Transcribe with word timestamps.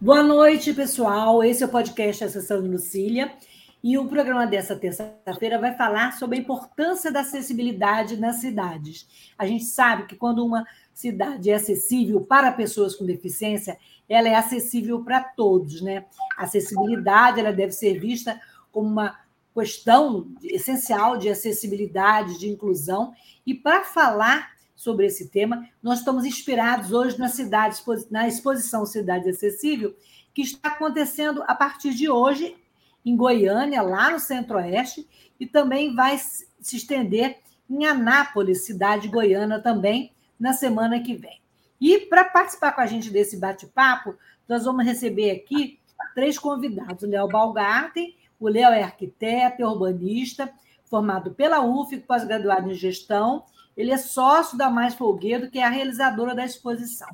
Boa 0.00 0.22
noite, 0.22 0.72
pessoal. 0.72 1.42
Esse 1.42 1.64
é 1.64 1.66
o 1.66 1.68
podcast 1.68 2.22
Acessando 2.22 2.70
Lucília. 2.70 3.32
E 3.82 3.98
o 3.98 4.06
programa 4.06 4.46
dessa 4.46 4.76
terça-feira 4.76 5.58
vai 5.58 5.74
falar 5.74 6.12
sobre 6.12 6.38
a 6.38 6.40
importância 6.40 7.10
da 7.10 7.22
acessibilidade 7.22 8.16
nas 8.16 8.36
cidades. 8.36 9.08
A 9.36 9.44
gente 9.44 9.64
sabe 9.64 10.06
que 10.06 10.14
quando 10.14 10.46
uma 10.46 10.64
cidade 10.94 11.50
é 11.50 11.54
acessível 11.54 12.20
para 12.20 12.52
pessoas 12.52 12.94
com 12.94 13.04
deficiência, 13.04 13.76
ela 14.08 14.28
é 14.28 14.36
acessível 14.36 15.02
para 15.02 15.20
todos, 15.20 15.82
né? 15.82 16.04
A 16.36 16.44
acessibilidade 16.44 17.40
ela 17.40 17.52
deve 17.52 17.72
ser 17.72 17.98
vista 17.98 18.40
como 18.70 18.86
uma 18.86 19.18
questão 19.52 20.28
essencial 20.44 21.18
de 21.18 21.28
acessibilidade, 21.28 22.38
de 22.38 22.48
inclusão. 22.48 23.12
E 23.44 23.52
para 23.52 23.82
falar 23.82 24.52
sobre 24.78 25.06
esse 25.06 25.28
tema. 25.28 25.68
Nós 25.82 25.98
estamos 25.98 26.24
inspirados 26.24 26.92
hoje 26.92 27.18
na 27.18 27.28
cidade, 27.28 27.82
na 28.12 28.28
exposição 28.28 28.86
Cidade 28.86 29.28
Acessível, 29.28 29.96
que 30.32 30.40
está 30.40 30.68
acontecendo 30.68 31.42
a 31.48 31.54
partir 31.54 31.92
de 31.92 32.08
hoje 32.08 32.56
em 33.04 33.16
Goiânia, 33.16 33.82
lá 33.82 34.08
no 34.08 34.20
Centro-Oeste, 34.20 35.04
e 35.40 35.46
também 35.46 35.96
vai 35.96 36.16
se 36.16 36.76
estender 36.76 37.38
em 37.68 37.86
Anápolis, 37.86 38.64
cidade 38.64 39.08
goiana 39.08 39.60
também, 39.60 40.12
na 40.38 40.52
semana 40.52 41.00
que 41.00 41.16
vem. 41.16 41.40
E 41.80 41.98
para 41.98 42.24
participar 42.24 42.70
com 42.70 42.80
a 42.80 42.86
gente 42.86 43.10
desse 43.10 43.36
bate-papo, 43.36 44.14
nós 44.48 44.64
vamos 44.64 44.84
receber 44.84 45.32
aqui 45.32 45.80
três 46.14 46.38
convidados: 46.38 47.02
o 47.02 47.08
Léo 47.08 47.26
Balgarten, 47.26 48.14
o 48.38 48.48
Léo 48.48 48.70
é 48.70 48.84
arquiteto, 48.84 49.60
é 49.60 49.66
urbanista, 49.66 50.48
formado 50.84 51.32
pela 51.32 51.60
UF, 51.64 51.98
pós-graduado 51.98 52.70
em 52.70 52.74
gestão 52.74 53.44
ele 53.78 53.92
é 53.92 53.96
sócio 53.96 54.58
da 54.58 54.68
Mais 54.68 54.96
Folguedo, 54.96 55.48
que 55.48 55.60
é 55.60 55.64
a 55.64 55.68
realizadora 55.70 56.34
da 56.34 56.44
exposição. 56.44 57.08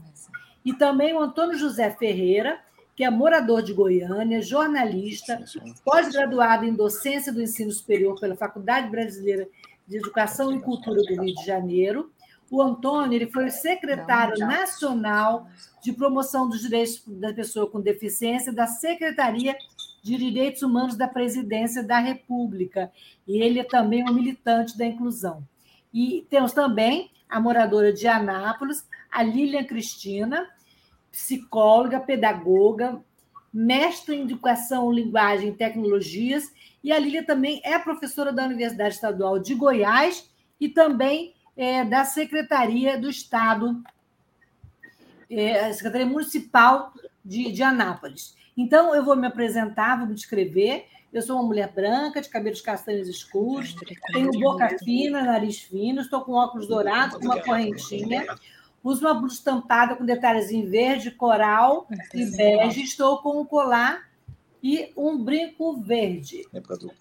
E 0.65 0.73
também 0.73 1.13
o 1.13 1.21
Antônio 1.21 1.59
José 1.59 1.91
Ferreira, 1.91 2.59
que 2.97 3.05
é 3.05 3.11
morador 3.11 3.63
de 3.63 3.75
Goiânia, 3.75 4.41
jornalista, 4.41 5.45
pós-graduado 5.85 6.65
em 6.65 6.73
docência 6.73 7.31
do 7.31 7.43
ensino 7.43 7.71
superior 7.71 8.19
pela 8.19 8.35
Faculdade 8.35 8.89
Brasileira 8.89 9.47
de 9.87 9.99
Educação 9.99 10.57
e 10.57 10.61
Cultura 10.63 11.03
do 11.03 11.23
Rio 11.23 11.35
de 11.35 11.45
Janeiro. 11.45 12.11
O 12.51 12.63
Antônio 12.63 13.15
ele 13.15 13.31
foi 13.31 13.51
secretário 13.51 14.39
nacional 14.39 15.47
de 15.83 15.93
promoção 15.93 16.49
dos 16.49 16.63
direitos 16.63 17.03
da 17.07 17.35
pessoa 17.35 17.71
com 17.71 17.79
deficiência 17.79 18.51
da 18.51 18.67
Secretaria 18.67 19.55
de 20.03 20.17
Direitos 20.17 20.63
Humanos 20.63 20.97
da 20.97 21.09
Presidência 21.09 21.83
da 21.83 21.99
República. 21.99 22.91
E 23.29 23.43
ele 23.43 23.59
é 23.59 23.65
também 23.65 24.03
um 24.03 24.15
militante 24.15 24.79
da 24.79 24.87
inclusão. 24.87 25.47
E 25.95 26.27
temos 26.29 26.53
também 26.53 27.13
a 27.29 27.41
moradora 27.41 27.93
de 27.93 28.09
Anápolis, 28.09 28.85
a 29.11 29.23
Lilian 29.23 29.63
Cristina, 29.63 30.49
psicóloga, 31.13 32.01
pedagoga, 32.01 33.01
mestre 33.53 34.17
em 34.17 34.23
Educação, 34.23 34.91
Linguagem 34.91 35.51
e 35.51 35.57
Tecnologias, 35.57 36.53
e 36.83 36.93
a 36.93 36.99
Lília 36.99 37.25
também 37.25 37.61
é 37.65 37.79
professora 37.79 38.33
da 38.33 38.45
Universidade 38.45 38.97
Estadual 38.97 39.39
de 39.39 39.55
Goiás 39.55 40.29
e 40.61 40.69
também 40.69 41.33
é, 41.57 41.85
da 41.85 42.05
Secretaria 42.05 42.99
do 42.99 43.09
Estado, 43.09 43.81
é, 45.31 45.73
Secretaria 45.73 46.07
Municipal 46.07 46.93
de, 47.25 47.53
de 47.53 47.63
Anápolis. 47.63 48.37
Então, 48.57 48.95
eu 48.95 49.05
vou 49.05 49.17
me 49.17 49.29
apresentar, 49.29 49.99
vou 49.99 50.09
me 50.09 50.15
descrever. 50.15 50.87
Eu 51.15 51.23
sou 51.23 51.37
uma 51.37 51.47
mulher 51.47 51.73
branca, 51.73 52.21
de 52.21 52.29
cabelos 52.29 52.61
castanhos 52.61 53.07
escuros, 53.07 53.77
tenho 54.13 54.33
boca 54.33 54.69
fina, 54.81 55.23
nariz 55.23 55.61
fino, 55.61 56.01
estou 56.01 56.23
com 56.23 56.33
óculos 56.33 56.67
dourados, 56.67 57.19
com 57.19 57.27
uma 57.27 57.41
correntinha, 57.41 58.27
uso 58.83 59.07
uma 59.07 59.15
blusa 59.15 59.37
estampada 59.37 59.95
com 59.95 60.05
detalhes 60.05 60.51
em 60.51 60.67
verde, 60.67 61.13
coral 61.13 61.87
e 62.13 62.25
bege, 62.37 62.83
estou 62.83 63.19
com 63.19 63.41
um 63.41 63.45
colar 63.45 64.11
e 64.61 64.91
um 64.97 65.17
brinco 65.17 65.81
verde. 65.81 66.43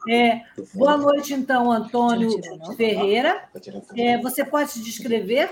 É, 0.07 0.41
boa 0.75 0.95
noite, 0.95 1.33
então, 1.33 1.71
Antônio 1.71 2.29
Ferreira. 2.77 3.49
É, 3.97 4.19
você 4.19 4.45
pode 4.45 4.73
se 4.73 4.83
descrever 4.83 5.49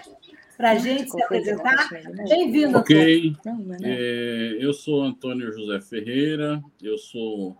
para 0.55 0.71
a 0.71 0.75
gente 0.75 1.09
se 1.09 1.23
apresentar? 1.23 1.89
Bem-vindo, 2.29 2.77
Ok. 2.77 3.35
É, 3.81 4.57
eu 4.59 4.71
sou 4.71 5.01
Antônio 5.01 5.51
José 5.51 5.81
Ferreira, 5.81 6.61
eu 6.79 6.99
sou 6.99 7.57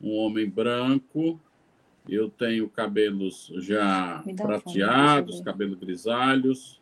um 0.00 0.16
homem 0.16 0.48
branco. 0.48 1.40
Eu 2.08 2.30
tenho 2.30 2.68
cabelos 2.68 3.52
já 3.56 4.24
prateados, 4.36 5.40
cabelos 5.40 5.78
grisalhos. 5.78 6.80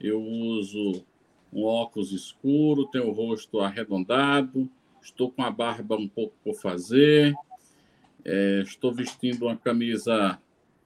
Eu 0.00 0.20
uso 0.20 1.04
um 1.52 1.64
óculos 1.64 2.12
escuro, 2.12 2.86
tenho 2.86 3.08
o 3.08 3.12
rosto 3.12 3.60
arredondado, 3.60 4.68
estou 5.00 5.30
com 5.30 5.42
a 5.42 5.50
barba 5.50 5.96
um 5.96 6.08
pouco 6.08 6.34
por 6.42 6.54
fazer. 6.54 7.34
É, 8.24 8.62
estou 8.62 8.92
vestindo 8.92 9.46
uma 9.46 9.56
camisa, 9.56 10.38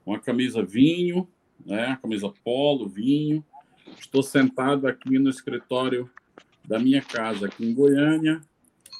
uma 0.05 0.19
camisa 0.19 0.63
vinho, 0.63 1.27
né? 1.65 1.97
camisa 2.01 2.31
polo, 2.43 2.87
vinho. 2.87 3.43
Estou 3.99 4.21
sentado 4.21 4.87
aqui 4.87 5.17
no 5.17 5.29
escritório 5.29 6.09
da 6.63 6.79
minha 6.79 7.01
casa 7.01 7.47
aqui 7.47 7.65
em 7.65 7.73
Goiânia 7.73 8.39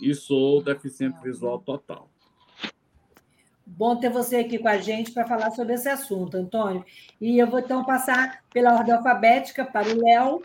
e 0.01 0.13
sou 0.15 0.61
deficiente 0.61 1.21
visual 1.21 1.59
total. 1.59 2.10
Bom 3.73 3.95
ter 3.95 4.09
você 4.09 4.35
aqui 4.35 4.59
com 4.59 4.67
a 4.67 4.77
gente 4.77 5.11
para 5.11 5.25
falar 5.25 5.49
sobre 5.51 5.75
esse 5.75 5.87
assunto, 5.87 6.35
Antônio. 6.35 6.83
E 7.21 7.39
eu 7.39 7.49
vou 7.49 7.59
então 7.59 7.85
passar 7.85 8.43
pela 8.53 8.73
ordem 8.73 8.93
alfabética 8.93 9.63
para 9.63 9.87
o 9.87 9.97
Léo. 9.97 10.41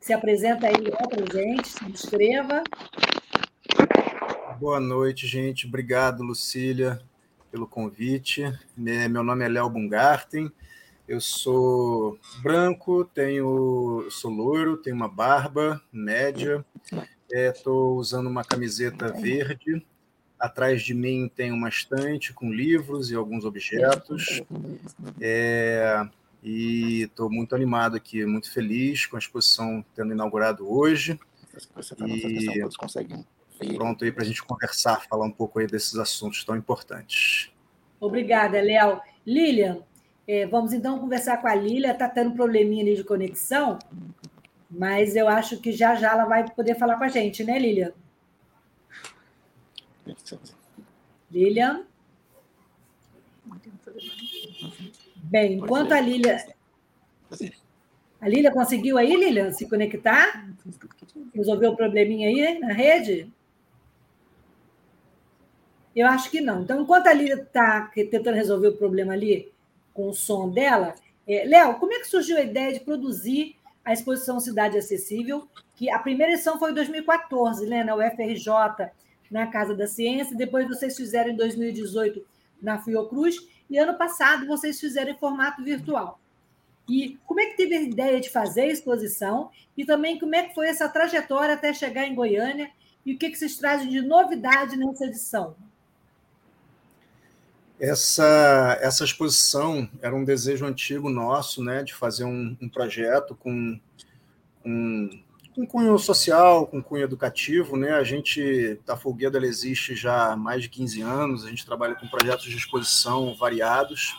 Se 0.00 0.12
apresenta 0.12 0.68
aí, 0.68 0.76
Léo, 0.76 0.96
para 1.08 1.40
gente, 1.40 1.68
se 1.68 1.84
descreva. 1.86 2.62
Boa 4.60 4.78
noite, 4.78 5.26
gente. 5.26 5.66
Obrigado, 5.66 6.22
Lucília, 6.22 7.02
pelo 7.50 7.66
convite. 7.66 8.44
É, 8.44 9.08
meu 9.08 9.24
nome 9.24 9.44
é 9.44 9.48
Léo 9.48 9.68
Bungarten. 9.68 10.50
Eu 11.08 11.20
sou 11.20 12.16
branco, 12.40 13.04
tenho, 13.04 14.06
sou 14.10 14.30
loiro, 14.30 14.76
tenho 14.76 14.94
uma 14.94 15.08
barba 15.08 15.82
média, 15.92 16.64
estou 17.28 17.96
é, 17.96 17.98
usando 17.98 18.28
uma 18.28 18.44
camiseta 18.44 19.12
verde 19.12 19.84
Atrás 20.42 20.82
de 20.82 20.92
mim 20.92 21.30
tem 21.32 21.52
uma 21.52 21.68
estante 21.68 22.32
com 22.32 22.52
livros 22.52 23.12
e 23.12 23.14
alguns 23.14 23.44
objetos. 23.44 24.42
É, 25.20 26.04
e 26.42 27.02
estou 27.02 27.30
muito 27.30 27.54
animado 27.54 27.96
aqui, 27.96 28.26
muito 28.26 28.52
feliz 28.52 29.06
com 29.06 29.14
a 29.14 29.20
exposição 29.20 29.84
tendo 29.94 30.12
inaugurado 30.12 30.68
hoje. 30.68 31.16
E 33.62 33.74
pronto 33.76 34.04
aí 34.04 34.10
para 34.10 34.24
a 34.24 34.26
gente 34.26 34.42
conversar, 34.42 35.06
falar 35.08 35.26
um 35.26 35.30
pouco 35.30 35.60
aí 35.60 35.68
desses 35.68 35.94
assuntos 35.94 36.42
tão 36.42 36.56
importantes. 36.56 37.52
Obrigada, 38.00 38.60
Léo. 38.60 39.00
Lilian, 39.24 39.78
é, 40.26 40.44
vamos 40.48 40.72
então 40.72 40.98
conversar 40.98 41.36
com 41.36 41.46
a 41.46 41.54
Lilian. 41.54 41.92
Está 41.92 42.08
tendo 42.08 42.30
um 42.30 42.34
probleminha 42.34 42.82
ali 42.82 42.96
de 42.96 43.04
conexão, 43.04 43.78
mas 44.68 45.14
eu 45.14 45.28
acho 45.28 45.60
que 45.60 45.70
já 45.70 45.94
já 45.94 46.10
ela 46.10 46.24
vai 46.24 46.50
poder 46.50 46.74
falar 46.74 46.96
com 46.96 47.04
a 47.04 47.08
gente, 47.08 47.44
né, 47.44 47.56
Lilian? 47.60 47.92
Lilian? 51.30 51.84
Bem, 55.16 55.54
enquanto 55.54 55.92
a 55.92 56.00
Lilian. 56.00 56.38
A 58.20 58.28
Lilian 58.28 58.52
conseguiu 58.52 58.98
aí, 58.98 59.16
Lilian, 59.16 59.52
se 59.52 59.68
conectar? 59.68 60.46
Resolveu 61.34 61.72
o 61.72 61.76
probleminha 61.76 62.28
aí 62.28 62.58
na 62.58 62.72
rede? 62.72 63.32
Eu 65.94 66.06
acho 66.06 66.30
que 66.30 66.40
não. 66.40 66.62
Então, 66.62 66.80
enquanto 66.82 67.06
a 67.06 67.12
Lilian 67.12 67.42
está 67.42 67.90
tentando 67.94 68.34
resolver 68.34 68.68
o 68.68 68.76
problema 68.76 69.12
ali 69.12 69.52
com 69.92 70.08
o 70.08 70.14
som 70.14 70.50
dela, 70.50 70.94
é, 71.26 71.44
Léo, 71.44 71.78
como 71.78 71.92
é 71.92 71.98
que 71.98 72.08
surgiu 72.08 72.36
a 72.38 72.42
ideia 72.42 72.72
de 72.72 72.80
produzir 72.80 73.56
a 73.84 73.92
exposição 73.92 74.40
Cidade 74.40 74.78
Acessível? 74.78 75.48
Que 75.74 75.90
a 75.90 75.98
primeira 75.98 76.32
edição 76.32 76.58
foi 76.58 76.70
em 76.70 76.74
2014, 76.74 77.66
né, 77.66 77.84
na 77.84 77.94
UFRJ 77.94 78.90
na 79.32 79.46
Casa 79.46 79.74
da 79.74 79.86
Ciência, 79.86 80.36
depois 80.36 80.68
vocês 80.68 80.96
fizeram 80.96 81.30
em 81.30 81.36
2018 81.36 82.24
na 82.60 82.78
Fiocruz, 82.78 83.36
e 83.68 83.78
ano 83.78 83.96
passado 83.96 84.46
vocês 84.46 84.78
fizeram 84.78 85.10
em 85.10 85.18
formato 85.18 85.64
virtual. 85.64 86.20
E 86.88 87.18
como 87.26 87.40
é 87.40 87.46
que 87.46 87.56
teve 87.56 87.74
a 87.74 87.80
ideia 87.80 88.20
de 88.20 88.28
fazer 88.28 88.62
a 88.62 88.72
exposição 88.72 89.50
e 89.76 89.84
também 89.84 90.18
como 90.18 90.34
é 90.34 90.42
que 90.42 90.54
foi 90.54 90.68
essa 90.68 90.88
trajetória 90.88 91.54
até 91.54 91.72
chegar 91.72 92.06
em 92.06 92.14
Goiânia 92.14 92.70
e 93.06 93.14
o 93.14 93.18
que, 93.18 93.30
que 93.30 93.36
vocês 93.36 93.56
trazem 93.56 93.88
de 93.88 94.02
novidade 94.02 94.76
nessa 94.76 95.06
edição? 95.06 95.56
Essa, 97.80 98.78
essa 98.80 99.04
exposição 99.04 99.88
era 100.00 100.14
um 100.14 100.24
desejo 100.24 100.66
antigo 100.66 101.08
nosso, 101.08 101.64
né, 101.64 101.82
de 101.82 101.94
fazer 101.94 102.24
um, 102.24 102.56
um 102.60 102.68
projeto 102.68 103.34
com, 103.34 103.80
com, 104.62 105.21
com 105.54 105.66
cunho 105.66 105.98
social, 105.98 106.66
com 106.66 106.82
cunho 106.82 107.04
educativo. 107.04 107.76
Né? 107.76 107.92
A 107.92 108.02
gente, 108.02 108.80
da 108.86 108.96
Folguedo, 108.96 109.36
ela 109.36 109.46
existe 109.46 109.94
já 109.94 110.32
há 110.32 110.36
mais 110.36 110.62
de 110.62 110.68
15 110.68 111.02
anos, 111.02 111.44
a 111.44 111.48
gente 111.48 111.66
trabalha 111.66 111.94
com 111.94 112.08
projetos 112.08 112.46
de 112.46 112.56
exposição 112.56 113.34
variados, 113.34 114.18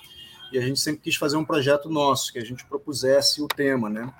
e 0.51 0.57
a 0.57 0.61
gente 0.61 0.79
sempre 0.79 1.01
quis 1.01 1.15
fazer 1.15 1.35
um 1.35 1.45
projeto 1.45 1.89
nosso, 1.89 2.31
que 2.31 2.39
a 2.39 2.45
gente 2.45 2.65
propusesse 2.65 3.41
o 3.41 3.47
tema. 3.47 3.89
Né? 3.89 4.13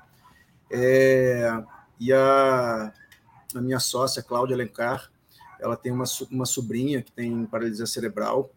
É, 0.71 1.63
e 1.99 2.11
a, 2.11 2.91
a 3.55 3.61
minha 3.61 3.79
sócia, 3.79 4.23
Cláudia 4.23 4.55
Alencar, 4.55 5.11
ela 5.59 5.77
tem 5.77 5.91
uma, 5.91 6.05
uma 6.31 6.45
sobrinha 6.45 7.01
que 7.01 7.11
tem 7.11 7.45
paralisia 7.45 7.85
cerebral, 7.85 8.51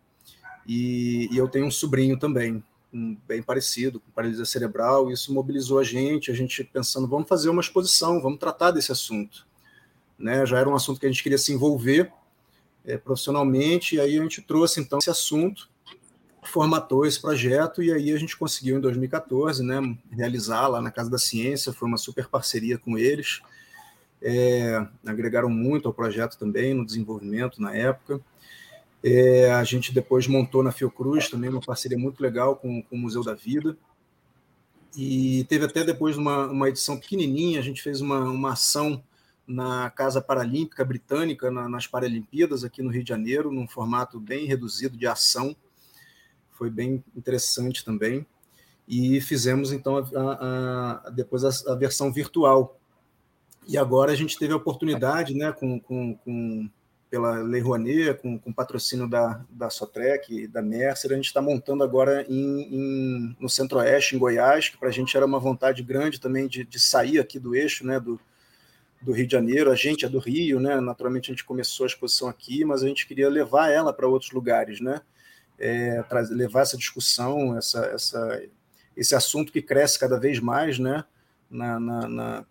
e, 0.67 1.29
e 1.31 1.37
eu 1.37 1.49
tenho 1.49 1.67
um 1.67 1.71
sobrinho 1.71 2.19
também, 2.19 2.65
bem 3.27 3.43
parecido, 3.43 4.01
com 4.01 4.11
paralisia 4.11 4.45
cerebral, 4.45 5.11
isso 5.11 5.33
mobilizou 5.33 5.79
a 5.79 5.85
gente, 5.85 6.31
a 6.31 6.35
gente 6.35 6.65
pensando, 6.65 7.07
vamos 7.07 7.29
fazer 7.29 7.49
uma 7.49 7.61
exposição, 7.61 8.21
vamos 8.21 8.39
tratar 8.39 8.71
desse 8.71 8.93
assunto. 8.93 9.47
Né? 10.19 10.45
Já 10.47 10.59
era 10.59 10.69
um 10.69 10.75
assunto 10.75 10.99
que 10.99 11.07
a 11.07 11.09
gente 11.09 11.23
queria 11.23 11.39
se 11.39 11.53
envolver 11.53 12.11
é, 12.85 12.97
profissionalmente, 12.97 13.97
e 13.97 14.01
aí 14.01 14.19
a 14.19 14.23
gente 14.23 14.41
trouxe 14.41 14.81
então 14.81 14.99
esse 14.99 15.11
assunto, 15.11 15.69
formatou 16.43 17.05
esse 17.05 17.21
projeto, 17.21 17.83
e 17.83 17.93
aí 17.93 18.13
a 18.13 18.19
gente 18.19 18.37
conseguiu 18.37 18.79
em 18.79 18.81
2014 18.81 19.63
né, 19.63 19.81
realizar 20.11 20.69
lá 20.69 20.81
na 20.81 20.91
Casa 20.91 21.11
da 21.11 21.19
Ciência, 21.19 21.73
foi 21.73 21.89
uma 21.89 21.99
super 21.99 22.29
parceria 22.29 22.79
com 22.79 22.97
eles, 22.97 23.41
é, 24.23 24.87
agregaram 25.05 25.49
muito 25.49 25.89
ao 25.89 25.95
projeto 25.95 26.39
também, 26.39 26.75
no 26.75 26.85
desenvolvimento 26.85 27.61
na 27.61 27.75
época. 27.75 28.21
É, 29.03 29.53
a 29.53 29.63
gente 29.65 29.95
depois 29.95 30.27
montou 30.27 30.63
na 30.63 30.73
Fiocruz 30.73 31.29
também 31.29 31.51
uma 31.51 31.61
parceria 31.61 31.99
muito 31.99 32.21
legal 32.21 32.57
com, 32.57 32.83
com 32.83 32.97
o 32.97 32.99
Museu 32.99 33.23
da 33.23 33.35
Vida. 33.35 33.77
E 34.97 35.45
teve 35.45 35.67
até 35.67 35.85
depois 35.85 36.17
uma, 36.17 36.47
uma 36.47 36.69
edição 36.69 36.99
pequenininha, 36.99 37.61
a 37.61 37.63
gente 37.63 37.83
fez 37.83 38.01
uma, 38.01 38.21
uma 38.25 38.53
ação 38.53 39.03
na 39.47 39.91
Casa 39.91 40.21
Paralímpica 40.21 40.85
Britânica, 40.85 41.51
na, 41.51 41.69
nas 41.69 41.87
Paralimpíadas, 41.87 42.65
aqui 42.65 42.83
no 42.83 42.91
Rio 42.91 43.05
de 43.05 43.09
Janeiro, 43.09 43.53
num 43.53 43.69
formato 43.69 44.19
bem 44.19 44.47
reduzido 44.47 44.97
de 44.97 45.07
ação. 45.07 45.55
Foi 46.53 46.71
bem 46.71 47.05
interessante 47.15 47.85
também. 47.85 48.27
E 48.89 49.21
fizemos, 49.21 49.73
então, 49.73 49.99
a, 49.99 51.05
a, 51.07 51.11
depois 51.11 51.45
a, 51.45 51.73
a, 51.73 51.75
versão 51.77 52.13
virtual. 52.13 52.79
E 53.69 53.77
agora 53.77 54.13
a 54.13 54.17
gente 54.17 54.39
teve 54.39 54.53
a 54.53 54.57
oportunidade, 54.57 55.35
né, 55.35 55.53
com, 55.53 55.79
com, 55.79 56.15
com 56.17 56.71
pela 57.11 57.41
Lei 57.41 57.61
Rouanet, 57.61 58.21
com, 58.21 58.39
com 58.39 58.53
patrocínio 58.53 59.09
da, 59.09 59.41
da 59.49 59.71
Sotrec 59.71 60.47
da 60.49 60.61
Mercer, 60.61 61.13
a 61.13 61.17
gente 61.17 61.27
está 61.27 61.41
montando 61.41 61.85
agora 61.85 62.27
em, 62.29 62.63
em, 62.75 63.37
no 63.39 63.49
Centro-Oeste, 63.49 64.17
em 64.17 64.19
Goiás, 64.19 64.69
que 64.69 64.77
para 64.77 64.89
a 64.89 64.93
gente 64.93 65.17
era 65.17 65.25
uma 65.25 65.39
vontade 65.39 65.83
grande 65.83 66.21
também 66.21 66.49
de, 66.49 66.65
de 66.65 66.81
sair 66.81 67.21
aqui 67.21 67.39
do 67.39 67.55
eixo, 67.55 67.87
né, 67.87 68.01
do, 68.01 68.21
do 69.01 69.13
Rio 69.13 69.27
de 69.27 69.33
Janeiro. 69.33 69.71
A 69.71 69.77
gente 69.77 70.05
é 70.05 70.09
do 70.09 70.19
Rio, 70.19 70.59
né? 70.59 70.81
Naturalmente 70.81 71.31
a 71.31 71.33
gente 71.35 71.45
começou 71.45 71.85
a 71.85 71.87
exposição 71.87 72.29
aqui, 72.29 72.65
mas 72.65 72.83
a 72.83 72.89
gente 72.89 73.07
queria 73.07 73.29
levar 73.29 73.71
ela 73.71 73.93
para 73.93 74.09
outros 74.09 74.33
lugares, 74.33 74.81
né? 74.81 75.01
É, 75.59 76.05
levar 76.31 76.63
essa 76.63 76.77
discussão, 76.77 77.57
essa, 77.57 77.87
essa, 77.87 78.43
esse 78.97 79.15
assunto 79.15 79.53
que 79.53 79.63
cresce 79.63 79.99
cada 79.99 80.19
vez 80.19 80.41
mais, 80.41 80.79
né? 80.79 81.05
Na, 81.49 81.79
na, 81.79 82.09
na 82.09 82.47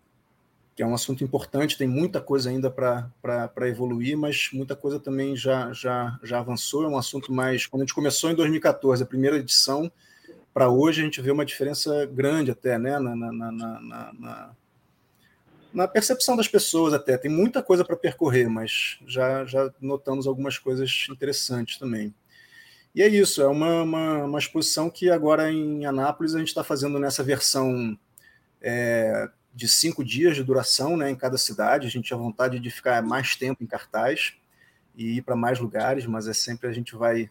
que 0.76 0.82
é 0.82 0.86
um 0.86 0.94
assunto 0.94 1.24
importante, 1.24 1.78
tem 1.78 1.88
muita 1.88 2.20
coisa 2.20 2.50
ainda 2.50 2.70
para 2.70 3.68
evoluir, 3.68 4.14
mas 4.14 4.50
muita 4.52 4.76
coisa 4.76 5.00
também 5.00 5.34
já, 5.34 5.72
já, 5.72 6.20
já 6.22 6.38
avançou. 6.38 6.84
É 6.84 6.88
um 6.88 6.98
assunto 6.98 7.32
mais. 7.32 7.64
Quando 7.64 7.80
a 7.80 7.84
gente 7.86 7.94
começou 7.94 8.30
em 8.30 8.34
2014, 8.34 9.02
a 9.02 9.06
primeira 9.06 9.38
edição, 9.38 9.90
para 10.52 10.68
hoje, 10.68 11.00
a 11.00 11.04
gente 11.04 11.18
vê 11.22 11.30
uma 11.30 11.46
diferença 11.46 12.04
grande 12.04 12.50
até 12.50 12.78
né? 12.78 12.98
na, 12.98 13.16
na, 13.16 13.32
na, 13.32 13.52
na, 14.12 14.50
na 15.72 15.88
percepção 15.88 16.36
das 16.36 16.46
pessoas, 16.46 16.92
até. 16.92 17.16
Tem 17.16 17.30
muita 17.30 17.62
coisa 17.62 17.82
para 17.82 17.96
percorrer, 17.96 18.46
mas 18.46 18.98
já, 19.06 19.46
já 19.46 19.72
notamos 19.80 20.26
algumas 20.26 20.58
coisas 20.58 21.06
interessantes 21.10 21.78
também. 21.78 22.14
E 22.94 23.02
é 23.02 23.08
isso, 23.08 23.40
é 23.40 23.46
uma, 23.46 23.82
uma, 23.82 24.24
uma 24.24 24.38
exposição 24.38 24.90
que 24.90 25.10
agora 25.10 25.50
em 25.50 25.86
Anápolis 25.86 26.34
a 26.34 26.38
gente 26.38 26.48
está 26.48 26.62
fazendo 26.62 26.98
nessa 26.98 27.22
versão. 27.22 27.98
É, 28.60 29.30
de 29.56 29.66
cinco 29.66 30.04
dias 30.04 30.36
de 30.36 30.44
duração 30.44 30.98
né, 30.98 31.10
em 31.10 31.16
cada 31.16 31.38
cidade. 31.38 31.86
A 31.86 31.90
gente 31.90 32.08
tinha 32.08 32.18
vontade 32.18 32.60
de 32.60 32.70
ficar 32.70 33.02
mais 33.02 33.34
tempo 33.36 33.64
em 33.64 33.66
cartaz 33.66 34.34
e 34.94 35.16
ir 35.16 35.22
para 35.22 35.34
mais 35.34 35.58
lugares, 35.58 36.04
mas 36.04 36.28
é 36.28 36.34
sempre 36.34 36.68
a 36.68 36.72
gente 36.72 36.94
vai, 36.94 37.30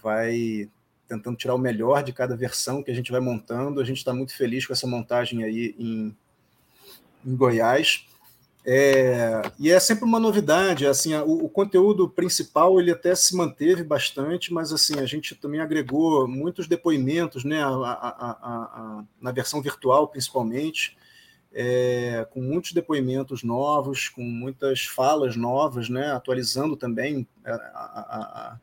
vai 0.00 0.70
tentando 1.08 1.36
tirar 1.36 1.56
o 1.56 1.58
melhor 1.58 2.04
de 2.04 2.12
cada 2.12 2.36
versão 2.36 2.84
que 2.84 2.90
a 2.92 2.94
gente 2.94 3.10
vai 3.10 3.20
montando. 3.20 3.80
A 3.80 3.84
gente 3.84 3.98
está 3.98 4.14
muito 4.14 4.32
feliz 4.32 4.64
com 4.64 4.72
essa 4.72 4.86
montagem 4.86 5.42
aí 5.42 5.74
em, 5.76 6.16
em 7.26 7.36
Goiás. 7.36 8.06
É, 8.64 9.42
e 9.58 9.70
é 9.70 9.80
sempre 9.80 10.04
uma 10.04 10.20
novidade, 10.20 10.86
assim, 10.86 11.14
o, 11.16 11.46
o, 11.46 11.48
conteúdo 11.48 12.08
principal 12.08 12.78
ele 12.78 12.90
até 12.90 13.14
se 13.14 13.34
manteve 13.34 13.82
bastante, 13.82 14.52
mas 14.52 14.70
assim 14.70 15.00
a 15.00 15.06
gente 15.06 15.34
também 15.34 15.60
agregou 15.60 16.28
muitos 16.28 16.68
depoimentos, 16.68 17.42
né, 17.42 17.62
a, 17.62 17.68
a, 17.68 18.30
a, 18.42 19.04
na 19.18 19.32
versão 19.32 19.62
virtual 19.62 20.06
principalmente, 20.08 20.94
é, 21.52 22.26
com 22.30 22.40
muitos 22.40 22.72
depoimentos 22.72 23.42
novos, 23.42 24.08
com 24.08 24.22
muitas 24.22 24.84
falas 24.84 25.36
novas, 25.36 25.88
né, 25.88 26.12
atualizando 26.12 26.76
também 26.76 27.26
a, 27.44 27.52
a, 27.52 28.58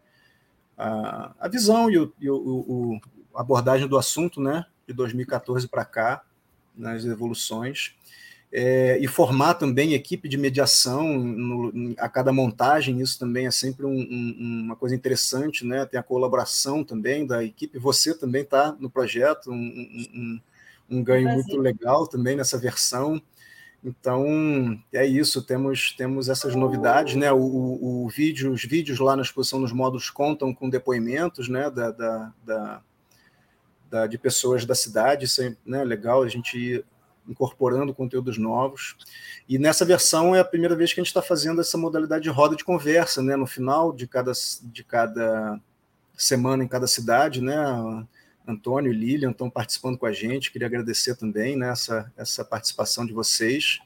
a, 0.77 1.33
a 1.39 1.47
visão 1.47 1.89
e, 1.89 1.97
o, 1.97 2.13
e 2.19 2.29
o, 2.29 2.35
o, 2.35 3.01
abordagem 3.35 3.87
do 3.87 3.97
assunto 3.97 4.41
né, 4.41 4.65
de 4.87 4.93
2014 4.93 5.67
para 5.67 5.85
cá, 5.85 6.23
nas 6.75 7.05
evoluções. 7.05 7.95
É, 8.49 8.97
e 8.99 9.07
formar 9.07 9.55
também 9.55 9.93
equipe 9.93 10.29
de 10.29 10.37
mediação 10.37 11.17
no, 11.17 11.93
a 11.97 12.07
cada 12.07 12.31
montagem, 12.31 13.01
isso 13.01 13.19
também 13.19 13.45
é 13.45 13.51
sempre 13.51 13.85
um, 13.85 13.91
um, 13.91 14.61
uma 14.63 14.75
coisa 14.77 14.95
interessante, 14.95 15.65
né? 15.65 15.85
Tem 15.85 15.99
a 15.99 16.03
colaboração 16.03 16.81
também 16.81 17.27
da 17.27 17.43
equipe, 17.43 17.77
você 17.77 18.17
também 18.17 18.43
está 18.43 18.73
no 18.79 18.89
projeto, 18.89 19.51
um, 19.51 20.39
um 20.89 21.03
ganho 21.03 21.29
muito 21.29 21.57
legal 21.57 22.07
também 22.07 22.35
nessa 22.35 22.57
versão. 22.57 23.21
Então, 23.83 24.77
é 24.91 25.05
isso, 25.05 25.41
temos, 25.41 25.93
temos 25.93 26.29
essas 26.29 26.55
novidades, 26.55 27.15
né? 27.15 27.31
O, 27.31 27.37
o, 27.37 28.05
o, 28.05 28.09
vídeo, 28.09 28.51
os 28.51 28.63
vídeos 28.63 28.99
lá 28.99 29.15
na 29.15 29.21
exposição 29.21 29.59
nos 29.59 29.71
módulos 29.71 30.09
contam 30.09 30.53
com 30.53 30.69
depoimentos 30.69 31.47
né? 31.47 31.69
da, 31.69 31.91
da, 31.91 32.33
da, 32.43 32.81
da 33.89 34.07
de 34.07 34.17
pessoas 34.17 34.65
da 34.65 34.75
cidade, 34.75 35.25
isso 35.25 35.41
é 35.41 35.55
né? 35.65 35.83
legal 35.83 36.23
a 36.23 36.27
gente 36.27 36.57
ir 36.57 36.85
incorporando 37.27 37.93
conteúdos 37.93 38.37
novos. 38.37 38.95
E 39.47 39.59
nessa 39.59 39.85
versão 39.85 40.35
é 40.35 40.39
a 40.39 40.45
primeira 40.45 40.75
vez 40.75 40.93
que 40.93 40.99
a 40.99 41.03
gente 41.03 41.09
está 41.09 41.21
fazendo 41.21 41.61
essa 41.61 41.77
modalidade 41.77 42.23
de 42.23 42.29
roda 42.29 42.55
de 42.55 42.63
conversa, 42.63 43.21
né? 43.21 43.35
No 43.35 43.45
final 43.45 43.93
de 43.93 44.07
cada, 44.07 44.31
de 44.63 44.83
cada 44.83 45.59
semana 46.17 46.63
em 46.63 46.67
cada 46.67 46.87
cidade, 46.87 47.41
né? 47.41 47.55
Antônio 48.47 48.91
e 48.91 48.95
Lilian 48.95 49.31
estão 49.31 49.49
participando 49.49 49.97
com 49.97 50.05
a 50.05 50.13
gente. 50.13 50.51
Queria 50.51 50.67
agradecer 50.67 51.15
também 51.15 51.57
né, 51.57 51.69
essa, 51.69 52.11
essa 52.15 52.45
participação 52.45 53.05
de 53.05 53.11
vocês 53.11 53.79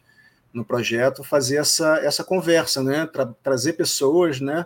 no 0.53 0.63
projeto, 0.63 1.23
fazer 1.23 1.57
essa, 1.57 1.97
essa 1.99 2.23
conversa, 2.23 2.83
né, 2.83 3.05
tra 3.07 3.25
trazer 3.25 3.73
pessoas 3.73 4.39
né, 4.41 4.65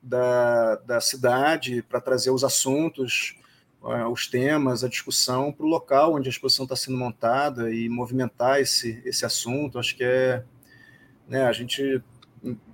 da, 0.00 0.76
da 0.76 1.00
cidade 1.00 1.82
para 1.82 2.00
trazer 2.00 2.30
os 2.30 2.44
assuntos, 2.44 3.36
uh, 3.82 4.08
os 4.08 4.26
temas, 4.26 4.84
a 4.84 4.88
discussão 4.88 5.50
para 5.50 5.64
o 5.64 5.68
local 5.68 6.14
onde 6.14 6.28
a 6.28 6.30
exposição 6.30 6.64
está 6.64 6.76
sendo 6.76 6.98
montada 6.98 7.72
e 7.72 7.88
movimentar 7.88 8.60
esse, 8.60 9.02
esse 9.04 9.24
assunto. 9.24 9.78
Acho 9.78 9.96
que 9.96 10.04
é. 10.04 10.44
Né, 11.26 11.44
a 11.44 11.52
gente 11.52 12.02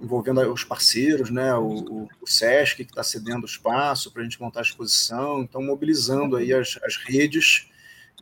envolvendo 0.00 0.40
os 0.52 0.64
parceiros, 0.64 1.30
né, 1.30 1.54
o, 1.54 2.08
o 2.20 2.26
SESC, 2.26 2.84
que 2.84 2.90
está 2.90 3.02
cedendo 3.02 3.44
espaço 3.44 4.10
para 4.10 4.22
a 4.22 4.24
gente 4.24 4.40
montar 4.40 4.60
a 4.60 4.62
exposição, 4.62 5.42
então 5.42 5.62
mobilizando 5.62 6.36
aí 6.36 6.52
as, 6.52 6.78
as 6.82 6.96
redes 6.96 7.68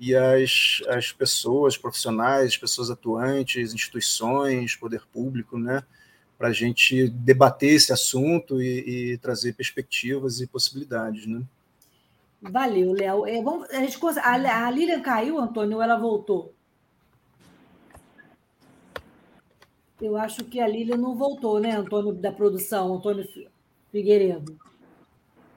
e 0.00 0.14
as, 0.14 0.82
as 0.88 1.12
pessoas 1.12 1.76
profissionais, 1.76 2.56
pessoas 2.56 2.90
atuantes, 2.90 3.72
instituições, 3.72 4.74
poder 4.74 5.02
público, 5.12 5.56
né, 5.56 5.82
para 6.36 6.48
a 6.48 6.52
gente 6.52 7.08
debater 7.08 7.74
esse 7.74 7.92
assunto 7.92 8.60
e, 8.60 9.12
e, 9.12 9.18
trazer 9.18 9.54
perspectivas 9.54 10.40
e 10.40 10.46
possibilidades. 10.46 11.26
Né. 11.26 11.42
Valeu, 12.42 12.92
Léo. 12.92 13.24
É, 13.24 13.40
vamos, 13.40 13.70
a, 13.70 13.80
gente, 13.80 13.98
a, 14.18 14.66
a 14.66 14.70
Lilian 14.70 15.00
caiu, 15.00 15.38
Antônio, 15.38 15.76
ou 15.76 15.82
ela 15.82 15.96
voltou? 15.96 16.55
Eu 20.00 20.16
acho 20.16 20.44
que 20.44 20.60
a 20.60 20.68
Lília 20.68 20.96
não 20.96 21.14
voltou, 21.14 21.58
né, 21.58 21.72
Antônio, 21.72 22.12
da 22.12 22.30
produção, 22.30 22.94
Antônio 22.94 23.26
Figueiredo? 23.90 24.58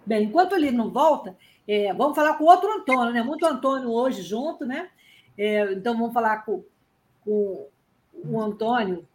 Bem, 0.06 0.24
enquanto 0.24 0.56
ele 0.56 0.72
não 0.72 0.90
volta, 0.90 1.36
é, 1.68 1.94
vamos 1.94 2.16
falar 2.16 2.36
com 2.36 2.46
outro 2.46 2.72
Antônio, 2.72 3.14
né? 3.14 3.22
Muito 3.22 3.46
Antônio 3.46 3.92
hoje 3.92 4.22
junto, 4.24 4.66
né? 4.66 4.90
É, 5.38 5.74
então 5.74 5.96
vamos 5.96 6.14
falar 6.14 6.38
com, 6.46 6.64
com 7.24 7.68
o 8.26 8.42
Antônio, 8.42 9.08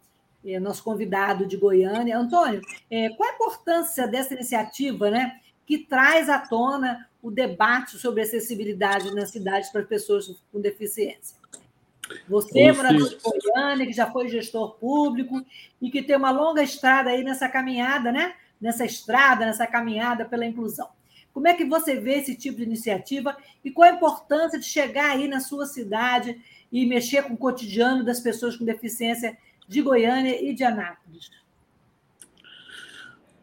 é, 0.45 0.59
nosso 0.59 0.83
convidado 0.83 1.45
de 1.45 1.57
Goiânia. 1.57 2.17
Antônio, 2.17 2.61
é, 2.89 3.09
qual 3.09 3.29
a 3.29 3.33
importância 3.33 4.07
dessa 4.07 4.33
iniciativa, 4.33 5.09
né? 5.09 5.39
Que 5.65 5.79
traz 5.79 6.29
à 6.29 6.39
tona 6.39 7.09
o 7.21 7.31
debate 7.31 7.97
sobre 7.97 8.21
acessibilidade 8.21 9.13
nas 9.13 9.31
cidades 9.31 9.69
para 9.69 9.83
pessoas 9.83 10.41
com 10.51 10.61
deficiência? 10.61 11.35
Você, 12.27 12.71
morador 12.71 13.09
de 13.09 13.17
Goiânia, 13.17 13.85
que 13.85 13.93
já 13.93 14.11
foi 14.11 14.29
gestor 14.29 14.75
público 14.75 15.43
e 15.81 15.89
que 15.89 16.01
tem 16.01 16.15
uma 16.15 16.31
longa 16.31 16.61
estrada 16.61 17.09
aí 17.09 17.23
nessa 17.23 17.49
caminhada, 17.49 18.11
né? 18.11 18.35
Nessa 18.59 18.85
estrada, 18.85 19.45
nessa 19.45 19.67
caminhada 19.67 20.25
pela 20.25 20.45
inclusão. 20.45 20.89
Como 21.33 21.47
é 21.47 21.53
que 21.53 21.65
você 21.65 21.99
vê 21.99 22.15
esse 22.15 22.35
tipo 22.35 22.57
de 22.57 22.63
iniciativa 22.63 23.35
e 23.63 23.69
qual 23.69 23.89
a 23.89 23.93
importância 23.93 24.57
de 24.57 24.65
chegar 24.65 25.11
aí 25.11 25.27
na 25.27 25.39
sua 25.39 25.65
cidade 25.65 26.39
e 26.71 26.85
mexer 26.85 27.23
com 27.23 27.33
o 27.33 27.37
cotidiano 27.37 28.03
das 28.03 28.19
pessoas 28.19 28.55
com 28.55 28.63
deficiência 28.63 29.37
de 29.67 29.81
Goiânia 29.81 30.41
e 30.41 30.53
de 30.53 30.63
Anápolis? 30.63 31.29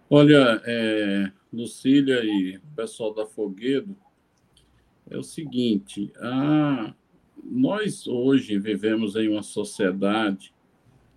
Olha, 0.09 0.63
é, 0.65 1.31
Lucília 1.53 2.25
e 2.25 2.59
pessoal 2.75 3.13
da 3.13 3.27
Foguedo, 3.27 3.97
é 5.11 5.19
o 5.19 5.23
seguinte, 5.23 6.13
a, 6.19 6.95
nós 7.43 8.07
hoje 8.07 8.59
vivemos 8.59 9.17
em 9.17 9.29
uma 9.29 9.43
sociedade 9.43 10.55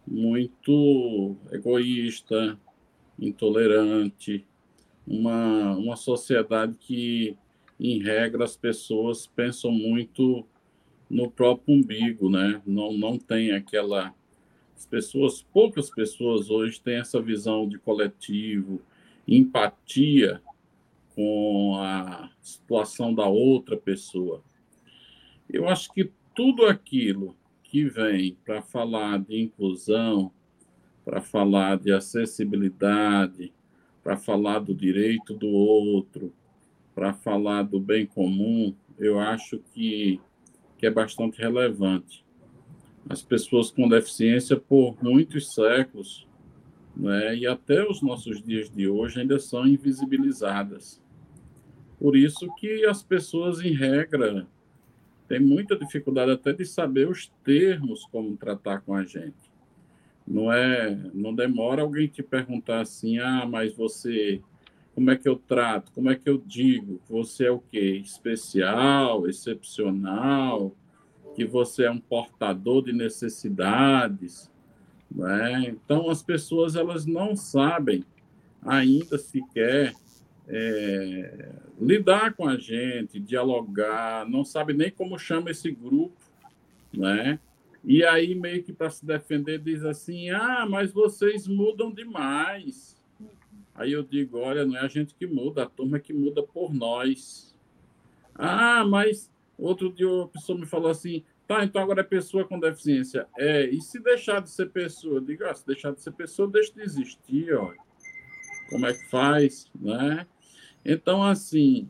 muito 0.07 1.35
egoísta, 1.51 2.59
intolerante, 3.19 4.45
uma, 5.05 5.75
uma 5.75 5.95
sociedade 5.95 6.75
que, 6.79 7.37
em 7.79 8.01
regra, 8.01 8.43
as 8.43 8.57
pessoas 8.57 9.27
pensam 9.27 9.71
muito 9.71 10.45
no 11.09 11.29
próprio 11.29 11.75
umbigo, 11.75 12.29
né? 12.29 12.61
Não, 12.65 12.93
não 12.93 13.17
tem 13.17 13.51
aquela. 13.51 14.13
As 14.75 14.85
pessoas, 14.85 15.41
poucas 15.41 15.89
pessoas 15.89 16.49
hoje 16.49 16.81
têm 16.81 16.95
essa 16.95 17.21
visão 17.21 17.67
de 17.67 17.77
coletivo, 17.77 18.81
empatia 19.27 20.41
com 21.15 21.77
a 21.79 22.29
situação 22.41 23.13
da 23.13 23.25
outra 23.25 23.77
pessoa. 23.77 24.43
Eu 25.49 25.67
acho 25.67 25.91
que 25.93 26.11
tudo 26.35 26.65
aquilo 26.65 27.35
que 27.63 27.85
vem 27.85 28.37
para 28.45 28.61
falar 28.61 29.19
de 29.19 29.41
inclusão, 29.41 30.31
para 31.03 31.21
falar 31.21 31.77
de 31.77 31.91
acessibilidade, 31.91 33.53
para 34.03 34.17
falar 34.17 34.59
do 34.59 34.73
direito 34.73 35.33
do 35.33 35.47
outro, 35.47 36.33
para 36.93 37.13
falar 37.13 37.63
do 37.63 37.79
bem 37.79 38.05
comum, 38.05 38.73
eu 38.97 39.19
acho 39.19 39.59
que, 39.73 40.19
que 40.77 40.85
é 40.85 40.91
bastante 40.91 41.39
relevante. 41.41 42.25
As 43.09 43.21
pessoas 43.21 43.69
com 43.69 43.87
deficiência, 43.87 44.57
por 44.57 44.95
muitos 45.03 45.53
séculos, 45.53 46.27
né, 46.95 47.35
e 47.35 47.45
até 47.45 47.87
os 47.87 48.01
nossos 48.01 48.41
dias 48.41 48.69
de 48.69 48.87
hoje, 48.87 49.19
ainda 49.19 49.37
são 49.37 49.67
invisibilizadas. 49.67 51.01
Por 51.99 52.15
isso 52.15 52.47
que 52.55 52.85
as 52.85 53.03
pessoas, 53.03 53.59
em 53.59 53.73
regra, 53.73 54.47
têm 55.27 55.39
muita 55.39 55.75
dificuldade 55.75 56.31
até 56.31 56.53
de 56.53 56.65
saber 56.65 57.07
os 57.07 57.31
termos 57.43 58.05
como 58.05 58.37
tratar 58.37 58.81
com 58.81 58.93
a 58.93 59.03
gente. 59.03 59.33
Não 60.27 60.51
é, 60.51 60.95
não 61.13 61.33
demora 61.33 61.81
alguém 61.81 62.07
te 62.07 62.23
perguntar 62.23 62.81
assim, 62.81 63.19
ah, 63.19 63.45
mas 63.45 63.75
você, 63.75 64.41
como 64.93 65.11
é 65.11 65.15
que 65.15 65.29
eu 65.29 65.35
trato? 65.35 65.91
Como 65.91 66.09
é 66.09 66.15
que 66.15 66.27
eu 66.29 66.41
digo? 66.43 66.99
Você 67.09 67.45
é 67.45 67.51
o 67.51 67.59
quê? 67.59 68.01
Especial, 68.03 69.27
excepcional? 69.27 70.75
Que 71.35 71.45
você 71.45 71.83
é 71.83 71.91
um 71.91 71.99
portador 71.99 72.83
de 72.83 72.93
necessidades? 72.93 74.49
Né? 75.11 75.67
Então 75.67 76.09
as 76.09 76.23
pessoas 76.23 76.75
elas 76.75 77.05
não 77.05 77.35
sabem 77.35 78.03
ainda 78.63 79.17
sequer 79.17 79.93
é, 80.47 81.51
lidar 81.79 82.33
com 82.33 82.47
a 82.47 82.57
gente, 82.57 83.19
dialogar, 83.19 84.27
não 84.29 84.43
sabe 84.43 84.73
nem 84.73 84.91
como 84.91 85.17
chama 85.17 85.51
esse 85.51 85.71
grupo, 85.71 86.17
né? 86.93 87.39
E 87.83 88.03
aí, 88.03 88.33
meio 88.33 88.63
que 88.63 88.73
para 88.73 88.89
se 88.89 89.05
defender, 89.05 89.59
diz 89.59 89.83
assim: 89.83 90.31
ah, 90.31 90.65
mas 90.67 90.91
vocês 90.91 91.47
mudam 91.47 91.91
demais. 91.91 92.95
Aí 93.75 93.91
eu 93.91 94.01
digo: 94.01 94.39
olha, 94.39 94.65
não 94.65 94.75
é 94.75 94.79
a 94.79 94.87
gente 94.87 95.13
que 95.13 95.27
muda, 95.27 95.63
a 95.63 95.69
turma 95.69 95.97
é 95.97 95.99
que 95.99 96.13
muda 96.13 96.41
por 96.41 96.73
nós. 96.73 97.55
Ah, 98.33 98.83
mas 98.85 99.31
outro 99.57 99.91
dia 99.91 100.09
uma 100.09 100.27
pessoa 100.27 100.57
me 100.57 100.65
falou 100.65 100.89
assim: 100.89 101.23
tá, 101.47 101.63
então 101.63 101.81
agora 101.81 102.01
é 102.01 102.03
pessoa 102.03 102.45
com 102.45 102.59
deficiência. 102.59 103.27
É, 103.37 103.65
e 103.69 103.79
se 103.81 103.99
deixar 103.99 104.41
de 104.41 104.49
ser 104.49 104.71
pessoa? 104.71 105.17
Eu 105.17 105.21
digo: 105.21 105.45
ah, 105.45 105.53
se 105.53 105.65
deixar 105.67 105.91
de 105.91 106.01
ser 106.01 106.11
pessoa, 106.11 106.49
deixa 106.49 106.73
de 106.73 106.81
existir, 106.81 107.53
olha. 107.53 107.77
Como 108.69 108.87
é 108.87 108.93
que 108.93 109.09
faz, 109.09 109.69
né? 109.79 110.25
Então, 110.85 111.23
assim, 111.23 111.89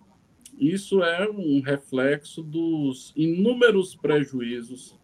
isso 0.57 1.03
é 1.03 1.29
um 1.29 1.59
reflexo 1.59 2.41
dos 2.41 3.11
inúmeros 3.15 3.93
prejuízos 3.93 4.97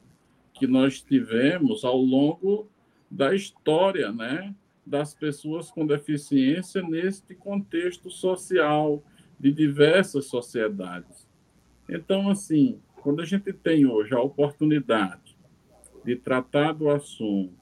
que 0.53 0.65
nós 0.65 1.01
tivemos 1.01 1.83
ao 1.83 1.97
longo 1.97 2.69
da 3.09 3.35
história, 3.35 4.11
né, 4.11 4.55
das 4.85 5.13
pessoas 5.13 5.69
com 5.69 5.85
deficiência 5.85 6.81
neste 6.81 7.35
contexto 7.35 8.09
social 8.09 9.03
de 9.37 9.51
diversas 9.51 10.25
sociedades. 10.25 11.27
Então, 11.89 12.29
assim, 12.29 12.79
quando 13.01 13.21
a 13.21 13.25
gente 13.25 13.51
tem 13.51 13.85
hoje 13.85 14.13
a 14.13 14.21
oportunidade 14.21 15.35
de 16.05 16.15
tratar 16.15 16.71
do 16.71 16.89
assunto, 16.89 17.53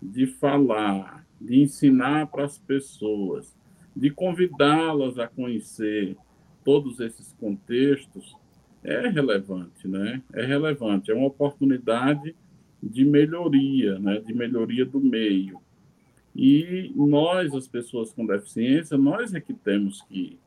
de 0.00 0.26
falar, 0.26 1.24
de 1.40 1.60
ensinar 1.60 2.26
para 2.26 2.44
as 2.44 2.58
pessoas, 2.58 3.56
de 3.94 4.10
convidá-las 4.10 5.18
a 5.18 5.26
conhecer 5.28 6.16
todos 6.64 7.00
esses 7.00 7.32
contextos, 7.38 8.36
é 8.82 9.08
relevante, 9.08 9.86
né? 9.86 10.22
É 10.32 10.44
relevante, 10.44 11.10
é 11.10 11.14
uma 11.14 11.26
oportunidade 11.26 12.34
de 12.82 13.04
melhoria, 13.04 13.98
né? 13.98 14.18
De 14.18 14.34
melhoria 14.34 14.84
do 14.84 15.00
meio. 15.00 15.60
E 16.34 16.92
nós, 16.96 17.54
as 17.54 17.68
pessoas 17.68 18.12
com 18.12 18.26
deficiência, 18.26 18.96
nós 18.96 19.34
é 19.34 19.40
que 19.40 19.52
temos 19.52 20.02
que, 20.02 20.38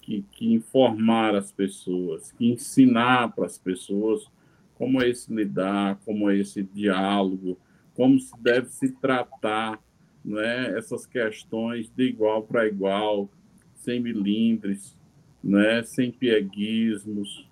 que, 0.00 0.24
que 0.30 0.52
informar 0.52 1.34
as 1.34 1.50
pessoas, 1.50 2.32
que 2.32 2.50
ensinar 2.50 3.32
para 3.32 3.46
as 3.46 3.58
pessoas 3.58 4.30
como 4.74 5.02
é 5.02 5.08
esse 5.08 5.32
lidar, 5.32 5.98
como 6.04 6.28
é 6.28 6.36
esse 6.36 6.62
diálogo, 6.62 7.58
como 7.94 8.18
se 8.18 8.32
deve 8.40 8.68
se 8.68 8.90
tratar 8.92 9.80
né, 10.24 10.76
essas 10.76 11.06
questões 11.06 11.90
de 11.90 12.04
igual 12.04 12.42
para 12.42 12.66
igual, 12.66 13.30
sem 13.74 14.00
milindres, 14.00 14.96
né, 15.42 15.82
sem 15.82 16.10
pieguismos, 16.10 17.48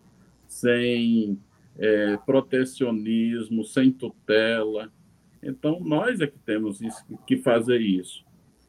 sem 0.46 1.38
é, 1.78 2.16
protecionismo, 2.18 3.64
sem 3.64 3.90
tutela. 3.90 4.92
Então, 5.42 5.80
nós 5.80 6.20
é 6.20 6.26
que 6.26 6.38
temos 6.38 6.80
isso, 6.80 7.04
que 7.26 7.36
fazer 7.38 7.80
isso. 7.80 8.24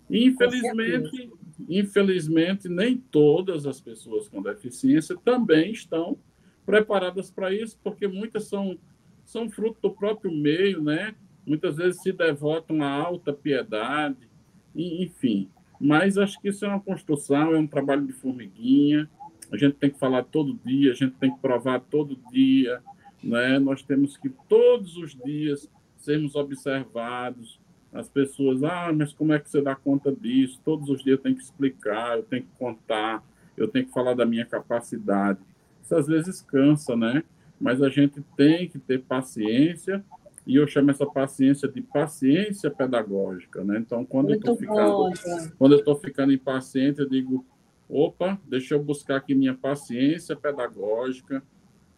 E, 0.10 0.26
infelizmente, 0.26 1.30
infelizmente, 1.70 2.68
nem 2.68 2.98
todas 2.98 3.66
as 3.66 3.80
pessoas 3.80 4.28
com 4.28 4.42
deficiência 4.42 5.16
também 5.24 5.72
estão 5.72 6.18
preparadas 6.66 7.32
para 7.32 7.54
isso, 7.54 7.80
porque 7.84 8.08
muitas 8.08 8.46
são, 8.46 8.78
são 9.24 9.50
fruto 9.50 9.80
do 9.82 9.92
próprio 9.92 10.32
meio, 10.32 10.82
né? 10.82 11.16
Muitas 11.46 11.78
vezes 11.78 12.02
se 12.02 12.12
devotam 12.12 12.84
a 12.84 12.90
alta 12.90 13.34
piedade, 13.34 14.30
enfim. 14.76 15.50
Mas 15.80 16.18
acho 16.18 16.40
que 16.40 16.50
isso 16.50 16.64
é 16.64 16.68
uma 16.68 16.80
construção, 16.80 17.56
é 17.56 17.58
um 17.58 17.68
trabalho 17.68 18.06
de 18.06 18.14
formiguinha, 18.14 19.10
a 19.52 19.58
gente 19.58 19.76
tem 19.76 19.90
que 19.90 20.00
falar 20.00 20.24
todo 20.24 20.60
dia, 20.64 20.92
a 20.92 20.96
gente 20.96 21.16
tem 21.16 21.34
que 21.34 21.40
provar 21.40 21.80
todo 21.82 22.18
dia, 22.32 22.82
né? 23.22 23.60
Nós 23.60 23.82
temos 23.82 24.16
que 24.16 24.30
todos 24.48 24.96
os 24.96 25.16
dias 25.16 25.70
sermos 25.98 26.36
observados. 26.36 27.60
As 27.92 28.08
pessoas, 28.08 28.64
ah, 28.64 28.94
mas 28.96 29.12
como 29.12 29.34
é 29.34 29.40
que 29.40 29.50
você 29.50 29.62
dá 29.62 29.76
conta 29.76 30.12
disso? 30.12 30.62
Todos 30.64 30.90
os 30.90 31.04
dias 31.04 31.18
eu 31.18 31.24
tenho 31.24 31.36
que 31.36 31.44
explicar, 31.44 32.18
eu 32.18 32.24
tenho 32.24 32.44
que 32.44 32.58
contar, 32.58 33.22
eu 33.58 33.68
tenho 33.68 33.86
que 33.86 33.92
falar 33.92 34.14
da 34.14 34.26
minha 34.26 34.46
capacidade. 34.46 35.40
Isso 35.84 35.94
às 35.96 36.08
vezes 36.08 36.42
cansa, 36.42 36.96
né? 36.96 37.24
Mas 37.60 37.82
a 37.82 37.90
gente 37.90 38.24
tem 38.38 38.70
que 38.70 38.80
ter 38.80 39.02
paciência 39.02 40.04
e 40.46 40.56
eu 40.56 40.66
chamo 40.66 40.92
essa 40.92 41.06
paciência 41.06 41.68
de 41.68 41.82
paciência 41.82 42.70
pedagógica, 42.70 43.64
né? 43.64 43.78
Então, 43.78 44.04
quando 44.04 44.30
Muito 44.30 44.48
eu 44.48 44.54
estou 44.54 44.58
ficando, 44.58 45.54
quando 45.58 45.72
eu 45.74 45.80
estou 45.80 45.96
ficando 45.96 46.34
impaciente, 46.34 47.00
eu 47.00 47.08
digo, 47.08 47.46
opa, 47.88 48.40
deixa 48.48 48.74
eu 48.74 48.84
buscar 48.84 49.18
aqui 49.18 49.36
minha 49.36 49.54
paciência 49.54 50.36
pedagógica 50.36 51.44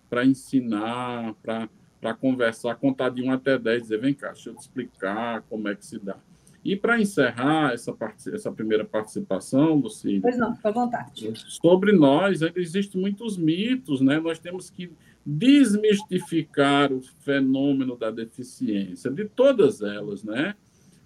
para 0.09 0.25
ensinar, 0.25 1.33
para 1.41 2.13
conversar, 2.15 2.75
contar 2.75 3.09
de 3.09 3.21
1 3.21 3.31
até 3.31 3.57
10, 3.57 3.83
dizer, 3.83 4.00
vem 4.00 4.13
cá, 4.13 4.31
deixa 4.31 4.50
eu 4.50 4.55
te 4.55 4.62
explicar 4.62 5.41
como 5.50 5.67
é 5.67 5.75
que 5.75 5.85
se 5.85 5.97
dá. 5.97 6.17
E 6.63 6.77
para 6.77 7.00
encerrar 7.00 7.73
essa, 7.73 7.93
essa 8.33 8.51
primeira 8.51 8.85
participação, 8.85 9.75
Lucília... 9.75 10.21
Pois 10.21 10.38
não, 10.38 10.55
fica 10.55 10.69
à 10.69 10.71
vontade. 10.71 11.33
Sobre 11.35 11.91
nós, 11.91 12.41
ainda 12.41 12.59
existem 12.59 13.01
muitos 13.01 13.38
mitos, 13.38 14.00
né? 14.00 14.17
Nós 14.19 14.39
temos 14.39 14.69
que 14.69 14.89
desmistificar 15.25 16.92
o 16.92 17.01
fenômeno 17.22 17.96
da 17.96 18.12
deficiência, 18.12 19.10
de 19.10 19.25
todas 19.25 19.82
elas, 19.82 20.24
né? 20.24 20.56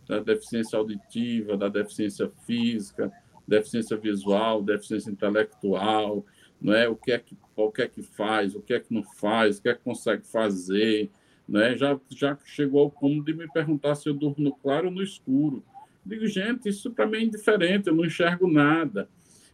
Da 0.07 0.19
deficiência 0.19 0.77
auditiva, 0.77 1.55
da 1.55 1.67
deficiência 1.67 2.29
física, 2.45 3.11
deficiência 3.47 3.95
visual, 3.95 4.63
deficiência 4.63 5.11
intelectual, 5.11 6.25
não 6.59 6.73
é? 6.73 6.87
O 6.87 6.95
que 6.95 7.11
é 7.11 7.19
que, 7.19 7.37
o 7.55 7.71
que 7.71 7.81
é 7.83 7.87
que 7.87 8.01
faz, 8.01 8.55
o 8.55 8.61
que 8.61 8.73
é 8.73 8.79
que 8.79 8.93
não 8.93 9.03
faz, 9.03 9.59
o 9.59 9.61
que 9.61 9.69
é 9.69 9.75
que 9.75 9.83
consegue 9.83 10.25
fazer, 10.25 11.11
né? 11.47 11.77
Já, 11.77 11.99
já 12.09 12.37
chegou 12.43 12.81
ao 12.81 12.91
ponto 12.91 13.23
de 13.23 13.33
me 13.33 13.47
perguntar 13.51 13.95
se 13.95 14.09
eu 14.09 14.13
durmo 14.13 14.43
no 14.43 14.55
claro 14.55 14.87
ou 14.87 14.93
no 14.93 15.03
escuro. 15.03 15.63
Digo, 16.03 16.25
gente, 16.25 16.69
isso 16.69 16.91
para 16.91 17.05
mim 17.05 17.17
é 17.17 17.23
indiferente, 17.23 17.87
eu 17.87 17.95
não 17.95 18.05
enxergo 18.05 18.47
nada. 18.47 19.09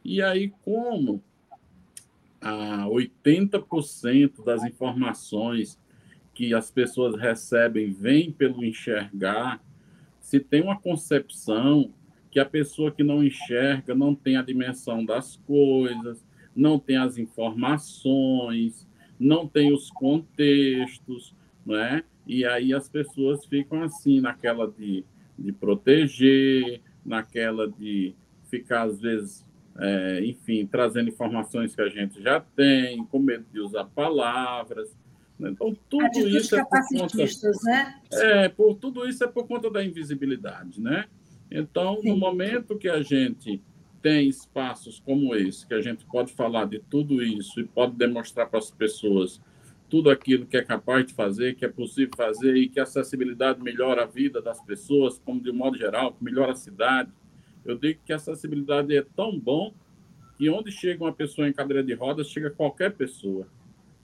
E 0.06 0.22
aí, 0.22 0.54
como 0.62 1.24
a 2.44 2.86
80% 2.88 4.44
das 4.44 4.64
informações 4.64 5.80
que 6.34 6.54
as 6.54 6.70
pessoas 6.70 7.16
recebem 7.16 7.94
vêm 7.94 8.32
pelo 8.32 8.66
enxergar, 8.66 9.64
se 10.20 10.40
tem 10.40 10.62
uma 10.62 10.80
concepção 10.80 11.94
que 12.30 12.40
a 12.40 12.46
pessoa 12.46 12.92
que 12.92 13.04
não 13.04 13.24
enxerga 13.24 13.94
não 13.94 14.16
tem 14.16 14.36
a 14.36 14.42
dimensão 14.42 15.06
das 15.06 15.36
coisas, 15.46 16.26
não 16.56 16.80
tem 16.80 16.98
as 16.98 17.18
informações, 17.18 18.88
não 19.20 19.48
tem 19.48 19.72
os 19.72 19.90
contextos, 19.92 21.36
não 21.66 21.78
é? 21.78 22.04
E 22.26 22.46
aí 22.46 22.74
as 22.74 22.90
pessoas 22.90 23.46
ficam 23.46 23.84
assim, 23.84 24.20
naquela 24.20 24.68
de, 24.68 25.06
de 25.38 25.52
proteger, 25.52 26.82
naquela 27.06 27.70
de 27.70 28.16
ficar, 28.50 28.84
às 28.84 29.00
vezes, 29.00 29.46
é, 29.78 30.24
enfim, 30.26 30.66
trazendo 30.66 31.10
informações 31.10 31.76
que 31.76 31.82
a 31.82 31.90
gente 31.90 32.22
já 32.22 32.40
tem, 32.40 33.04
com 33.06 33.20
medo 33.20 33.46
de 33.52 33.60
usar 33.60 33.86
palavras. 33.86 34.96
Né? 35.40 35.50
Então, 35.52 35.76
tudo 35.90 36.06
Atitudes 36.06 36.46
isso 36.46 36.56
é 36.56 36.64
por 36.64 36.88
conta, 36.88 37.18
né? 37.64 38.02
É, 38.12 38.50
por, 38.50 38.76
tudo 38.76 39.08
isso 39.08 39.24
é 39.24 39.28
por 39.28 39.48
conta 39.48 39.70
da 39.70 39.84
invisibilidade, 39.84 40.80
né? 40.80 41.06
Então, 41.50 42.00
Sim. 42.02 42.10
no 42.10 42.18
momento 42.18 42.78
que 42.78 42.90
a 42.90 43.02
gente 43.02 43.62
tem 44.02 44.28
espaços 44.28 45.00
como 45.00 45.34
esse, 45.34 45.66
que 45.66 45.74
a 45.74 45.82
gente 45.82 46.06
pode 46.06 46.34
falar 46.34 46.66
de 46.66 46.80
tudo 46.80 47.24
isso 47.24 47.60
e 47.60 47.64
pode 47.64 47.96
demonstrar 47.96 48.50
para 48.50 48.60
as 48.60 48.70
pessoas 48.70 49.42
tudo 49.90 50.10
aquilo 50.10 50.46
que 50.46 50.58
é 50.58 50.64
capaz 50.64 51.06
de 51.06 51.14
fazer, 51.14 51.56
que 51.56 51.64
é 51.64 51.70
possível 51.70 52.12
fazer 52.18 52.56
e 52.58 52.68
que 52.68 52.80
a 52.80 52.84
acessibilidade 52.84 53.62
melhora 53.62 54.04
a 54.04 54.08
vida 54.08 54.42
das 54.42 54.60
pessoas, 54.62 55.20
como 55.20 55.40
de 55.40 55.52
um 55.52 55.56
modo 55.56 55.78
geral, 55.78 56.18
melhora 56.20 56.52
a 56.52 56.56
cidade. 56.56 57.12
Eu 57.66 57.78
digo 57.78 58.00
que 58.06 58.14
a 58.14 58.18
acessibilidade 58.18 58.96
é 58.96 59.06
tão 59.16 59.40
bom 59.40 59.74
que 60.38 60.50
onde 60.50 60.72
chega 60.72 61.04
uma 61.04 61.14
pessoa 61.14 61.48
em 61.48 61.54
cadeira 61.54 61.84
de 61.84 61.94
rodas, 61.94 62.30
chega 62.30 62.50
qualquer 62.50 62.94
pessoa, 62.94 63.48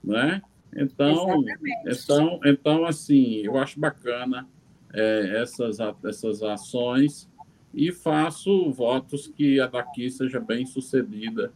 né? 0.02 0.42
Então, 0.74 1.44
então, 1.86 2.40
então 2.44 2.84
assim, 2.84 3.42
eu 3.44 3.58
acho 3.58 3.78
bacana 3.78 4.48
é, 4.92 5.42
essas, 5.42 5.78
essas 6.04 6.42
ações 6.42 7.28
e 7.74 7.92
faço 7.92 8.70
votos 8.70 9.26
que 9.26 9.60
a 9.60 9.66
daqui 9.66 10.10
seja 10.10 10.40
bem 10.40 10.64
sucedida 10.66 11.52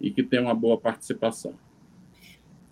e 0.00 0.10
que 0.10 0.22
tenha 0.22 0.42
uma 0.42 0.54
boa 0.54 0.78
participação. 0.78 1.54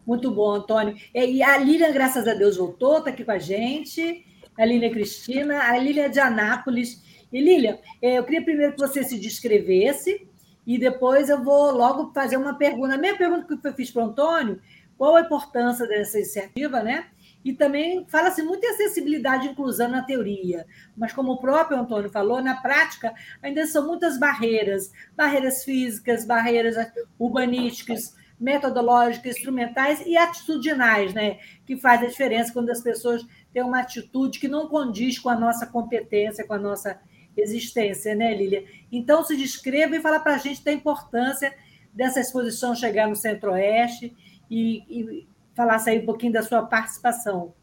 Muito 0.06 0.30
bom, 0.30 0.52
Antônio. 0.52 0.96
E 1.12 1.42
a 1.42 1.58
Lília, 1.58 1.92
graças 1.92 2.28
a 2.28 2.34
Deus, 2.34 2.56
voltou, 2.56 2.98
está 2.98 3.10
aqui 3.10 3.24
com 3.24 3.32
a 3.32 3.38
gente. 3.38 4.24
A 4.56 4.64
Lília 4.64 4.90
Cristina, 4.90 5.62
a 5.62 5.76
Lília 5.78 6.08
de 6.08 6.20
Anápolis. 6.20 7.02
E 7.32 7.40
Lília, 7.40 7.80
é, 8.00 8.18
eu 8.18 8.24
queria 8.24 8.42
primeiro 8.42 8.72
que 8.72 8.78
você 8.78 9.02
se 9.02 9.18
descrevesse 9.18 10.26
e 10.66 10.78
depois 10.78 11.28
eu 11.28 11.42
vou 11.42 11.70
logo 11.70 12.12
fazer 12.12 12.36
uma 12.36 12.54
pergunta. 12.54 12.94
A 12.94 12.98
minha 12.98 13.16
pergunta 13.16 13.56
que 13.56 13.66
eu 13.66 13.74
fiz 13.74 13.90
para 13.90 14.02
o 14.02 14.06
Antônio, 14.06 14.60
qual 14.98 15.16
a 15.16 15.20
importância 15.20 15.86
dessa 15.86 16.18
iniciativa, 16.18 16.82
né? 16.82 17.06
E 17.44 17.52
também 17.52 18.04
fala-se 18.08 18.42
muito 18.42 18.64
em 18.64 18.70
acessibilidade 18.70 19.46
e 19.46 19.50
inclusão 19.50 19.88
na 19.88 20.02
teoria, 20.02 20.66
mas 20.96 21.12
como 21.12 21.32
o 21.32 21.40
próprio 21.40 21.78
Antônio 21.78 22.10
falou, 22.10 22.42
na 22.42 22.56
prática 22.56 23.14
ainda 23.40 23.64
são 23.66 23.86
muitas 23.86 24.18
barreiras, 24.18 24.90
barreiras 25.16 25.62
físicas, 25.62 26.26
barreiras 26.26 26.74
urbanísticas, 27.16 28.16
metodológicas, 28.38 29.36
instrumentais 29.36 30.04
e 30.04 30.16
atitudinais, 30.16 31.14
né? 31.14 31.38
Que 31.64 31.76
faz 31.76 32.02
a 32.02 32.06
diferença 32.06 32.52
quando 32.52 32.70
as 32.70 32.80
pessoas 32.80 33.24
têm 33.52 33.62
uma 33.62 33.80
atitude 33.80 34.40
que 34.40 34.48
não 34.48 34.68
condiz 34.68 35.18
com 35.18 35.28
a 35.28 35.38
nossa 35.38 35.66
competência, 35.66 36.44
com 36.44 36.54
a 36.54 36.58
nossa 36.58 37.00
existência, 37.36 38.14
né, 38.14 38.34
Lília? 38.34 38.64
Então, 38.90 39.24
se 39.24 39.36
descreva 39.36 39.96
e 39.96 40.00
fala 40.00 40.20
para 40.20 40.34
a 40.34 40.38
gente 40.38 40.64
da 40.64 40.72
importância 40.72 41.54
dessa 41.92 42.20
exposição 42.20 42.74
chegar 42.74 43.08
no 43.08 43.16
Centro-Oeste 43.16 44.14
e, 44.50 44.82
e 44.88 45.28
falasse 45.54 45.90
aí 45.90 46.00
um 46.00 46.06
pouquinho 46.06 46.32
da 46.32 46.42
sua 46.42 46.62
participação. 46.62 47.54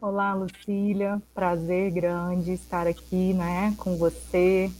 Olá, 0.00 0.34
Lucília, 0.34 1.20
prazer 1.34 1.90
grande 1.90 2.52
estar 2.52 2.86
aqui, 2.86 3.32
né, 3.34 3.74
com 3.78 3.96
você, 3.96 4.70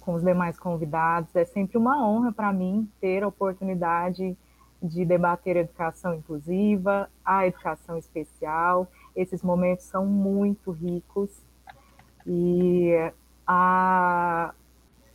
com 0.00 0.14
os 0.14 0.22
demais 0.22 0.58
convidados. 0.58 1.34
É 1.36 1.44
sempre 1.44 1.78
uma 1.78 2.06
honra 2.06 2.32
para 2.32 2.52
mim 2.52 2.90
ter 3.00 3.22
a 3.22 3.28
oportunidade 3.28 4.36
de 4.82 5.04
debater 5.04 5.56
a 5.56 5.60
educação 5.60 6.14
inclusiva, 6.14 7.10
a 7.24 7.46
educação 7.46 7.96
especial. 7.96 8.90
Esses 9.16 9.42
momentos 9.42 9.86
são 9.86 10.04
muito 10.04 10.70
ricos 10.70 11.30
e 12.26 12.92
a, 13.46 14.52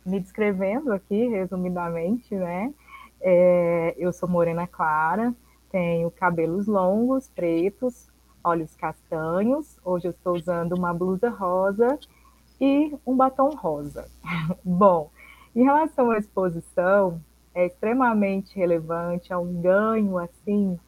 me 0.04 0.20
descrevendo 0.20 0.92
aqui, 0.92 1.28
resumidamente, 1.28 2.34
né? 2.34 2.72
É, 3.20 3.94
eu 3.98 4.12
sou 4.12 4.28
morena 4.28 4.66
clara, 4.66 5.34
tenho 5.70 6.10
cabelos 6.10 6.66
longos, 6.66 7.28
pretos, 7.28 8.08
olhos 8.42 8.74
castanhos. 8.76 9.78
Hoje 9.84 10.08
eu 10.08 10.10
estou 10.10 10.34
usando 10.34 10.72
uma 10.72 10.94
blusa 10.94 11.28
rosa 11.28 11.98
e 12.60 12.96
um 13.06 13.16
batom 13.16 13.50
rosa. 13.50 14.08
Bom, 14.64 15.10
em 15.54 15.64
relação 15.64 16.10
à 16.10 16.18
exposição, 16.18 17.20
é 17.54 17.66
extremamente 17.66 18.56
relevante, 18.56 19.32
é 19.32 19.36
um 19.36 19.60
ganho 19.60 20.16
assim 20.18 20.78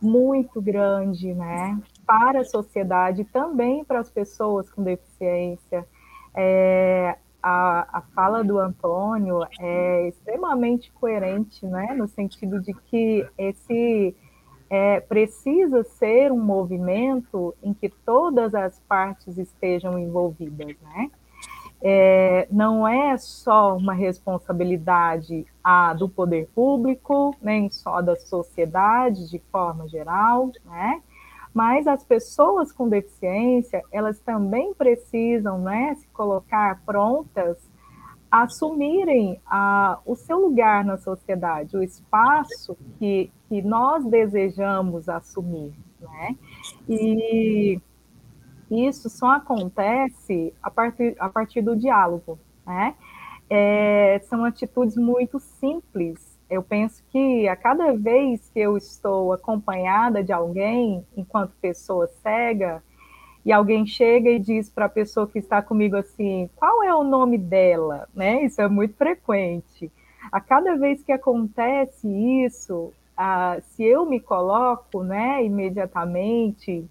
muito 0.00 0.62
grande, 0.62 1.34
né, 1.34 1.78
para 2.10 2.40
a 2.40 2.44
sociedade, 2.44 3.22
também 3.22 3.84
para 3.84 4.00
as 4.00 4.10
pessoas 4.10 4.68
com 4.68 4.82
deficiência. 4.82 5.86
É, 6.34 7.16
a, 7.40 7.98
a 7.98 8.00
fala 8.12 8.42
do 8.42 8.58
Antônio 8.58 9.46
é 9.60 10.08
extremamente 10.08 10.90
coerente, 10.90 11.64
né, 11.64 11.94
no 11.96 12.08
sentido 12.08 12.60
de 12.60 12.74
que 12.74 13.24
esse 13.38 14.12
é, 14.68 14.98
precisa 14.98 15.84
ser 15.84 16.32
um 16.32 16.40
movimento 16.40 17.54
em 17.62 17.72
que 17.72 17.88
todas 17.88 18.56
as 18.56 18.80
partes 18.88 19.38
estejam 19.38 19.96
envolvidas, 19.96 20.74
né? 20.82 21.10
É, 21.80 22.48
não 22.50 22.86
é 22.86 23.16
só 23.18 23.76
uma 23.76 23.94
responsabilidade 23.94 25.46
a, 25.62 25.94
do 25.94 26.08
poder 26.08 26.48
público, 26.54 27.36
nem 27.40 27.70
só 27.70 28.02
da 28.02 28.16
sociedade 28.16 29.30
de 29.30 29.38
forma 29.50 29.88
geral, 29.88 30.50
né? 30.64 31.00
Mas 31.52 31.86
as 31.86 32.04
pessoas 32.04 32.72
com 32.72 32.88
deficiência, 32.88 33.82
elas 33.90 34.20
também 34.20 34.72
precisam, 34.74 35.58
né, 35.58 35.94
se 35.96 36.06
colocar 36.08 36.80
prontas 36.86 37.58
assumirem 38.30 39.40
a, 39.44 39.98
o 40.06 40.14
seu 40.14 40.38
lugar 40.38 40.84
na 40.84 40.96
sociedade, 40.96 41.76
o 41.76 41.82
espaço 41.82 42.76
que, 42.98 43.30
que 43.48 43.60
nós 43.60 44.04
desejamos 44.04 45.08
assumir, 45.08 45.74
né? 46.00 46.36
E 46.88 47.80
isso 48.70 49.10
só 49.10 49.32
acontece 49.32 50.54
a 50.62 50.70
partir, 50.70 51.16
a 51.18 51.28
partir 51.28 51.60
do 51.60 51.74
diálogo, 51.74 52.38
né? 52.64 52.94
É, 53.48 54.20
são 54.28 54.44
atitudes 54.44 54.96
muito 54.96 55.40
simples. 55.40 56.29
Eu 56.50 56.62
penso 56.62 57.02
que 57.10 57.46
a 57.46 57.54
cada 57.54 57.92
vez 57.92 58.50
que 58.52 58.58
eu 58.58 58.76
estou 58.76 59.32
acompanhada 59.32 60.22
de 60.22 60.32
alguém, 60.32 61.06
enquanto 61.16 61.52
pessoa 61.60 62.08
cega, 62.22 62.82
e 63.44 63.52
alguém 63.52 63.86
chega 63.86 64.28
e 64.28 64.38
diz 64.38 64.68
para 64.68 64.86
a 64.86 64.88
pessoa 64.88 65.28
que 65.28 65.38
está 65.38 65.62
comigo 65.62 65.96
assim, 65.96 66.50
qual 66.56 66.82
é 66.82 66.94
o 66.94 67.04
nome 67.04 67.38
dela, 67.38 68.08
né? 68.14 68.42
Isso 68.44 68.60
é 68.60 68.68
muito 68.68 68.94
frequente. 68.96 69.90
A 70.30 70.40
cada 70.40 70.76
vez 70.76 71.02
que 71.02 71.12
acontece 71.12 72.08
isso, 72.44 72.92
se 73.70 73.84
eu 73.84 74.04
me 74.04 74.20
coloco, 74.20 75.02
né, 75.02 75.44
imediatamente, 75.44 76.84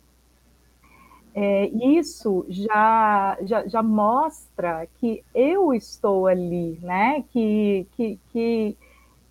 é, 1.36 1.68
isso 1.68 2.46
já, 2.50 3.38
já, 3.42 3.68
já 3.68 3.84
mostra 3.84 4.88
que 5.00 5.24
eu 5.34 5.74
estou 5.74 6.28
ali, 6.28 6.80
né? 6.82 7.24
Que, 7.32 7.86
que, 7.92 8.20
que 8.32 8.78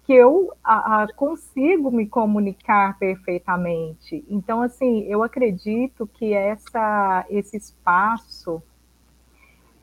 que 0.08 0.14
eu 0.14 0.54
a, 0.64 1.02
a, 1.02 1.12
consigo 1.12 1.90
me 1.90 2.06
comunicar 2.06 2.98
perfeitamente. 2.98 4.24
Então, 4.26 4.62
assim, 4.62 5.00
eu 5.02 5.22
acredito 5.22 6.06
que 6.06 6.32
essa, 6.32 7.26
esse 7.28 7.58
espaço 7.58 8.62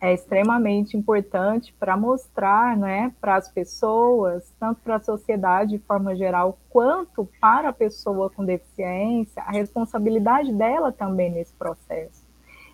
é 0.01 0.15
extremamente 0.15 0.97
importante 0.97 1.71
para 1.79 1.95
mostrar 1.95 2.75
né, 2.75 3.13
para 3.21 3.35
as 3.35 3.49
pessoas, 3.49 4.51
tanto 4.59 4.81
para 4.81 4.95
a 4.95 4.99
sociedade 4.99 5.77
de 5.77 5.77
forma 5.77 6.15
geral, 6.15 6.57
quanto 6.71 7.29
para 7.39 7.69
a 7.69 7.73
pessoa 7.73 8.27
com 8.27 8.43
deficiência, 8.43 9.43
a 9.43 9.51
responsabilidade 9.51 10.51
dela 10.51 10.91
também 10.91 11.29
nesse 11.29 11.53
processo. 11.53 12.25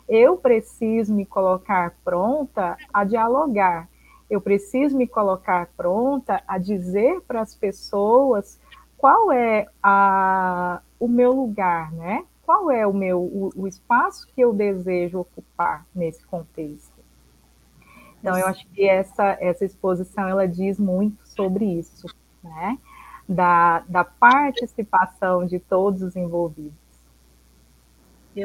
Eu 0.08 0.38
preciso 0.38 1.14
me 1.14 1.26
colocar 1.26 1.96
pronta 2.02 2.78
a 2.94 3.04
dialogar, 3.04 3.90
eu 4.32 4.40
preciso 4.40 4.98
me 4.98 5.06
colocar 5.06 5.70
pronta 5.76 6.42
a 6.48 6.58
dizer 6.58 7.20
para 7.28 7.42
as 7.42 7.54
pessoas 7.54 8.58
qual 8.98 9.30
é 9.30 9.68
a, 9.84 10.82
o 10.98 11.08
meu 11.08 11.34
lugar, 11.34 11.92
né? 11.92 12.24
Qual 12.42 12.72
é 12.72 12.88
o 12.88 12.94
meu 12.94 13.20
o, 13.20 13.52
o 13.54 13.68
espaço 13.68 14.26
que 14.34 14.40
eu 14.40 14.54
desejo 14.54 15.20
ocupar 15.20 15.86
nesse 15.94 16.26
contexto? 16.26 16.94
Então, 18.22 18.38
eu 18.38 18.48
acho 18.48 18.66
que 18.70 18.88
essa, 18.88 19.38
essa 19.42 19.66
exposição 19.66 20.30
ela 20.30 20.48
diz 20.48 20.80
muito 20.80 21.28
sobre 21.28 21.66
isso, 21.66 22.08
né? 22.42 22.78
Da, 23.28 23.80
da 23.80 24.06
participação 24.06 25.46
de 25.46 25.60
todos 25.60 26.02
os 26.04 26.16
envolvidos. 26.16 26.80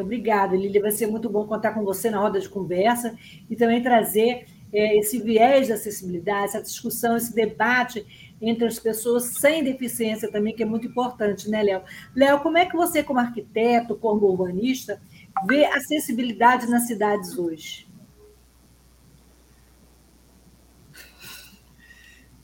Obrigada, 0.01 0.57
Lília. 0.57 0.83
Vai 0.83 0.91
ser 0.91 1.07
muito 1.07 1.31
bom 1.31 1.47
contar 1.47 1.73
com 1.73 1.85
você 1.85 2.11
na 2.11 2.19
roda 2.19 2.41
de 2.41 2.49
conversa 2.49 3.17
e 3.49 3.55
também 3.55 3.81
trazer 3.81 4.47
esse 4.79 5.19
viés 5.19 5.67
de 5.67 5.73
acessibilidade, 5.73 6.47
essa 6.47 6.63
discussão, 6.63 7.17
esse 7.17 7.35
debate 7.35 8.07
entre 8.41 8.67
as 8.67 8.79
pessoas 8.79 9.25
sem 9.39 9.65
deficiência 9.65 10.31
também, 10.31 10.55
que 10.55 10.63
é 10.63 10.67
muito 10.67 10.87
importante, 10.87 11.49
né, 11.49 11.63
Léo? 11.63 11.83
Léo, 12.15 12.41
como 12.41 12.59
é 12.59 12.67
que 12.67 12.77
você, 12.77 13.03
como 13.03 13.19
arquiteto, 13.19 13.97
como 13.97 14.27
urbanista, 14.27 15.01
vê 15.47 15.65
acessibilidade 15.65 16.67
nas 16.69 16.87
cidades 16.87 17.39
hoje? 17.39 17.87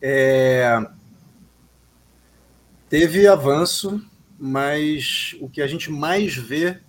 É, 0.00 0.84
teve 2.88 3.28
avanço, 3.28 4.04
mas 4.38 5.36
o 5.40 5.48
que 5.48 5.62
a 5.62 5.66
gente 5.66 5.90
mais 5.90 6.34
vê 6.34 6.80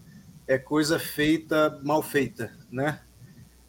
é 0.47 0.57
coisa 0.57 0.97
feita 0.97 1.79
mal 1.83 2.01
feita, 2.01 2.51
né? 2.71 3.01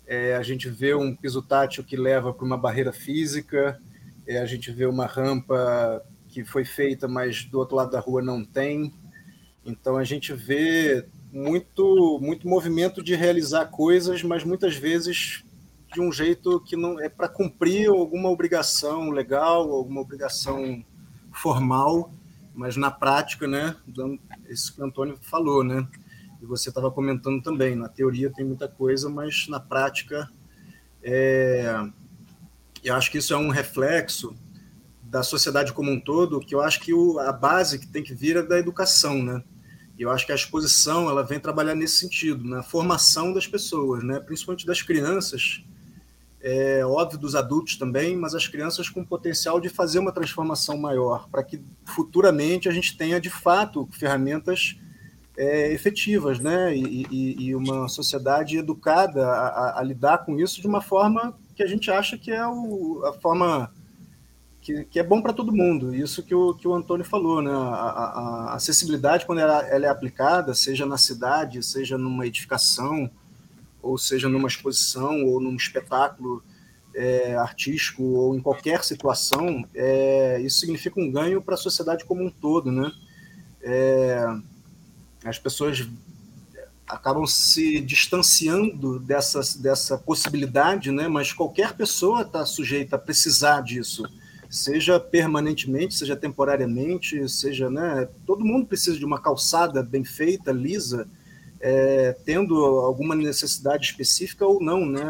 É, 0.06 0.36
a 0.36 0.42
gente 0.42 0.68
vê 0.68 0.94
um 0.94 1.14
piso 1.14 1.42
tátil 1.42 1.82
que 1.82 1.96
leva 1.96 2.32
para 2.32 2.44
uma 2.44 2.58
barreira 2.58 2.92
física, 2.92 3.80
é, 4.26 4.38
a 4.38 4.46
gente 4.46 4.70
vê 4.70 4.86
uma 4.86 5.06
rampa 5.06 6.04
que 6.28 6.44
foi 6.44 6.64
feita, 6.64 7.06
mas 7.06 7.44
do 7.44 7.58
outro 7.58 7.76
lado 7.76 7.90
da 7.90 8.00
rua 8.00 8.20
não 8.20 8.44
tem. 8.44 8.92
Então 9.64 9.96
a 9.96 10.04
gente 10.04 10.32
vê 10.32 11.06
muito 11.32 12.18
muito 12.20 12.48
movimento 12.48 13.02
de 13.02 13.14
realizar 13.14 13.66
coisas, 13.66 14.22
mas 14.22 14.44
muitas 14.44 14.76
vezes 14.76 15.42
de 15.92 16.00
um 16.00 16.12
jeito 16.12 16.60
que 16.60 16.76
não 16.76 17.00
é 17.00 17.08
para 17.08 17.28
cumprir 17.28 17.88
alguma 17.88 18.28
obrigação 18.28 19.10
legal, 19.10 19.70
alguma 19.72 20.00
obrigação 20.00 20.84
formal, 21.32 22.12
mas 22.52 22.76
na 22.76 22.90
prática, 22.90 23.46
né, 23.46 23.76
isso 24.48 24.74
que 24.74 24.82
o 24.82 24.84
Antônio 24.84 25.16
falou, 25.22 25.62
né, 25.62 25.86
e 26.44 26.46
você 26.46 26.68
estava 26.68 26.90
comentando 26.90 27.42
também, 27.42 27.74
na 27.74 27.88
teoria 27.88 28.30
tem 28.30 28.44
muita 28.44 28.68
coisa, 28.68 29.08
mas 29.08 29.48
na 29.48 29.58
prática, 29.58 30.30
é, 31.02 31.74
eu 32.82 32.94
acho 32.94 33.10
que 33.10 33.16
isso 33.16 33.32
é 33.32 33.36
um 33.36 33.48
reflexo 33.48 34.36
da 35.02 35.22
sociedade 35.22 35.72
como 35.72 35.90
um 35.90 35.98
todo, 35.98 36.40
que 36.40 36.54
eu 36.54 36.60
acho 36.60 36.80
que 36.80 36.92
o, 36.92 37.18
a 37.18 37.32
base 37.32 37.78
que 37.78 37.86
tem 37.86 38.02
que 38.02 38.14
vir 38.14 38.36
é 38.36 38.42
da 38.42 38.58
educação, 38.58 39.22
né, 39.22 39.42
e 39.98 40.02
eu 40.02 40.10
acho 40.10 40.26
que 40.26 40.32
a 40.32 40.34
exposição 40.34 41.08
ela 41.08 41.22
vem 41.22 41.40
trabalhar 41.40 41.74
nesse 41.74 41.96
sentido, 41.96 42.44
na 42.44 42.62
formação 42.62 43.32
das 43.32 43.46
pessoas, 43.46 44.04
né, 44.04 44.20
principalmente 44.20 44.66
das 44.66 44.82
crianças, 44.82 45.64
é 46.42 46.84
óbvio 46.84 47.18
dos 47.18 47.34
adultos 47.34 47.76
também, 47.76 48.14
mas 48.18 48.34
as 48.34 48.46
crianças 48.46 48.90
com 48.90 49.02
potencial 49.02 49.58
de 49.58 49.70
fazer 49.70 49.98
uma 49.98 50.12
transformação 50.12 50.76
maior, 50.76 51.26
para 51.30 51.42
que 51.42 51.64
futuramente 51.86 52.68
a 52.68 52.72
gente 52.72 52.98
tenha 52.98 53.18
de 53.18 53.30
fato 53.30 53.88
ferramentas 53.90 54.76
é, 55.36 55.72
efetivas, 55.72 56.38
né? 56.38 56.76
E, 56.76 57.06
e, 57.10 57.46
e, 57.46 57.54
uma 57.54 57.88
sociedade 57.88 58.56
educada 58.56 59.26
a, 59.26 59.48
a, 59.48 59.80
a, 59.80 59.82
lidar 59.82 60.18
com 60.18 60.38
isso 60.38 60.60
de 60.60 60.66
uma 60.66 60.80
forma 60.80 61.34
que 61.54 61.62
a 61.62 61.66
gente 61.66 61.90
acha 61.90 62.16
que 62.16 62.30
é 62.30 62.46
o, 62.46 63.02
a 63.04 63.12
forma 63.14 63.72
que, 64.60 64.84
que 64.84 64.98
é 64.98 65.02
bom 65.02 65.20
para 65.20 65.32
todo 65.32 65.52
mundo. 65.52 65.94
Isso 65.94 66.22
que 66.22 66.34
o, 66.34 66.54
que 66.54 66.66
o 66.68 66.74
Antônio 66.74 67.04
falou, 67.04 67.42
né? 67.42 67.50
A, 67.52 68.52
a 68.52 68.54
acessibilidade, 68.54 69.26
quando 69.26 69.40
ela, 69.40 69.66
ela 69.68 69.86
é 69.86 69.88
aplicada, 69.88 70.54
seja 70.54 70.86
na 70.86 70.96
cidade, 70.96 71.62
seja 71.62 71.98
numa 71.98 72.26
edificação, 72.26 73.10
ou 73.82 73.98
seja 73.98 74.28
numa 74.28 74.48
exposição 74.48 75.24
ou 75.24 75.40
num 75.40 75.56
espetáculo 75.56 76.42
é, 76.94 77.34
artístico 77.34 78.02
ou 78.02 78.36
em 78.36 78.40
qualquer 78.40 78.84
situação, 78.84 79.66
é, 79.74 80.40
isso 80.40 80.60
significa 80.60 81.00
um 81.00 81.10
ganho 81.10 81.42
para 81.42 81.54
a 81.54 81.58
sociedade 81.58 82.04
como 82.04 82.22
um 82.22 82.30
todo, 82.30 82.70
né? 82.70 82.90
É, 83.60 84.26
as 85.24 85.38
pessoas 85.38 85.86
acabam 86.86 87.26
se 87.26 87.80
distanciando 87.80 88.98
dessa, 89.00 89.40
dessa 89.58 89.96
possibilidade, 89.96 90.90
né? 90.90 91.08
Mas 91.08 91.32
qualquer 91.32 91.72
pessoa 91.72 92.22
está 92.22 92.44
sujeita 92.44 92.96
a 92.96 92.98
precisar 92.98 93.62
disso, 93.62 94.04
seja 94.50 95.00
permanentemente, 95.00 95.94
seja 95.94 96.14
temporariamente, 96.14 97.28
seja, 97.28 97.70
né? 97.70 98.08
Todo 98.26 98.44
mundo 98.44 98.66
precisa 98.66 98.98
de 98.98 99.04
uma 99.04 99.20
calçada 99.20 99.82
bem 99.82 100.04
feita, 100.04 100.52
lisa, 100.52 101.08
é, 101.58 102.12
tendo 102.24 102.56
alguma 102.56 103.14
necessidade 103.14 103.86
específica 103.86 104.46
ou 104.46 104.62
não, 104.62 104.84
né? 104.84 105.02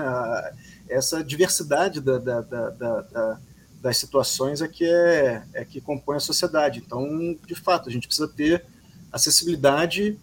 Essa 0.88 1.24
diversidade 1.24 2.00
da, 2.00 2.18
da, 2.18 2.40
da, 2.40 3.40
das 3.80 3.98
situações 3.98 4.62
é 4.62 4.68
que, 4.68 4.84
é, 4.84 5.42
é 5.52 5.64
que 5.64 5.80
compõe 5.80 6.16
a 6.16 6.20
sociedade. 6.20 6.82
Então, 6.84 7.36
de 7.46 7.54
fato, 7.54 7.88
a 7.88 7.92
gente 7.92 8.06
precisa 8.06 8.28
ter 8.28 8.64
acessibilidade 9.14 10.18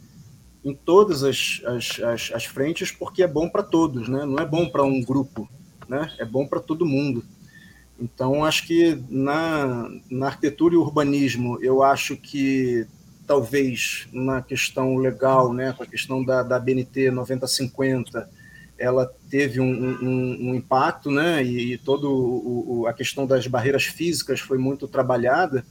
em 0.63 0.75
todas 0.75 1.23
as, 1.23 1.61
as, 1.65 1.99
as, 2.03 2.31
as 2.33 2.45
frentes, 2.45 2.91
porque 2.91 3.23
é 3.23 3.27
bom 3.27 3.49
para 3.49 3.63
todos, 3.63 4.07
né? 4.07 4.25
não 4.25 4.37
é 4.37 4.45
bom 4.45 4.69
para 4.69 4.83
um 4.83 5.01
grupo, 5.01 5.49
né? 5.87 6.13
é 6.19 6.25
bom 6.25 6.45
para 6.45 6.59
todo 6.59 6.85
mundo. 6.85 7.23
Então, 7.99 8.43
acho 8.43 8.65
que 8.65 8.99
na, 9.09 9.89
na 10.09 10.27
arquitetura 10.27 10.73
e 10.73 10.77
urbanismo, 10.77 11.57
eu 11.61 11.83
acho 11.83 12.17
que 12.17 12.85
talvez 13.27 14.07
na 14.11 14.41
questão 14.41 14.97
legal, 14.97 15.53
né, 15.53 15.71
com 15.71 15.83
a 15.83 15.85
questão 15.85 16.23
da, 16.23 16.43
da 16.43 16.59
BNT 16.59 17.11
9050, 17.11 18.29
ela 18.77 19.09
teve 19.29 19.59
um, 19.59 19.71
um, 20.01 20.49
um 20.49 20.55
impacto, 20.55 21.11
né, 21.11 21.43
e, 21.43 21.73
e 21.73 21.77
toda 21.77 22.07
a 22.89 22.93
questão 22.93 23.27
das 23.27 23.45
barreiras 23.45 23.83
físicas 23.83 24.39
foi 24.39 24.57
muito 24.57 24.87
trabalhada, 24.87 25.63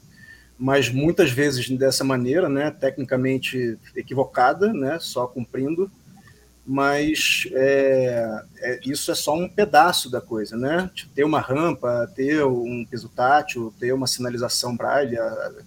mas 0.60 0.90
muitas 0.90 1.32
vezes 1.32 1.68
dessa 1.70 2.04
maneira, 2.04 2.48
né, 2.48 2.70
tecnicamente 2.70 3.78
equivocada, 3.96 4.72
né, 4.72 4.98
só 5.00 5.26
cumprindo 5.26 5.90
mas 6.72 7.48
é, 7.52 8.44
é, 8.58 8.80
isso 8.84 9.10
é 9.10 9.14
só 9.16 9.34
um 9.34 9.48
pedaço 9.48 10.08
da 10.08 10.20
coisa, 10.20 10.56
né? 10.56 10.88
Tipo, 10.94 11.12
ter 11.12 11.24
uma 11.24 11.40
rampa, 11.40 12.08
ter 12.14 12.44
um 12.44 12.84
piso 12.88 13.08
tátil, 13.08 13.74
ter 13.80 13.92
uma 13.92 14.06
sinalização 14.06 14.76
braille, 14.76 15.16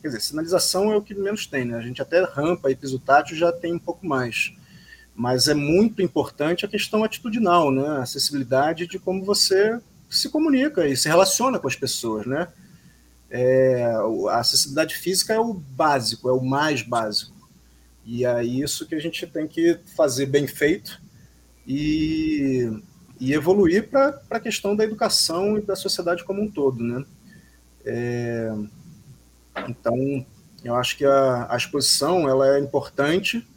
quer 0.01 0.07
dizer, 0.07 0.21
sinalização 0.21 0.93
é 0.93 0.95
o 0.95 1.01
que 1.01 1.13
menos 1.13 1.45
tem, 1.45 1.65
né? 1.65 1.77
A 1.77 1.81
gente 1.81 2.01
até 2.01 2.23
rampa 2.23 2.71
e 2.71 2.75
piso 2.75 2.99
tátil 2.99 3.35
já 3.35 3.51
tem 3.51 3.73
um 3.73 3.79
pouco 3.79 4.05
mais, 4.05 4.53
mas 5.13 5.49
é 5.49 5.53
muito 5.53 6.01
importante 6.01 6.65
a 6.65 6.69
questão 6.69 7.03
atitudinal, 7.03 7.69
né? 7.69 7.85
A 7.85 8.03
acessibilidade 8.03 8.87
de 8.87 8.97
como 8.97 9.25
você 9.25 9.77
se 10.09 10.29
comunica 10.29 10.87
e 10.87 10.95
se 10.95 11.09
relaciona 11.09 11.59
com 11.59 11.67
as 11.67 11.75
pessoas, 11.75 12.25
né? 12.25 12.47
É, 13.35 13.91
a 14.29 14.37
acessibilidade 14.37 14.95
física 14.95 15.33
é 15.33 15.39
o 15.39 15.55
básico, 15.55 16.29
é 16.29 16.31
o 16.31 16.39
mais 16.39 16.83
básico 16.83 17.33
e 18.05 18.25
é 18.25 18.43
isso 18.43 18.85
que 18.85 18.95
a 18.95 18.99
gente 18.99 19.25
tem 19.25 19.47
que 19.47 19.79
fazer 19.95 20.25
bem 20.25 20.45
feito 20.45 21.01
e, 21.65 22.69
e 23.19 23.33
evoluir 23.33 23.89
para 23.89 24.21
a 24.29 24.39
questão 24.39 24.75
da 24.75 24.83
educação 24.83 25.57
e 25.57 25.61
da 25.61 25.75
sociedade 25.75 26.23
como 26.23 26.41
um 26.41 26.51
todo. 26.51 26.83
Né? 26.83 27.05
É, 27.85 28.53
então, 29.69 30.25
eu 30.63 30.75
acho 30.75 30.97
que 30.97 31.05
a, 31.05 31.47
a 31.49 31.55
exposição 31.55 32.27
ela 32.27 32.57
é 32.57 32.59
importante, 32.59 33.47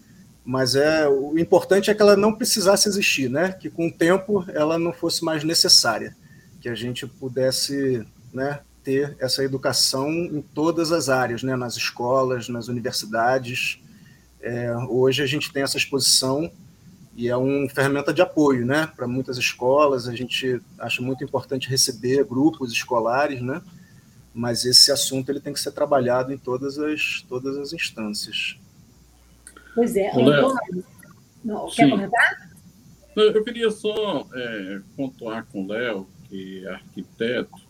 mas 0.45 0.77
é 0.77 1.09
o 1.09 1.37
importante 1.37 1.91
é 1.91 1.95
que 1.95 2.03
ela 2.03 2.17
não 2.17 2.33
precisasse 2.33 2.89
existir, 2.89 3.29
né? 3.29 3.53
que 3.53 3.69
com 3.69 3.89
o 3.89 3.93
tempo 3.93 4.45
ela 4.51 4.79
não 4.79 4.93
fosse 4.93 5.25
mais 5.25 5.43
necessária, 5.43 6.17
que 6.61 6.69
a 6.69 6.75
gente 6.75 7.05
pudesse 7.05 8.07
né, 8.33 8.61
ter 8.87 9.17
essa 9.19 9.43
educação 9.43 10.09
em 10.09 10.41
todas 10.41 10.93
as 10.93 11.09
áreas, 11.09 11.43
né? 11.43 11.57
nas 11.57 11.77
escolas, 11.77 12.49
nas 12.49 12.69
universidades, 12.69 13.83
é, 14.41 14.73
hoje 14.89 15.25
a 15.25 15.27
gente 15.27 15.53
tem 15.53 15.65
essa 15.65 15.77
exposição 15.77 16.49
e 17.17 17.29
é 17.29 17.37
uma 17.37 17.69
ferramenta 17.69 18.15
de 18.15 18.23
apoio, 18.23 18.65
né, 18.65 18.89
para 18.95 19.09
muitas 19.09 19.39
escolas. 19.39 20.07
A 20.07 20.15
gente 20.15 20.61
acha 20.79 21.03
muito 21.03 21.25
importante 21.25 21.69
receber 21.69 22.23
grupos 22.25 22.71
escolares, 22.71 23.41
né, 23.41 23.61
mas 24.33 24.65
esse 24.65 24.93
assunto 24.93 25.31
ele 25.31 25.41
tem 25.41 25.53
que 25.53 25.59
ser 25.59 25.73
trabalhado 25.73 26.33
em 26.33 26.39
todas 26.39 26.79
as 26.79 27.25
todas 27.29 27.57
as 27.57 27.73
instâncias. 27.73 28.57
Pois 29.75 29.97
é, 29.97 30.11
Antônio, 30.11 30.85
não, 31.43 31.69
quer 31.69 31.91
comentar? 31.91 32.51
Eu 33.17 33.43
queria 33.43 33.71
só 33.71 34.29
é, 34.33 34.81
pontuar 34.97 35.45
com 35.51 35.65
o 35.65 35.69
Léo, 35.69 36.07
que 36.29 36.65
é 36.65 36.71
arquiteto, 36.71 37.66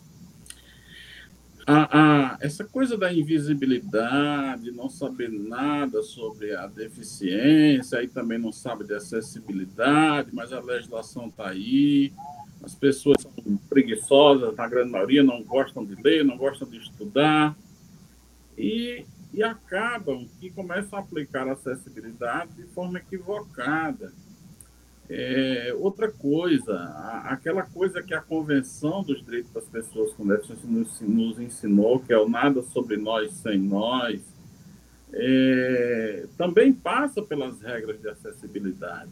a, 1.69 1.99
a, 1.99 2.37
essa 2.39 2.63
coisa 2.63 2.97
da 2.97 3.11
invisibilidade, 3.11 4.71
não 4.71 4.89
saber 4.89 5.29
nada 5.29 6.01
sobre 6.01 6.55
a 6.55 6.65
deficiência, 6.65 7.99
aí 7.99 8.07
também 8.07 8.37
não 8.37 8.53
sabe 8.53 8.85
de 8.85 8.93
acessibilidade, 8.93 10.29
mas 10.31 10.53
a 10.53 10.61
legislação 10.61 11.27
está 11.27 11.49
aí, 11.49 12.13
as 12.63 12.73
pessoas 12.73 13.17
são 13.21 13.33
preguiçosas, 13.67 14.55
na 14.55 14.65
grande 14.65 14.91
maioria, 14.91 15.21
não 15.21 15.43
gostam 15.43 15.83
de 15.83 16.01
ler, 16.01 16.23
não 16.23 16.37
gostam 16.37 16.69
de 16.69 16.77
estudar, 16.77 17.53
e, 18.57 19.05
e 19.33 19.43
acabam 19.43 20.25
que 20.39 20.49
começam 20.49 20.97
a 20.97 21.01
aplicar 21.01 21.49
a 21.49 21.51
acessibilidade 21.51 22.49
de 22.53 22.63
forma 22.67 22.97
equivocada. 22.97 24.13
É, 25.09 25.73
outra 25.79 26.11
coisa, 26.11 26.75
aquela 27.25 27.63
coisa 27.63 28.03
que 28.03 28.13
a 28.13 28.21
Convenção 28.21 29.03
dos 29.03 29.23
Direitos 29.23 29.51
das 29.51 29.63
Pessoas 29.65 30.11
com 30.13 30.27
Deficiência 30.27 30.67
nos, 30.67 30.99
nos 30.99 31.39
ensinou, 31.39 31.99
que 31.99 32.11
é 32.11 32.17
o 32.17 32.27
nada 32.27 32.61
sobre 32.61 32.97
nós 32.97 33.31
sem 33.35 33.57
nós, 33.57 34.21
é, 35.13 36.25
também 36.37 36.73
passa 36.73 37.21
pelas 37.21 37.61
regras 37.61 38.01
de 38.01 38.09
acessibilidade. 38.09 39.09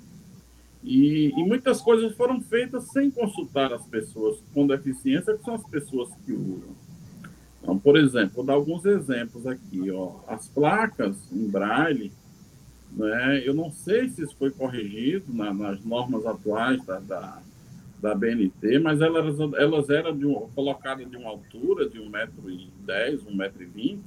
E, 0.83 1.29
e, 1.29 1.43
muitas 1.43 1.81
coisas 1.81 2.15
foram 2.15 2.41
feitas 2.41 2.91
sem 2.91 3.09
consultar 3.09 3.73
as 3.73 3.85
pessoas 3.87 4.37
com 4.53 4.67
deficiência, 4.67 5.35
que 5.35 5.43
são 5.43 5.55
as 5.55 5.63
pessoas 5.63 6.09
que 6.25 6.31
usam. 6.33 6.75
Então, 7.61 7.79
por 7.79 7.97
exemplo, 7.97 8.35
vou 8.35 8.45
dar 8.45 8.53
alguns 8.53 8.85
exemplos 8.85 9.47
aqui. 9.47 9.89
Ó. 9.89 10.19
As 10.27 10.47
placas 10.47 11.17
em 11.31 11.47
braille 11.47 12.11
né? 12.95 13.45
Eu 13.45 13.53
não 13.53 13.71
sei 13.71 14.07
se 14.07 14.23
isso 14.23 14.35
foi 14.37 14.49
corrigido 14.51 15.33
na, 15.33 15.53
nas 15.53 15.83
normas 15.83 16.25
atuais 16.25 16.83
da, 16.85 16.99
da, 16.99 17.41
da, 18.01 18.15
BNT, 18.15 18.79
mas 18.79 19.01
elas, 19.01 19.37
elas 19.57 19.89
eram 19.89 20.17
de 20.17 20.25
um, 20.25 20.47
colocadas 20.55 21.09
de 21.09 21.17
uma 21.17 21.29
altura 21.29 21.89
de 21.89 21.99
1,10m, 21.99 23.19
1,20m, 23.25 23.99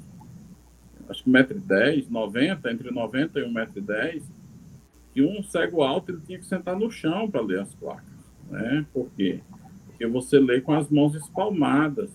acho 1.09 1.23
que 1.23 1.31
1,10m, 1.31 2.09
90 2.09 2.73
entre 2.73 2.91
90 2.91 3.41
e 3.41 3.43
1,10m, 3.45 4.23
que 5.13 5.23
um 5.23 5.43
cego 5.43 5.83
alto 5.83 6.13
ele 6.13 6.23
tinha 6.27 6.39
que 6.39 6.47
sentar 6.47 6.75
no 6.75 6.91
chão 6.91 7.31
para 7.31 7.43
ler 7.43 7.61
as 7.61 7.75
placas. 7.75 8.05
Né? 8.51 8.87
Por 8.93 9.11
quê? 9.17 9.41
Porque 9.87 10.07
você 10.07 10.39
lê 10.39 10.61
com 10.61 10.73
as 10.73 10.89
mãos 10.89 11.15
espalmadas. 11.15 12.11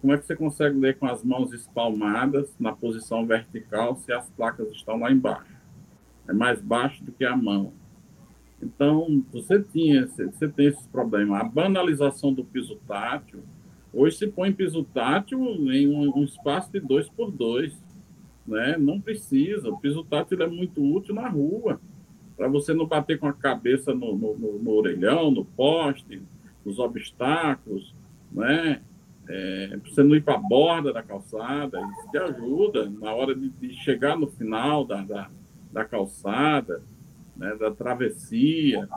Como 0.00 0.12
é 0.12 0.18
que 0.18 0.26
você 0.26 0.36
consegue 0.36 0.78
ler 0.78 0.96
com 0.98 1.06
as 1.06 1.24
mãos 1.24 1.52
espalmadas 1.52 2.54
na 2.58 2.72
posição 2.72 3.26
vertical 3.26 3.96
se 3.96 4.12
as 4.12 4.28
placas 4.30 4.70
estão 4.72 4.98
lá 4.98 5.10
embaixo? 5.10 5.57
É 6.28 6.32
mais 6.32 6.60
baixo 6.60 7.02
do 7.02 7.10
que 7.10 7.24
a 7.24 7.36
mão. 7.36 7.72
Então, 8.62 9.24
você 9.32 9.62
tinha, 9.62 10.06
você 10.06 10.48
tem 10.48 10.66
esses 10.66 10.86
problemas. 10.88 11.40
A 11.40 11.44
banalização 11.44 12.32
do 12.32 12.44
piso 12.44 12.76
tátil, 12.86 13.40
hoje 13.92 14.18
se 14.18 14.26
põe 14.26 14.52
piso 14.52 14.84
tátil 14.84 15.40
em 15.72 15.88
um, 15.88 16.18
um 16.18 16.24
espaço 16.24 16.70
de 16.70 16.80
dois 16.80 17.08
por 17.08 17.30
dois, 17.30 17.82
né? 18.46 18.76
Não 18.76 19.00
precisa. 19.00 19.70
O 19.70 19.78
piso 19.78 20.04
tátil 20.04 20.42
é 20.42 20.46
muito 20.46 20.82
útil 20.82 21.14
na 21.14 21.28
rua, 21.28 21.80
para 22.36 22.48
você 22.48 22.74
não 22.74 22.86
bater 22.86 23.18
com 23.18 23.26
a 23.26 23.32
cabeça 23.32 23.94
no, 23.94 24.16
no, 24.16 24.36
no, 24.36 24.58
no 24.58 24.70
orelhão, 24.72 25.30
no 25.30 25.44
poste, 25.44 26.20
nos 26.64 26.78
obstáculos, 26.78 27.94
né? 28.30 28.82
É, 29.28 29.78
você 29.84 30.02
não 30.02 30.16
ir 30.16 30.22
para 30.22 30.34
a 30.34 30.38
borda 30.38 30.90
da 30.90 31.02
calçada, 31.02 31.78
isso 31.80 32.10
te 32.10 32.16
ajuda 32.16 32.88
na 32.88 33.12
hora 33.12 33.34
de, 33.34 33.50
de 33.50 33.74
chegar 33.74 34.16
no 34.16 34.26
final 34.26 34.86
da, 34.86 35.02
da 35.02 35.30
da 35.78 35.84
calçada, 35.84 36.82
né, 37.36 37.54
da 37.54 37.70
travessia, 37.70 38.88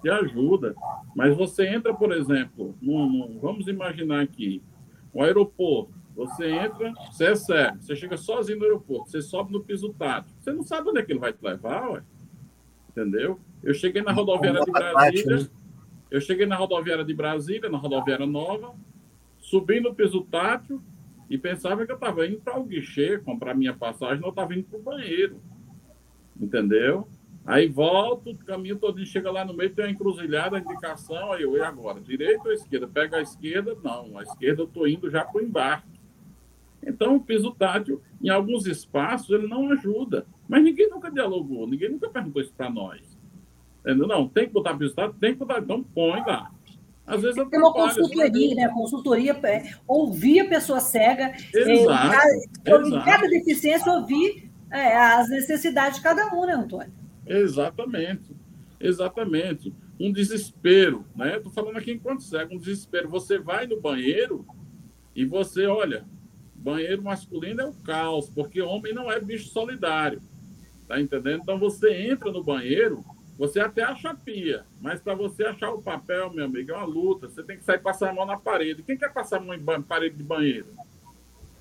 te 0.00 0.08
ajuda. 0.08 0.74
Mas 1.14 1.36
você 1.36 1.66
entra, 1.66 1.92
por 1.92 2.12
exemplo, 2.12 2.74
num, 2.80 3.38
vamos 3.40 3.66
imaginar 3.66 4.22
aqui, 4.22 4.62
um 5.12 5.22
aeroporto. 5.22 5.98
Você 6.14 6.50
entra, 6.50 6.92
você 7.10 7.26
é 7.26 7.34
cego, 7.34 7.82
você 7.82 7.96
chega 7.96 8.16
sozinho 8.16 8.58
no 8.58 8.64
aeroporto, 8.64 9.10
você 9.10 9.20
sobe 9.20 9.52
no 9.52 9.60
piso 9.64 9.92
tático. 9.92 10.36
Você 10.40 10.52
não 10.52 10.62
sabe 10.62 10.88
onde 10.90 11.00
é 11.00 11.02
que 11.02 11.12
ele 11.12 11.18
vai 11.18 11.32
te 11.32 11.42
levar, 11.42 11.90
ué. 11.90 12.02
Entendeu? 12.90 13.40
Eu 13.62 13.74
cheguei 13.74 14.02
na 14.02 14.12
rodoviária 14.12 14.60
de 14.60 14.70
Brasília, 14.70 15.36
né? 15.36 15.48
eu 16.10 16.20
cheguei 16.20 16.46
na 16.46 16.56
rodoviária 16.56 17.04
de 17.04 17.14
Brasília, 17.14 17.68
na 17.68 17.78
rodoviária 17.78 18.26
nova, 18.26 18.74
subi 19.38 19.80
no 19.80 19.94
piso 19.94 20.22
tátil 20.22 20.80
e 21.28 21.38
pensava 21.38 21.86
que 21.86 21.92
eu 21.92 21.96
estava 21.96 22.26
indo 22.26 22.40
para 22.40 22.58
o 22.58 22.64
guichê 22.64 23.18
comprar 23.18 23.54
minha 23.54 23.74
passagem, 23.74 24.20
não 24.20 24.30
estava 24.30 24.54
indo 24.54 24.64
para 24.64 24.78
o 24.78 24.82
banheiro 24.82 25.40
entendeu? 26.40 27.06
Aí 27.44 27.68
volto, 27.68 28.30
o 28.30 28.38
caminho 28.38 28.76
todo 28.76 29.04
chega 29.04 29.30
lá 29.30 29.44
no 29.44 29.54
meio, 29.54 29.74
tem 29.74 29.84
uma 29.84 29.90
encruzilhada, 29.90 30.58
indicação, 30.58 31.32
aí 31.32 31.42
eu, 31.42 31.56
e 31.56 31.60
agora? 31.60 32.00
Direita 32.00 32.46
ou 32.46 32.52
esquerda? 32.52 32.86
Pega 32.86 33.16
a 33.16 33.22
esquerda? 33.22 33.76
Não, 33.82 34.18
a 34.18 34.22
esquerda 34.22 34.62
eu 34.62 34.66
estou 34.66 34.86
indo 34.86 35.10
já 35.10 35.24
para 35.24 35.40
o 35.40 35.44
embarque. 35.44 35.88
Então, 36.86 37.16
o 37.16 37.20
piso 37.20 37.50
tátil, 37.52 38.00
em 38.22 38.28
alguns 38.28 38.66
espaços, 38.66 39.30
ele 39.30 39.46
não 39.46 39.70
ajuda. 39.70 40.26
Mas 40.48 40.62
ninguém 40.62 40.88
nunca 40.88 41.10
dialogou, 41.10 41.66
ninguém 41.66 41.90
nunca 41.90 42.08
perguntou 42.08 42.40
isso 42.40 42.52
para 42.56 42.70
nós. 42.70 43.18
Entendeu? 43.80 44.06
Não, 44.06 44.28
tem 44.28 44.46
que 44.46 44.52
botar 44.52 44.76
piso 44.76 44.94
tátil? 44.94 45.16
Tem 45.18 45.32
que 45.32 45.38
botar, 45.38 45.60
então 45.60 45.82
põe 45.82 46.20
lá. 46.20 46.50
Às 47.06 47.22
vezes 47.22 47.48
tem 47.48 47.58
uma 47.58 47.72
consultoria, 47.72 48.54
né? 48.54 48.68
Consultoria, 48.68 49.32
é, 49.42 49.74
ouvir 49.88 50.40
a 50.40 50.48
pessoa 50.48 50.78
cega, 50.78 51.34
exato, 51.52 51.68
é, 51.68 52.78
em, 52.78 52.90
cada, 52.90 53.04
cada 53.04 53.28
deficiência, 53.28 53.92
ouvir 53.92 54.49
é, 54.70 54.96
as 54.96 55.28
necessidades 55.28 55.98
de 55.98 56.02
cada 56.02 56.26
um, 56.34 56.46
né, 56.46 56.54
Antônio? 56.54 56.92
Exatamente. 57.26 58.34
Exatamente. 58.78 59.74
Um 59.98 60.12
desespero, 60.12 61.04
né? 61.14 61.36
Estou 61.36 61.52
falando 61.52 61.76
aqui 61.76 61.92
enquanto 61.92 62.22
cego, 62.22 62.54
um 62.54 62.58
desespero. 62.58 63.08
Você 63.08 63.38
vai 63.38 63.66
no 63.66 63.80
banheiro 63.80 64.46
e 65.14 65.24
você, 65.24 65.66
olha, 65.66 66.04
banheiro 66.54 67.02
masculino 67.02 67.60
é 67.60 67.66
o 67.66 67.74
caos, 67.74 68.30
porque 68.30 68.62
homem 68.62 68.94
não 68.94 69.10
é 69.10 69.20
bicho 69.20 69.48
solidário. 69.48 70.22
Tá 70.88 71.00
entendendo? 71.00 71.42
Então 71.42 71.58
você 71.58 71.92
entra 72.10 72.32
no 72.32 72.42
banheiro, 72.42 73.04
você 73.38 73.60
até 73.60 73.82
acha 73.82 74.14
pia, 74.14 74.64
mas 74.80 75.00
para 75.00 75.14
você 75.14 75.44
achar 75.44 75.70
o 75.70 75.82
papel, 75.82 76.32
meu 76.32 76.44
amigo, 76.44 76.72
é 76.72 76.76
uma 76.76 76.84
luta. 76.84 77.28
Você 77.28 77.42
tem 77.42 77.56
que 77.56 77.64
sair 77.64 77.78
passar 77.78 78.10
a 78.10 78.12
mão 78.12 78.26
na 78.26 78.36
parede. 78.36 78.82
Quem 78.82 78.96
quer 78.96 79.12
passar 79.12 79.36
a 79.36 79.40
mão 79.40 79.54
em 79.54 79.82
parede 79.82 80.16
de 80.16 80.24
banheiro? 80.24 80.66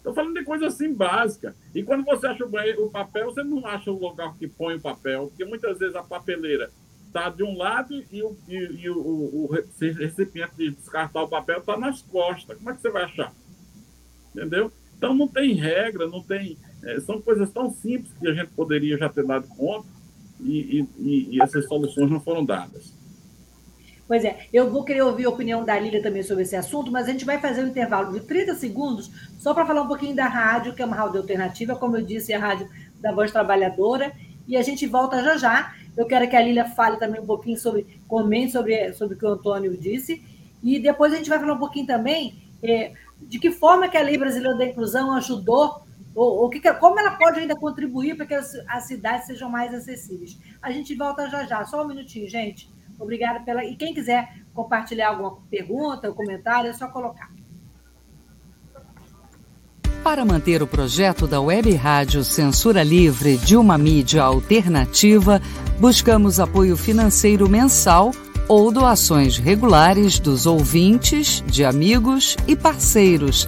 Estou 0.10 0.24
falando 0.24 0.39
de 0.39 0.43
coisa 0.43 0.67
assim 0.67 0.91
básica. 0.91 1.56
E 1.74 1.84
quando 1.84 2.04
você 2.04 2.26
acha 2.26 2.43
o, 2.43 2.89
papel, 2.89 3.26
você 3.26 3.43
não 3.43 3.65
acha 3.65 3.91
o 3.91 4.00
lugar 4.00 4.36
que 4.38 4.48
põe 4.48 4.76
o 4.76 4.82
papel, 4.82 5.28
porque 5.28 5.45
muitas 5.45 5.78
vezes 5.78 5.95
a 5.95 6.02
papeleira 6.02 6.72
está 7.06 7.30
de 7.30 7.43
um 7.43 7.56
lado 7.56 7.93
e 8.12 8.24
o, 8.24 8.36
e, 8.48 8.56
e 8.56 8.89
o, 8.89 8.98
o, 8.98 9.45
o 9.45 9.52
recipiente 9.52 10.56
de 10.58 10.72
descartar 10.72 11.22
o 11.22 11.28
papel 11.28 11.60
está 11.60 11.78
nas 11.78 12.02
costas. 12.02 12.58
Como 12.58 12.72
é 12.72 12.74
que 12.74 12.82
você 12.82 12.89
vai 12.89 13.04
achar? 13.04 13.32
Entendeu? 14.36 14.72
Então 14.98 15.13
não 15.13 15.28
tem 15.28 15.54
regra, 15.54 16.08
não 16.08 16.24
tem. 16.24 16.58
É, 16.84 17.00
são 17.00 17.22
coisas 17.22 17.52
tão 17.52 17.72
simples 17.72 18.12
que 18.19 18.28
a 18.28 18.34
gente 18.34 18.50
poderia 18.50 18.98
já 18.98 19.10
ter 19.10 19.26
dado 19.26 19.48
conta 19.50 19.88
e, 20.39 20.88
e, 20.98 21.36
e 21.36 21.41
essas 21.41 21.65
soluções 21.67 22.10
não 22.10 22.19
foram 22.19 22.43
dadas. 22.43 22.93
Pois 24.10 24.26
é, 24.26 24.48
eu 24.52 24.72
vou 24.72 24.84
querer 24.84 25.04
ouvir 25.04 25.26
a 25.26 25.30
opinião 25.30 25.63
da 25.63 25.78
Lília 25.78 26.02
também 26.02 26.24
sobre 26.24 26.41
esse 26.41 26.56
assunto, 26.56 26.91
mas 26.91 27.08
a 27.08 27.12
gente 27.12 27.24
vai 27.24 27.39
fazer 27.39 27.63
um 27.63 27.67
intervalo 27.67 28.12
de 28.12 28.22
30 28.22 28.56
segundos 28.56 29.12
só 29.38 29.54
para 29.54 29.67
falar 29.67 29.84
um 29.84 29.88
pouquinho 29.88 30.15
da 30.15 30.26
rádio, 30.26 30.74
que 30.74 30.82
é 30.82 30.86
uma 30.86 30.95
rádio 30.95 31.19
alternativa, 31.19 31.76
como 31.76 31.95
eu 31.95 32.02
disse, 32.02 32.34
é 32.34 32.36
a 32.36 32.39
rádio 32.39 32.67
da 33.00 33.12
Voz 33.12 33.32
Trabalhadora, 33.32 34.12
e 34.48 34.58
a 34.58 34.63
gente 34.63 34.88
volta 34.88 35.22
já 35.22 35.38
já. 35.38 35.76
Eu 35.95 36.08
quero 36.08 36.28
que 36.28 36.36
a 36.36 36.41
Lília 36.41 36.65
fale 36.65 36.98
também 36.98 37.22
um 37.22 37.26
pouquinho 37.28 37.56
sobre, 37.56 38.02
comente 38.08 38.52
sobre, 38.52 38.91
sobre 38.93 39.15
o 39.15 39.19
que 39.19 39.26
o 39.28 39.30
Antônio 39.30 39.78
disse, 39.78 40.24
e 40.63 40.80
depois 40.80 41.13
a 41.13 41.17
gente 41.17 41.30
vai 41.30 41.38
falar 41.38 41.54
um 41.54 41.60
pouquinho 41.60 41.86
também 41.86 42.41
é, 42.63 42.93
de 43.22 43.38
que 43.38 43.52
forma 43.52 43.89
que 43.89 43.98
a 43.98 44.02
Lei 44.02 44.17
Brasileira 44.17 44.58
da 44.58 44.65
Inclusão 44.65 45.13
ajudou, 45.17 45.84
ou, 46.15 46.39
ou 46.39 46.50
que, 46.50 46.60
como 46.74 47.00
ela 47.00 47.12
pode 47.12 47.41
ainda 47.41 47.56
contribuir 47.56 48.17
para 48.17 48.26
que 48.26 48.34
as, 48.34 48.56
as 48.67 48.86
cidades 48.86 49.28
sejam 49.28 49.52
mais 49.52 49.72
acessíveis. 49.72 50.36
A 50.63 50.72
gente 50.72 50.95
volta 50.95 51.30
já 51.30 51.45
já, 51.45 51.63
só 51.63 51.84
um 51.84 51.88
minutinho, 51.88 52.28
gente. 52.28 52.78
Obrigada 52.99 53.39
pela. 53.39 53.63
E 53.63 53.75
quem 53.75 53.93
quiser 53.93 54.27
compartilhar 54.53 55.09
alguma 55.09 55.38
pergunta 55.49 56.09
ou 56.09 56.13
comentário, 56.13 56.69
é 56.69 56.73
só 56.73 56.88
colocar. 56.88 57.29
Para 60.03 60.25
manter 60.25 60.63
o 60.63 60.67
projeto 60.67 61.27
da 61.27 61.41
Web 61.41 61.73
Rádio 61.75 62.23
Censura 62.23 62.83
Livre 62.83 63.38
de 63.38 63.55
uma 63.55 63.77
mídia 63.77 64.23
alternativa, 64.23 65.41
buscamos 65.79 66.39
apoio 66.39 66.75
financeiro 66.77 67.49
mensal 67.49 68.12
ou 68.47 68.71
doações 68.71 69.38
regulares 69.38 70.17
dos 70.17 70.45
ouvintes, 70.45 71.43
de 71.45 71.63
amigos 71.63 72.35
e 72.47 72.55
parceiros, 72.55 73.47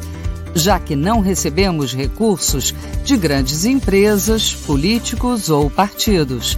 já 0.54 0.80
que 0.80 0.96
não 0.96 1.22
recebemos 1.22 1.94
recursos 1.94 2.76
de 3.04 3.18
grandes 3.18 3.66
empresas, 3.66 4.54
políticos 4.54 5.50
ou 5.50 5.70
partidos. 5.70 6.58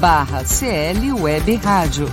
barra 0.00 0.42
CL 0.42 1.12
Web 1.12 1.54
Rádio. 1.56 2.10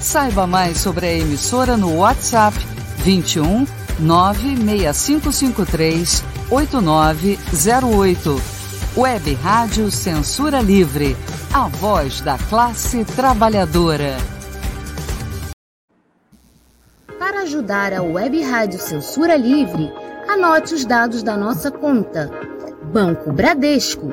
Saiba 0.00 0.46
mais 0.46 0.78
sobre 0.78 1.06
a 1.06 1.12
emissora 1.12 1.76
no 1.76 1.98
WhatsApp 1.98 2.56
21 3.04 3.66
96553 4.00 6.24
8908. 6.50 8.40
Web 8.96 9.34
Rádio 9.34 9.90
Censura 9.90 10.62
Livre, 10.62 11.14
a 11.52 11.68
voz 11.68 12.22
da 12.22 12.38
classe 12.38 13.04
trabalhadora. 13.04 14.16
Para 17.18 17.42
ajudar 17.42 17.92
a 17.92 18.00
Web 18.02 18.40
Rádio 18.42 18.78
Censura 18.78 19.36
Livre, 19.36 19.92
anote 20.26 20.72
os 20.74 20.86
dados 20.86 21.22
da 21.22 21.36
nossa 21.36 21.70
conta. 21.70 22.30
Banco 22.92 23.32
Bradesco, 23.32 24.12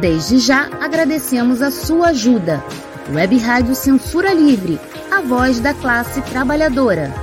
Desde 0.00 0.38
já 0.38 0.66
agradecemos 0.78 1.62
a 1.62 1.70
sua 1.70 2.08
ajuda. 2.08 2.62
Web 3.14 3.38
Rádio 3.38 3.74
Censura 3.74 4.34
Livre, 4.34 4.78
a 5.10 5.22
voz 5.22 5.58
da 5.58 5.72
classe 5.72 6.20
trabalhadora. 6.20 7.14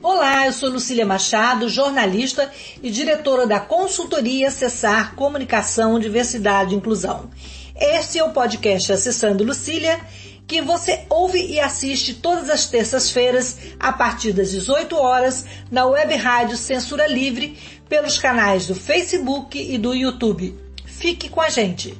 Olá, 0.00 0.46
eu 0.46 0.52
sou 0.52 0.70
Lucília 0.70 1.04
Machado, 1.04 1.68
jornalista 1.68 2.48
e 2.80 2.88
diretora 2.88 3.48
da 3.48 3.58
consultoria 3.58 4.46
Acessar 4.46 5.16
Comunicação, 5.16 5.98
Diversidade 5.98 6.74
e 6.74 6.76
Inclusão. 6.76 7.30
Este 7.74 8.16
é 8.16 8.22
o 8.22 8.30
podcast 8.30 8.92
Acessando 8.92 9.42
Lucília, 9.42 10.00
que 10.46 10.60
você 10.60 11.04
ouve 11.08 11.38
e 11.38 11.58
assiste 11.60 12.14
todas 12.14 12.50
as 12.50 12.66
terças-feiras, 12.66 13.58
a 13.78 13.92
partir 13.92 14.32
das 14.32 14.50
18 14.50 14.96
horas, 14.96 15.46
na 15.70 15.86
web 15.86 16.14
rádio 16.16 16.56
Censura 16.56 17.06
Livre, 17.06 17.56
pelos 17.88 18.18
canais 18.18 18.66
do 18.66 18.74
Facebook 18.74 19.58
e 19.58 19.78
do 19.78 19.94
YouTube. 19.94 20.54
Fique 20.84 21.28
com 21.28 21.40
a 21.40 21.48
gente! 21.48 21.96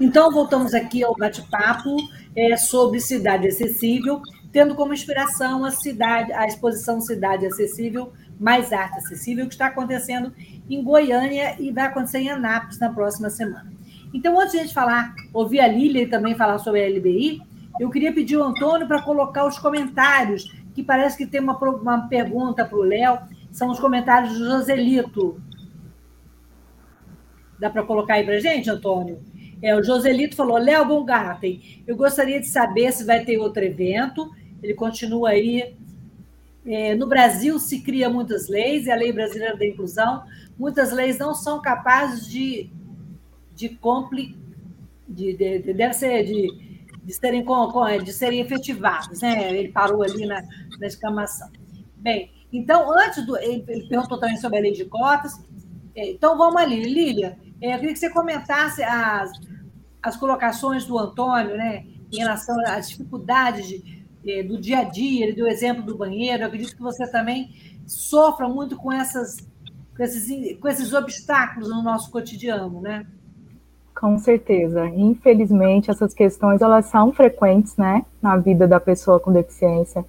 Então, 0.00 0.30
voltamos 0.30 0.74
aqui 0.74 1.02
ao 1.02 1.14
bate-papo 1.16 1.96
é, 2.36 2.56
sobre 2.56 3.00
cidade 3.00 3.48
acessível, 3.48 4.22
tendo 4.52 4.74
como 4.76 4.94
inspiração 4.94 5.64
a 5.64 5.72
cidade, 5.72 6.32
a 6.32 6.46
exposição 6.46 7.00
Cidade 7.00 7.46
Acessível, 7.46 8.12
Mais 8.38 8.72
Arte 8.72 8.98
Acessível, 8.98 9.46
que 9.46 9.54
está 9.54 9.66
acontecendo 9.66 10.32
em 10.68 10.82
Goiânia 10.82 11.56
e 11.58 11.72
vai 11.72 11.86
acontecer 11.86 12.18
em 12.18 12.30
Anápolis 12.30 12.78
na 12.78 12.90
próxima 12.90 13.30
semana. 13.30 13.72
Então, 14.12 14.38
antes 14.40 14.52
de 14.52 14.58
a 14.58 14.62
gente 14.62 14.74
falar, 14.74 15.14
ouvir 15.32 15.60
a 15.60 15.68
Lília 15.68 16.02
e 16.02 16.06
também 16.06 16.34
falar 16.34 16.58
sobre 16.58 16.82
a 16.82 16.88
LBI, 16.88 17.42
eu 17.78 17.90
queria 17.90 18.12
pedir 18.12 18.36
ao 18.36 18.48
Antônio 18.48 18.86
para 18.86 19.02
colocar 19.02 19.46
os 19.46 19.58
comentários, 19.58 20.52
que 20.74 20.82
parece 20.82 21.16
que 21.16 21.26
tem 21.26 21.40
uma, 21.40 21.56
uma 21.58 22.08
pergunta 22.08 22.64
para 22.64 22.78
o 22.78 22.82
Léo, 22.82 23.18
são 23.52 23.70
os 23.70 23.78
comentários 23.78 24.38
do 24.38 24.44
Joselito. 24.44 25.40
Dá 27.58 27.68
para 27.68 27.82
colocar 27.82 28.14
aí 28.14 28.24
para 28.24 28.38
gente, 28.38 28.70
Antônio? 28.70 29.20
É, 29.60 29.74
o 29.74 29.82
Joselito 29.82 30.36
falou, 30.36 30.56
Léo 30.56 30.86
Bongarten, 30.86 31.82
eu 31.86 31.96
gostaria 31.96 32.40
de 32.40 32.46
saber 32.46 32.92
se 32.92 33.04
vai 33.04 33.24
ter 33.24 33.38
outro 33.38 33.64
evento. 33.64 34.30
Ele 34.62 34.74
continua 34.74 35.30
aí. 35.30 35.76
É, 36.68 36.94
no 36.94 37.06
Brasil 37.06 37.58
se 37.58 37.80
cria 37.80 38.10
muitas 38.10 38.46
leis, 38.46 38.84
e 38.84 38.90
a 38.90 38.94
Lei 38.94 39.10
Brasileira 39.10 39.56
da 39.56 39.66
Inclusão, 39.66 40.22
muitas 40.58 40.92
leis 40.92 41.18
não 41.18 41.34
são 41.34 41.62
capazes 41.62 42.28
de, 42.28 42.70
de, 43.54 43.70
compli, 43.70 44.36
de, 45.08 45.34
de, 45.34 45.60
de 45.60 45.72
deve 45.72 45.94
ser 45.94 46.24
de, 46.24 46.86
de, 47.02 47.14
serem, 47.14 47.42
de 48.04 48.12
serem 48.12 48.40
efetivadas. 48.40 49.22
Né? 49.22 49.50
Ele 49.58 49.72
parou 49.72 50.02
ali 50.02 50.26
na, 50.26 50.42
na 50.78 50.86
exclamação. 50.86 51.48
Bem, 51.96 52.30
então, 52.52 52.92
antes 52.92 53.24
do. 53.24 53.38
Ele 53.38 53.62
perguntou 53.88 54.18
também 54.18 54.36
sobre 54.36 54.58
a 54.58 54.60
lei 54.60 54.72
de 54.72 54.84
cotas. 54.84 55.42
É, 55.94 56.10
então, 56.10 56.36
vamos 56.36 56.60
ali. 56.60 56.82
Lília, 56.82 57.38
é, 57.62 57.74
eu 57.74 57.78
queria 57.78 57.94
que 57.94 57.98
você 57.98 58.10
comentasse 58.10 58.82
as, 58.82 59.32
as 60.02 60.16
colocações 60.18 60.84
do 60.84 60.98
Antônio, 60.98 61.56
né, 61.56 61.86
em 62.12 62.18
relação 62.18 62.54
às 62.66 62.90
dificuldades 62.90 63.66
de, 63.66 63.97
de, 64.28 64.42
do 64.42 64.60
dia 64.60 64.80
a 64.80 64.84
dia, 64.84 65.24
ele 65.24 65.32
deu 65.32 65.46
o 65.46 65.48
exemplo 65.48 65.82
do 65.82 65.96
banheiro, 65.96 66.42
eu 66.42 66.46
acredito 66.46 66.76
que 66.76 66.82
você 66.82 67.10
também 67.10 67.50
sofra 67.86 68.46
muito 68.46 68.76
com, 68.76 68.92
essas, 68.92 69.38
com, 69.96 70.02
esses, 70.02 70.58
com 70.58 70.68
esses 70.68 70.92
obstáculos 70.92 71.70
no 71.70 71.82
nosso 71.82 72.10
cotidiano, 72.10 72.80
né? 72.82 73.06
Com 73.98 74.18
certeza. 74.18 74.86
Infelizmente, 74.88 75.90
essas 75.90 76.12
questões 76.12 76.60
elas 76.60 76.86
são 76.86 77.10
frequentes, 77.10 77.76
né, 77.76 78.04
na 78.20 78.36
vida 78.36 78.68
da 78.68 78.78
pessoa 78.78 79.18
com 79.18 79.32
deficiência. 79.32 80.04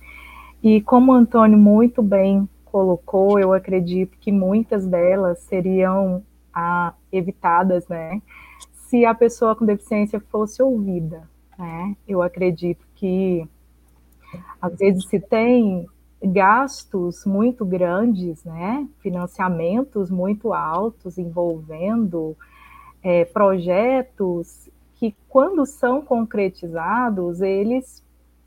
E 0.61 0.81
como 0.81 1.13
o 1.13 1.15
Antônio 1.15 1.57
muito 1.57 2.03
bem 2.03 2.47
colocou, 2.65 3.39
eu 3.39 3.53
acredito 3.53 4.17
que 4.19 4.31
muitas 4.31 4.85
delas 4.85 5.39
seriam 5.39 6.21
ah, 6.53 6.93
evitadas, 7.11 7.87
né? 7.87 8.21
Se 8.73 9.05
a 9.05 9.15
pessoa 9.15 9.55
com 9.55 9.65
deficiência 9.65 10.21
fosse 10.29 10.61
ouvida, 10.61 11.23
né? 11.57 11.95
Eu 12.05 12.21
acredito 12.21 12.85
que 12.95 13.47
às 14.61 14.77
vezes 14.77 15.05
se 15.07 15.19
tem 15.19 15.87
gastos 16.21 17.25
muito 17.25 17.65
grandes, 17.65 18.43
né? 18.43 18.87
Financiamentos 18.99 20.09
muito 20.09 20.53
altos 20.53 21.17
envolvendo 21.17 22.35
é, 23.01 23.25
projetos 23.25 24.69
que, 24.95 25.15
quando 25.29 25.65
são 25.65 26.01
concretizados, 26.01 27.41
eles 27.41 28.03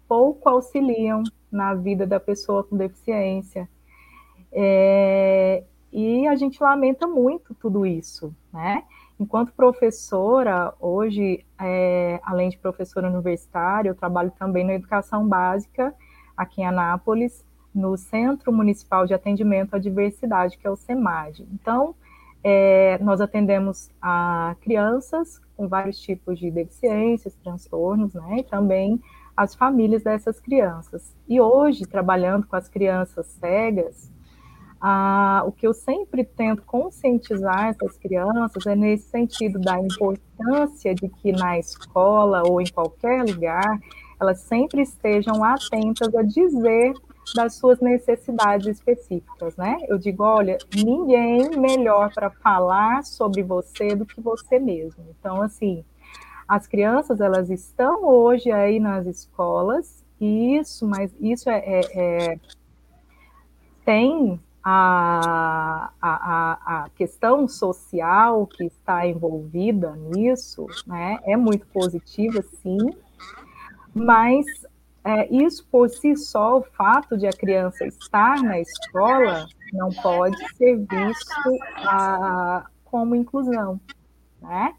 pouco 0.06 0.48
auxiliam 0.48 1.22
na 1.50 1.74
vida 1.74 2.06
da 2.06 2.20
pessoa 2.20 2.62
com 2.62 2.76
deficiência. 2.76 3.68
É, 4.52 5.64
e 5.90 6.26
a 6.26 6.36
gente 6.36 6.62
lamenta 6.62 7.06
muito 7.06 7.54
tudo 7.54 7.86
isso, 7.86 8.34
né? 8.52 8.84
Enquanto 9.22 9.52
professora, 9.52 10.74
hoje, 10.80 11.46
é, 11.56 12.18
além 12.24 12.48
de 12.48 12.58
professora 12.58 13.08
universitária, 13.08 13.88
eu 13.88 13.94
trabalho 13.94 14.32
também 14.36 14.64
na 14.66 14.74
educação 14.74 15.28
básica 15.28 15.94
aqui 16.36 16.60
em 16.60 16.66
Anápolis, 16.66 17.44
no 17.72 17.96
Centro 17.96 18.52
Municipal 18.52 19.06
de 19.06 19.14
Atendimento 19.14 19.76
à 19.76 19.78
Diversidade, 19.78 20.58
que 20.58 20.66
é 20.66 20.70
o 20.70 20.74
CEMAD. 20.74 21.46
Então, 21.52 21.94
é, 22.42 22.98
nós 23.00 23.20
atendemos 23.20 23.92
a 24.02 24.56
crianças 24.60 25.40
com 25.56 25.68
vários 25.68 26.00
tipos 26.00 26.36
de 26.36 26.50
deficiências, 26.50 27.36
transtornos, 27.36 28.14
né? 28.14 28.38
E 28.38 28.42
também 28.42 29.00
as 29.36 29.54
famílias 29.54 30.02
dessas 30.02 30.40
crianças. 30.40 31.16
E 31.28 31.40
hoje, 31.40 31.86
trabalhando 31.86 32.44
com 32.48 32.56
as 32.56 32.68
crianças 32.68 33.26
cegas, 33.26 34.11
ah, 34.84 35.44
o 35.46 35.52
que 35.52 35.64
eu 35.64 35.72
sempre 35.72 36.24
tento 36.24 36.62
conscientizar 36.62 37.68
essas 37.68 37.96
crianças 37.96 38.66
é 38.66 38.74
nesse 38.74 39.08
sentido 39.08 39.60
da 39.60 39.78
importância 39.78 40.92
de 40.92 41.08
que 41.08 41.30
na 41.30 41.56
escola 41.56 42.42
ou 42.44 42.60
em 42.60 42.66
qualquer 42.66 43.22
lugar 43.24 43.78
elas 44.20 44.40
sempre 44.40 44.82
estejam 44.82 45.44
atentas 45.44 46.12
a 46.12 46.22
dizer 46.22 46.94
das 47.36 47.54
suas 47.54 47.80
necessidades 47.80 48.66
específicas, 48.66 49.56
né? 49.56 49.78
Eu 49.88 49.98
digo, 49.98 50.24
olha, 50.24 50.58
ninguém 50.74 51.50
melhor 51.56 52.12
para 52.12 52.30
falar 52.30 53.04
sobre 53.04 53.44
você 53.44 53.94
do 53.94 54.04
que 54.04 54.20
você 54.20 54.58
mesmo. 54.58 55.04
Então, 55.16 55.40
assim, 55.40 55.84
as 56.48 56.66
crianças 56.66 57.20
elas 57.20 57.50
estão 57.50 58.04
hoje 58.04 58.50
aí 58.50 58.80
nas 58.80 59.06
escolas, 59.06 60.04
isso, 60.20 60.84
mas 60.86 61.14
isso 61.20 61.48
é, 61.48 61.58
é, 61.58 61.80
é 61.94 62.40
tem 63.84 64.40
a, 64.64 65.90
a, 66.00 66.82
a 66.84 66.88
questão 66.90 67.48
social 67.48 68.46
que 68.46 68.64
está 68.64 69.06
envolvida 69.06 69.96
nisso 69.96 70.66
né, 70.86 71.18
é 71.24 71.36
muito 71.36 71.66
positiva, 71.66 72.42
sim, 72.62 72.78
mas 73.92 74.46
é, 75.04 75.26
isso 75.34 75.66
por 75.70 75.88
si 75.90 76.16
só, 76.16 76.58
o 76.58 76.62
fato 76.62 77.16
de 77.18 77.26
a 77.26 77.32
criança 77.32 77.84
estar 77.86 78.40
na 78.42 78.60
escola, 78.60 79.46
não 79.72 79.90
pode 79.90 80.36
ser 80.54 80.76
visto 80.76 81.58
ah, 81.78 82.66
como 82.84 83.16
inclusão, 83.16 83.80
né? 84.40 84.74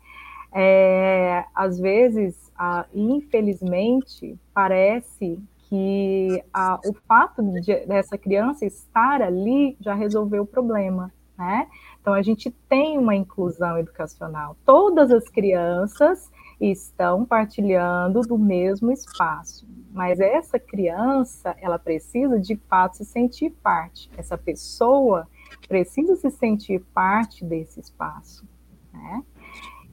É, 0.56 1.44
às 1.54 1.80
vezes, 1.80 2.52
ah, 2.56 2.86
infelizmente, 2.94 4.38
parece 4.54 5.42
que 5.74 6.44
ah, 6.54 6.80
o 6.86 6.94
fato 7.08 7.42
de, 7.60 7.88
dessa 7.88 8.16
criança 8.16 8.64
estar 8.64 9.24
ali 9.24 9.76
já 9.80 9.96
resolveu 9.96 10.44
o 10.44 10.46
problema, 10.46 11.12
né? 11.36 11.68
Então, 12.00 12.14
a 12.14 12.22
gente 12.22 12.52
tem 12.70 13.00
uma 13.00 13.16
inclusão 13.16 13.80
educacional. 13.80 14.56
Todas 14.64 15.10
as 15.10 15.28
crianças 15.28 16.32
estão 16.62 17.26
partilhando 17.26 18.22
do 18.22 18.38
mesmo 18.38 18.92
espaço, 18.92 19.68
mas 19.92 20.20
essa 20.20 20.60
criança, 20.60 21.56
ela 21.60 21.80
precisa 21.80 22.40
de 22.40 22.56
fato 22.70 22.98
se 22.98 23.06
sentir 23.06 23.50
parte. 23.50 24.12
Essa 24.16 24.38
pessoa 24.38 25.28
precisa 25.68 26.16
se 26.16 26.30
sentir 26.30 26.82
parte 26.94 27.44
desse 27.44 27.80
espaço, 27.80 28.48
né? 28.94 29.24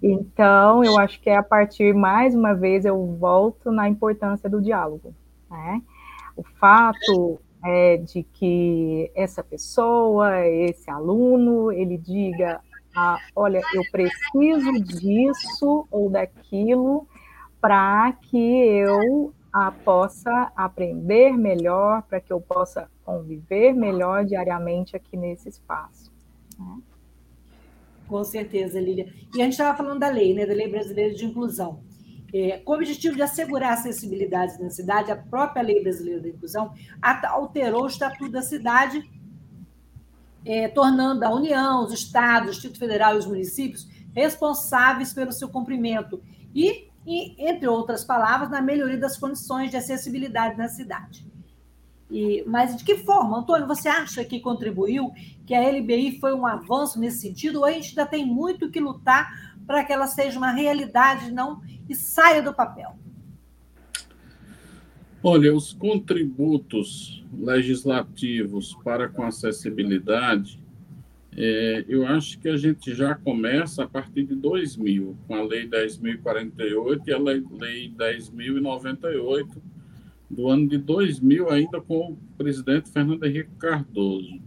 Então, 0.02 0.84
eu 0.84 0.98
acho 0.98 1.18
que 1.22 1.30
é 1.30 1.36
a 1.36 1.42
partir, 1.42 1.94
mais 1.94 2.34
uma 2.34 2.54
vez, 2.54 2.84
eu 2.84 3.16
volto 3.16 3.72
na 3.72 3.88
importância 3.88 4.48
do 4.48 4.60
diálogo, 4.60 5.14
né? 5.50 5.82
O 6.36 6.42
fato 6.42 7.40
é, 7.64 7.96
de 7.98 8.22
que 8.22 9.10
essa 9.14 9.42
pessoa, 9.42 10.46
esse 10.46 10.90
aluno, 10.90 11.70
ele 11.72 11.98
diga, 11.98 12.60
ah, 12.94 13.18
olha, 13.34 13.60
eu 13.74 13.82
preciso 13.90 14.72
disso 14.84 15.86
ou 15.90 16.08
daquilo 16.08 17.06
para 17.60 18.12
que 18.12 18.38
eu 18.38 19.34
ah, 19.52 19.70
possa 19.70 20.52
aprender 20.56 21.36
melhor, 21.36 22.02
para 22.02 22.20
que 22.20 22.32
eu 22.32 22.40
possa 22.40 22.88
conviver 23.04 23.74
melhor 23.74 24.24
diariamente 24.24 24.96
aqui 24.96 25.16
nesse 25.16 25.48
espaço. 25.48 26.10
Né? 26.58 26.78
Com 28.08 28.24
certeza, 28.24 28.80
Lília. 28.80 29.12
E 29.34 29.40
a 29.40 29.44
gente 29.44 29.52
estava 29.52 29.76
falando 29.76 30.00
da 30.00 30.08
lei, 30.08 30.34
né, 30.34 30.46
da 30.46 30.54
Lei 30.54 30.68
Brasileira 30.68 31.14
de 31.14 31.24
Inclusão. 31.24 31.80
É, 32.32 32.58
com 32.58 32.72
o 32.72 32.76
objetivo 32.76 33.16
de 33.16 33.22
assegurar 33.22 33.70
a 33.70 33.74
acessibilidade 33.74 34.62
na 34.62 34.70
cidade, 34.70 35.10
a 35.10 35.16
própria 35.16 35.62
Lei 35.62 35.82
Brasileira 35.82 36.20
de 36.20 36.28
Inclusão 36.28 36.72
alterou 37.02 37.82
o 37.82 37.88
Estatuto 37.88 38.30
da 38.30 38.42
Cidade, 38.42 39.08
é, 40.44 40.68
tornando 40.68 41.24
a 41.24 41.34
União, 41.34 41.84
os 41.84 41.92
Estados, 41.92 42.48
o 42.48 42.52
Distrito 42.52 42.78
Federal 42.78 43.14
e 43.14 43.18
os 43.18 43.26
municípios 43.26 43.88
responsáveis 44.14 45.12
pelo 45.12 45.32
seu 45.32 45.48
cumprimento 45.48 46.22
e, 46.54 46.88
e, 47.06 47.34
entre 47.38 47.66
outras 47.66 48.04
palavras, 48.04 48.50
na 48.50 48.62
melhoria 48.62 48.98
das 48.98 49.16
condições 49.16 49.70
de 49.70 49.76
acessibilidade 49.76 50.56
na 50.56 50.68
cidade. 50.68 51.26
E, 52.10 52.42
mas 52.46 52.76
de 52.76 52.84
que 52.84 52.96
forma, 52.98 53.38
Antônio, 53.38 53.68
você 53.68 53.88
acha 53.88 54.24
que 54.24 54.40
contribuiu, 54.40 55.12
que 55.46 55.54
a 55.54 55.70
LBI 55.70 56.18
foi 56.18 56.34
um 56.34 56.46
avanço 56.46 56.98
nesse 56.98 57.20
sentido, 57.20 57.60
ou 57.60 57.64
a 57.64 57.70
gente 57.70 57.90
ainda 57.90 58.06
tem 58.06 58.26
muito 58.26 58.70
que 58.70 58.80
lutar 58.80 59.49
para 59.66 59.84
que 59.84 59.92
ela 59.92 60.06
seja 60.06 60.38
uma 60.38 60.52
realidade 60.52 61.32
não 61.32 61.60
e 61.88 61.94
saia 61.94 62.42
do 62.42 62.52
papel? 62.52 62.96
Olha, 65.22 65.54
os 65.54 65.74
contributos 65.74 67.22
legislativos 67.32 68.74
para 68.82 69.06
com 69.06 69.22
acessibilidade, 69.22 70.58
é, 71.36 71.84
eu 71.86 72.06
acho 72.06 72.38
que 72.38 72.48
a 72.48 72.56
gente 72.56 72.94
já 72.94 73.14
começa 73.14 73.84
a 73.84 73.86
partir 73.86 74.24
de 74.24 74.34
2000, 74.34 75.16
com 75.26 75.34
a 75.34 75.42
Lei 75.42 75.68
10.048 75.68 77.02
e 77.06 77.12
a 77.12 77.18
Lei, 77.18 77.44
lei 77.50 77.90
10.098, 77.90 79.46
do 80.30 80.48
ano 80.48 80.68
de 80.68 80.78
2000, 80.78 81.50
ainda 81.50 81.80
com 81.80 82.12
o 82.12 82.18
presidente 82.38 82.90
Fernando 82.90 83.24
Henrique 83.24 83.50
Cardoso. 83.58 84.40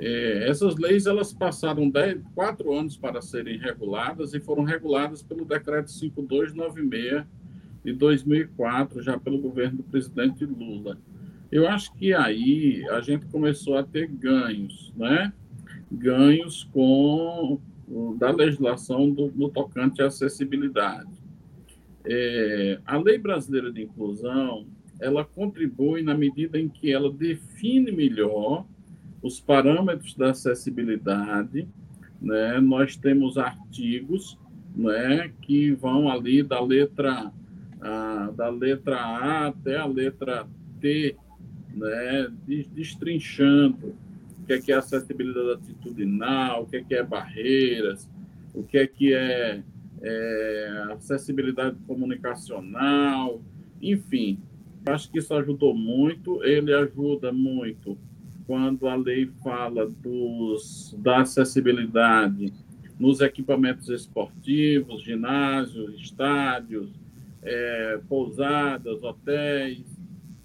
É, 0.00 0.48
essas 0.48 0.76
leis 0.76 1.06
elas 1.06 1.32
passaram 1.32 1.90
dez, 1.90 2.22
quatro 2.32 2.72
anos 2.72 2.96
para 2.96 3.20
serem 3.20 3.58
reguladas 3.58 4.32
e 4.32 4.38
foram 4.38 4.62
reguladas 4.62 5.22
pelo 5.22 5.44
decreto 5.44 5.90
5296 5.90 7.24
de 7.84 7.92
2004, 7.94 9.02
já 9.02 9.18
pelo 9.18 9.38
governo 9.38 9.78
do 9.78 9.82
presidente 9.82 10.44
Lula. 10.44 10.98
Eu 11.50 11.66
acho 11.66 11.92
que 11.94 12.14
aí 12.14 12.86
a 12.90 13.00
gente 13.00 13.26
começou 13.26 13.76
a 13.76 13.82
ter 13.82 14.06
ganhos, 14.06 14.92
né? 14.96 15.32
Ganhos 15.90 16.64
com 16.72 17.58
da 18.18 18.30
legislação 18.30 19.10
do, 19.10 19.28
do 19.28 19.48
tocante 19.48 20.02
à 20.02 20.06
acessibilidade. 20.06 21.10
É, 22.04 22.78
a 22.84 22.98
lei 22.98 23.18
brasileira 23.18 23.72
de 23.72 23.82
inclusão 23.82 24.66
ela 25.00 25.24
contribui 25.24 26.02
na 26.02 26.14
medida 26.14 26.58
em 26.58 26.68
que 26.68 26.92
ela 26.92 27.10
define 27.10 27.90
melhor 27.90 28.66
os 29.22 29.40
parâmetros 29.40 30.14
da 30.14 30.30
acessibilidade. 30.30 31.68
Né? 32.20 32.60
Nós 32.60 32.96
temos 32.96 33.38
artigos 33.38 34.38
né, 34.74 35.32
que 35.42 35.72
vão 35.72 36.10
ali 36.10 36.42
da 36.42 36.60
letra, 36.60 37.32
a, 37.80 38.30
da 38.36 38.48
letra 38.48 38.96
A 38.96 39.48
até 39.48 39.76
a 39.76 39.86
letra 39.86 40.46
T, 40.80 41.16
né, 41.74 42.28
destrinchando 42.74 43.94
o 44.40 44.46
que 44.46 44.52
é, 44.54 44.60
que 44.60 44.72
é 44.72 44.76
acessibilidade 44.76 45.52
atitudinal, 45.52 46.62
o 46.62 46.66
que 46.66 46.76
é, 46.76 46.84
que 46.84 46.94
é 46.94 47.02
barreiras, 47.02 48.08
o 48.54 48.62
que 48.62 48.78
é 48.78 48.86
que 48.86 49.12
é, 49.12 49.62
é 50.00 50.86
acessibilidade 50.92 51.76
comunicacional, 51.86 53.42
enfim, 53.80 54.40
Acho 54.86 55.10
que 55.10 55.18
isso 55.18 55.34
ajudou 55.34 55.74
muito. 55.74 56.42
Ele 56.44 56.72
ajuda 56.72 57.32
muito 57.32 57.98
quando 58.48 58.88
a 58.88 58.96
lei 58.96 59.30
fala 59.44 59.86
dos, 59.86 60.96
da 61.00 61.20
acessibilidade 61.20 62.50
nos 62.98 63.20
equipamentos 63.20 63.90
esportivos, 63.90 65.02
ginásios, 65.02 66.00
estádios, 66.00 66.88
é, 67.42 68.00
pousadas, 68.08 69.02
hotéis, 69.02 69.84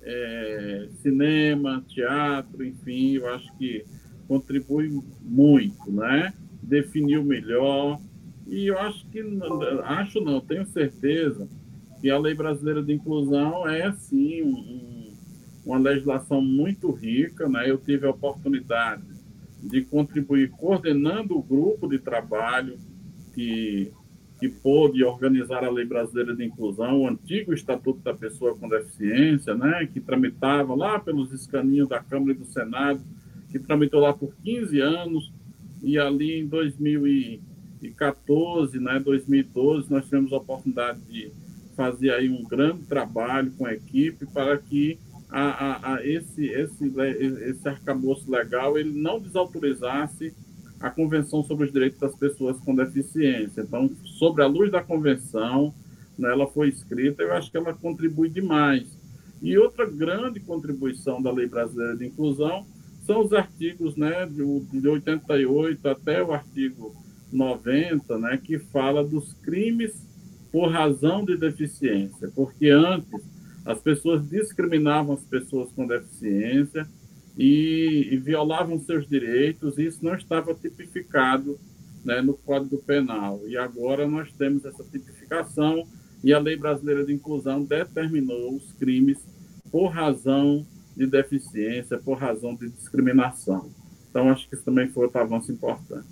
é, 0.01 0.89
cinema, 1.01 1.82
teatro, 1.88 2.66
enfim, 2.66 3.14
eu 3.14 3.30
acho 3.30 3.51
que 3.58 3.86
contribui 4.28 5.01
muito, 5.22 5.89
né? 5.89 6.34
Definiu 6.62 7.24
melhor. 7.24 8.01
E 8.45 8.68
eu 8.68 8.78
acho 8.80 9.08
que, 9.08 9.24
acho 9.86 10.20
não, 10.20 10.41
tenho 10.41 10.66
certeza 10.66 11.47
que 12.01 12.10
a 12.10 12.18
Lei 12.20 12.34
Brasileira 12.34 12.84
de 12.84 12.91
Inclusão 12.91 13.66
é, 13.66 13.93
sim, 13.93 14.41
um, 14.41 14.93
uma 15.66 15.78
legislação 15.78 16.41
muito 16.41 16.91
rica. 16.91 17.47
Né? 17.47 17.70
Eu 17.70 17.78
tive 17.78 18.05
a 18.05 18.11
oportunidade 18.11 19.03
de 19.61 19.82
contribuir 19.82 20.49
coordenando 20.51 21.38
o 21.38 21.41
grupo 21.41 21.88
de 21.88 21.99
trabalho 21.99 22.78
que, 23.34 23.91
que 24.39 24.49
pôde 24.49 25.03
organizar 25.03 25.64
a 25.64 25.70
Lei 25.70 25.86
Brasileira 25.86 26.36
de 26.36 26.43
Inclusão, 26.43 27.01
o 27.01 27.07
antigo 27.07 27.53
Estatuto 27.53 28.01
da 28.01 28.14
Pessoa 28.14 28.55
com 28.55 28.68
Deficiência, 28.68 29.55
né? 29.55 29.88
que 29.91 30.01
tramitava 30.01 30.76
lá 30.76 30.99
pelos 30.99 31.32
escaninhos 31.32 31.88
da 31.88 32.01
Câmara 32.01 32.34
e 32.34 32.36
do 32.36 32.45
Senado, 32.45 33.01
que 33.49 33.59
tramitou 33.59 34.01
lá 34.01 34.11
por 34.11 34.34
15 34.43 34.82
anos, 34.82 35.32
e 35.84 35.99
ali 35.99 36.39
em 36.39 36.47
2014, 36.47 38.80
né, 38.80 38.97
2012, 38.99 39.91
nós 39.91 40.05
tivemos 40.05 40.32
a 40.32 40.38
oportunidade 40.38 41.01
de 41.01 41.30
fazer 41.76 42.11
aí 42.11 42.30
um 42.30 42.41
grande 42.41 42.84
trabalho 42.84 43.51
com 43.57 43.66
a 43.66 43.74
equipe 43.74 44.26
para 44.28 44.57
que 44.57 44.97
a, 45.34 45.41
a, 45.41 45.95
a 45.95 46.07
esse, 46.07 46.45
esse, 46.45 46.93
esse 47.41 47.67
arcabouço 47.67 48.29
legal 48.29 48.77
ele 48.77 48.91
não 48.91 49.19
desautorizasse 49.19 50.31
a 50.79 50.91
Convenção 50.91 51.41
sobre 51.43 51.65
os 51.65 51.73
Direitos 51.73 51.99
das 51.99 52.15
Pessoas 52.15 52.59
com 52.59 52.75
Deficiência. 52.75 53.61
Então, 53.61 53.89
sobre 54.19 54.43
a 54.43 54.47
luz 54.47 54.71
da 54.71 54.84
Convenção, 54.84 55.73
né, 56.19 56.29
ela 56.31 56.45
foi 56.45 56.69
escrita, 56.69 57.23
eu 57.23 57.34
acho 57.34 57.49
que 57.49 57.57
ela 57.57 57.73
contribui 57.73 58.29
demais. 58.29 58.86
E 59.41 59.57
outra 59.57 59.89
grande 59.89 60.39
contribuição 60.39 61.19
da 61.19 61.31
Lei 61.31 61.47
Brasileira 61.47 61.97
de 61.97 62.05
Inclusão 62.05 62.65
são 63.03 63.21
os 63.21 63.34
artigos 63.34 63.95
né, 63.95 64.27
de, 64.27 64.43
de 64.79 64.88
88 64.88 65.88
até 65.88 66.21
o 66.21 66.31
artigo 66.31 66.95
90, 67.31 68.19
né, 68.19 68.39
que 68.43 68.59
fala 68.59 69.03
dos 69.03 69.34
crimes 69.41 69.93
por 70.51 70.69
razão 70.69 71.25
de 71.25 71.36
deficiência, 71.36 72.31
porque 72.36 72.69
antes 72.69 73.32
as 73.66 73.80
pessoas 73.80 74.28
discriminavam 74.28 75.16
as 75.16 75.24
pessoas 75.24 75.72
com 75.72 75.88
deficiência 75.88 76.88
e, 77.38 78.09
e 78.11 78.18
violavam 78.18 78.80
seus 78.80 79.07
direitos, 79.07 79.78
e 79.78 79.86
isso 79.86 80.03
não 80.03 80.16
estava 80.16 80.53
tipificado 80.53 81.59
né, 82.03 82.22
no 82.22 82.34
Código 82.34 82.78
Penal. 82.80 83.41
E 83.47 83.57
agora 83.57 84.07
nós 84.07 84.32
temos 84.34 84.66
essa 84.66 84.84
tipificação 84.84 85.88
e 86.24 86.34
a 86.34 86.39
Lei 86.39 86.55
Brasileira 86.55 87.05
de 87.05 87.14
Inclusão 87.14 87.64
determinou 87.64 88.55
os 88.55 88.72
crimes 88.74 89.18
por 89.72 89.88
razão 89.88 90.66
de 90.95 91.07
deficiência, 91.07 91.97
por 91.97 92.18
razão 92.18 92.55
de 92.55 92.70
discriminação. 92.70 93.70
Então, 94.09 94.30
acho 94.30 94.47
que 94.47 94.55
isso 94.55 94.64
também 94.64 94.88
foi 94.89 95.05
outro 95.05 95.20
avanço 95.20 95.51
importante. 95.51 96.07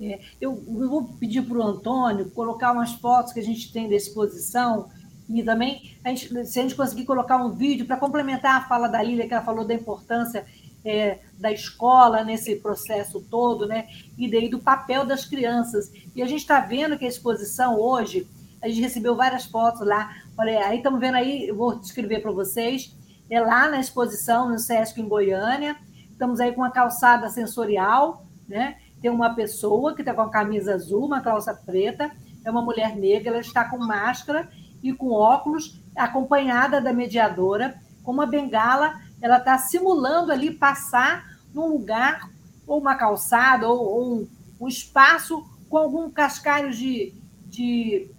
É, 0.00 0.20
eu, 0.40 0.54
vou 0.54 1.08
pedir 1.18 1.42
para 1.42 1.58
o 1.58 1.62
Antônio 1.62 2.30
colocar 2.30 2.70
umas 2.70 2.92
fotos 2.94 3.32
que 3.32 3.40
a 3.40 3.44
gente 3.44 3.72
tem 3.72 3.88
da 3.88 3.96
exposição 3.96 4.88
e 5.28 5.42
também, 5.42 5.96
a 6.02 6.08
gente, 6.08 6.46
se 6.46 6.58
a 6.58 6.62
gente 6.62 6.74
conseguir 6.74 7.04
colocar 7.04 7.36
um 7.36 7.50
vídeo 7.50 7.84
para 7.86 7.98
complementar 7.98 8.56
a 8.56 8.66
fala 8.66 8.88
da 8.88 9.02
Lília, 9.02 9.28
que 9.28 9.34
ela 9.34 9.44
falou 9.44 9.64
da 9.64 9.74
importância 9.74 10.46
é, 10.84 11.18
da 11.38 11.52
escola 11.52 12.24
nesse 12.24 12.56
processo 12.56 13.20
todo, 13.30 13.66
né? 13.66 13.88
E 14.16 14.30
daí 14.30 14.48
do 14.48 14.58
papel 14.58 15.04
das 15.04 15.26
crianças. 15.26 15.92
E 16.16 16.22
a 16.22 16.26
gente 16.26 16.40
está 16.40 16.60
vendo 16.60 16.96
que 16.96 17.04
a 17.04 17.08
exposição 17.08 17.78
hoje, 17.78 18.26
a 18.62 18.68
gente 18.68 18.80
recebeu 18.80 19.14
várias 19.14 19.44
fotos 19.44 19.86
lá. 19.86 20.16
Olha, 20.36 20.66
aí 20.66 20.78
estamos 20.78 20.98
vendo 20.98 21.16
aí, 21.16 21.48
eu 21.48 21.56
vou 21.56 21.78
descrever 21.78 22.20
para 22.20 22.32
vocês, 22.32 22.96
é 23.28 23.38
lá 23.38 23.68
na 23.68 23.78
exposição 23.80 24.48
no 24.48 24.58
Sesc 24.58 24.98
em 24.98 25.08
Goiânia. 25.08 25.76
Estamos 26.10 26.40
aí 26.40 26.52
com 26.52 26.62
uma 26.62 26.70
calçada 26.70 27.28
sensorial, 27.28 28.24
né? 28.48 28.78
Tem 29.02 29.10
uma 29.10 29.34
pessoa 29.34 29.94
que 29.94 30.00
está 30.00 30.14
com 30.14 30.22
a 30.22 30.30
camisa 30.30 30.74
azul, 30.74 31.04
uma 31.04 31.20
calça 31.20 31.54
preta, 31.54 32.10
é 32.44 32.50
uma 32.50 32.62
mulher 32.62 32.96
negra, 32.96 33.32
ela 33.32 33.40
está 33.40 33.64
com 33.64 33.78
máscara 33.78 34.48
e 34.82 34.92
com 34.92 35.10
óculos, 35.12 35.80
acompanhada 35.96 36.80
da 36.80 36.92
mediadora, 36.92 37.80
com 38.02 38.12
uma 38.12 38.26
bengala, 38.26 39.00
ela 39.20 39.38
está 39.38 39.58
simulando 39.58 40.32
ali 40.32 40.50
passar 40.50 41.38
num 41.52 41.66
lugar, 41.66 42.30
ou 42.66 42.80
uma 42.80 42.94
calçada, 42.94 43.68
ou, 43.68 43.78
ou 43.78 44.14
um, 44.14 44.28
um, 44.60 44.68
espaço 44.68 45.44
com 45.68 45.76
algum 45.76 46.10
cascalho 46.10 46.70
de, 46.70 47.14
de, 47.46 48.10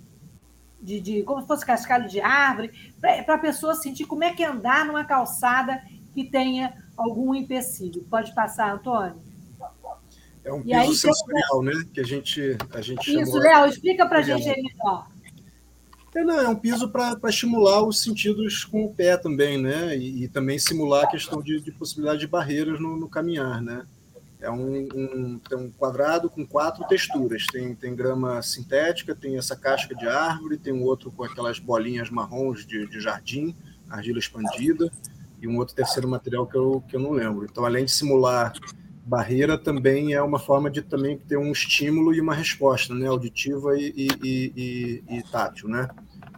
de, 0.82 1.00
de, 1.00 1.24
como 1.24 1.42
se 1.42 1.48
fosse 1.48 1.66
cascalho 1.66 2.08
de 2.08 2.20
árvore, 2.20 2.72
para 3.00 3.36
a 3.36 3.40
pessoa 3.40 3.76
sentir 3.76 4.06
como 4.06 4.24
é 4.24 4.34
que 4.34 4.44
é 4.44 4.48
andar 4.48 4.86
numa 4.86 5.06
calçada 5.06 5.82
que 6.14 6.26
tenha 6.26 6.74
algum 6.98 7.34
empecilho. 7.34 8.06
Pode 8.10 8.34
passar, 8.34 8.74
Antônio? 8.74 9.22
É 10.44 10.54
um 10.54 10.62
piso 10.62 10.76
aí, 10.76 10.96
sensorial, 10.96 11.62
né? 11.64 11.74
Que 11.94 12.00
a 12.02 12.04
gente, 12.04 12.58
a 12.74 12.82
gente 12.82 13.22
Isso, 13.22 13.38
Léo, 13.38 13.68
explica 13.68 14.08
para 14.08 14.20
a 14.20 14.22
gente 14.22 14.50
aí 14.50 14.62
melhor. 14.62 15.08
É, 16.16 16.24
não, 16.24 16.40
é 16.40 16.48
um 16.48 16.56
piso 16.56 16.90
para 16.90 17.18
estimular 17.30 17.84
os 17.84 18.02
sentidos 18.02 18.66
com 18.66 18.86
o 18.86 18.94
pé 18.94 19.16
também, 19.16 19.62
né? 19.62 19.96
E, 19.96 20.24
e 20.24 20.28
também 20.28 20.58
simular 20.58 21.04
a 21.04 21.08
questão 21.08 21.42
de, 21.42 21.60
de 21.62 21.72
possibilidade 21.72 22.20
de 22.22 22.28
barreiras 22.28 22.80
no, 22.80 22.98
no 22.98 23.08
caminhar, 23.08 23.62
né? 23.62 23.86
É 24.42 24.50
um, 24.50 24.88
um, 24.96 25.40
tem 25.40 25.58
um 25.58 25.70
quadrado 25.70 26.30
com 26.30 26.46
quatro 26.46 26.88
texturas. 26.88 27.46
Tem, 27.52 27.76
tem 27.76 27.94
grama 27.94 28.42
sintética, 28.42 29.14
tem 29.14 29.38
essa 29.38 29.56
casca 29.56 29.94
de 29.94 30.08
árvore, 30.08 30.58
tem 30.58 30.74
um 30.74 30.84
outro 30.84 31.12
com 31.12 31.24
aquelas 31.24 31.60
bolinhas 31.60 32.10
marrons 32.10 32.66
de, 32.66 32.88
de 32.88 33.00
jardim, 33.02 33.54
argila 33.90 34.18
expandida, 34.18 34.90
e 35.42 35.48
um 35.48 35.58
outro 35.58 35.76
terceiro 35.76 36.08
material 36.08 36.48
que 36.48 36.58
eu, 36.58 36.84
que 36.88 36.96
eu 36.96 37.00
não 37.00 37.12
lembro. 37.12 37.46
Então, 37.50 37.66
além 37.66 37.86
de 37.86 37.92
simular 37.92 38.54
barreira 39.06 39.58
também 39.58 40.14
é 40.14 40.22
uma 40.22 40.40
forma 40.40 40.70
de 40.70 40.82
também 40.82 41.18
ter 41.18 41.38
um 41.38 41.52
estímulo 41.52 42.14
e 42.14 42.22
uma 42.22 42.34
resposta, 42.34 42.94
né, 42.94 43.08
auditiva 43.08 43.78
e, 43.78 43.94
e, 43.96 44.08
e, 44.24 45.04
e 45.18 45.24
tátil, 45.24 45.68
né, 45.68 45.88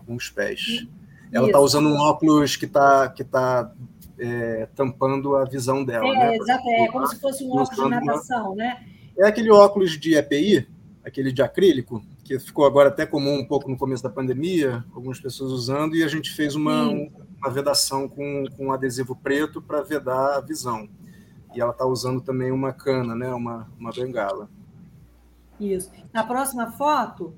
com 0.06 0.16
os 0.16 0.30
pés. 0.30 0.86
Ela 1.32 1.48
está 1.48 1.60
usando 1.60 1.90
um 1.90 1.98
óculos 1.98 2.56
que 2.56 2.66
está 2.66 3.08
que 3.10 3.24
tá, 3.24 3.72
é, 4.18 4.68
tampando 4.76 5.36
a 5.36 5.46
visão 5.46 5.84
dela. 5.84 6.08
É, 6.08 6.14
né, 6.14 6.36
exato, 6.38 6.70
é 6.70 6.88
como 6.88 7.08
se 7.08 7.20
fosse 7.20 7.44
um 7.44 7.52
óculos 7.52 7.84
de 7.84 7.90
natação, 7.90 8.48
uma... 8.48 8.56
né? 8.56 8.86
É 9.18 9.26
aquele 9.26 9.52
óculos 9.52 10.00
de 10.00 10.16
EPI, 10.16 10.68
aquele 11.04 11.32
de 11.32 11.42
acrílico, 11.42 12.04
que 12.24 12.40
ficou 12.40 12.66
agora 12.66 12.90
até 12.90 13.06
comum 13.06 13.40
um 13.40 13.46
pouco 13.46 13.70
no 13.70 13.78
começo 13.78 14.04
da 14.04 14.10
pandemia, 14.10 14.84
algumas 14.94 15.20
pessoas 15.20 15.52
usando, 15.52 15.96
e 15.96 16.04
a 16.04 16.08
gente 16.08 16.32
fez 16.32 16.56
uma, 16.56 16.90
uma 16.90 17.50
vedação 17.50 18.08
com, 18.08 18.46
com 18.56 18.72
adesivo 18.72 19.16
preto 19.16 19.62
para 19.62 19.82
vedar 19.82 20.38
a 20.38 20.42
visão 20.42 20.88
e 21.54 21.62
ela 21.62 21.72
está 21.72 21.86
usando 21.86 22.22
também 22.22 22.52
uma 22.52 22.74
cana, 22.74 23.16
né? 23.16 23.30
uma, 23.30 23.70
uma 23.78 23.92
bengala. 23.92 24.50
Isso. 25.60 25.92
Na 26.12 26.24
próxima 26.24 26.72
foto 26.72 27.36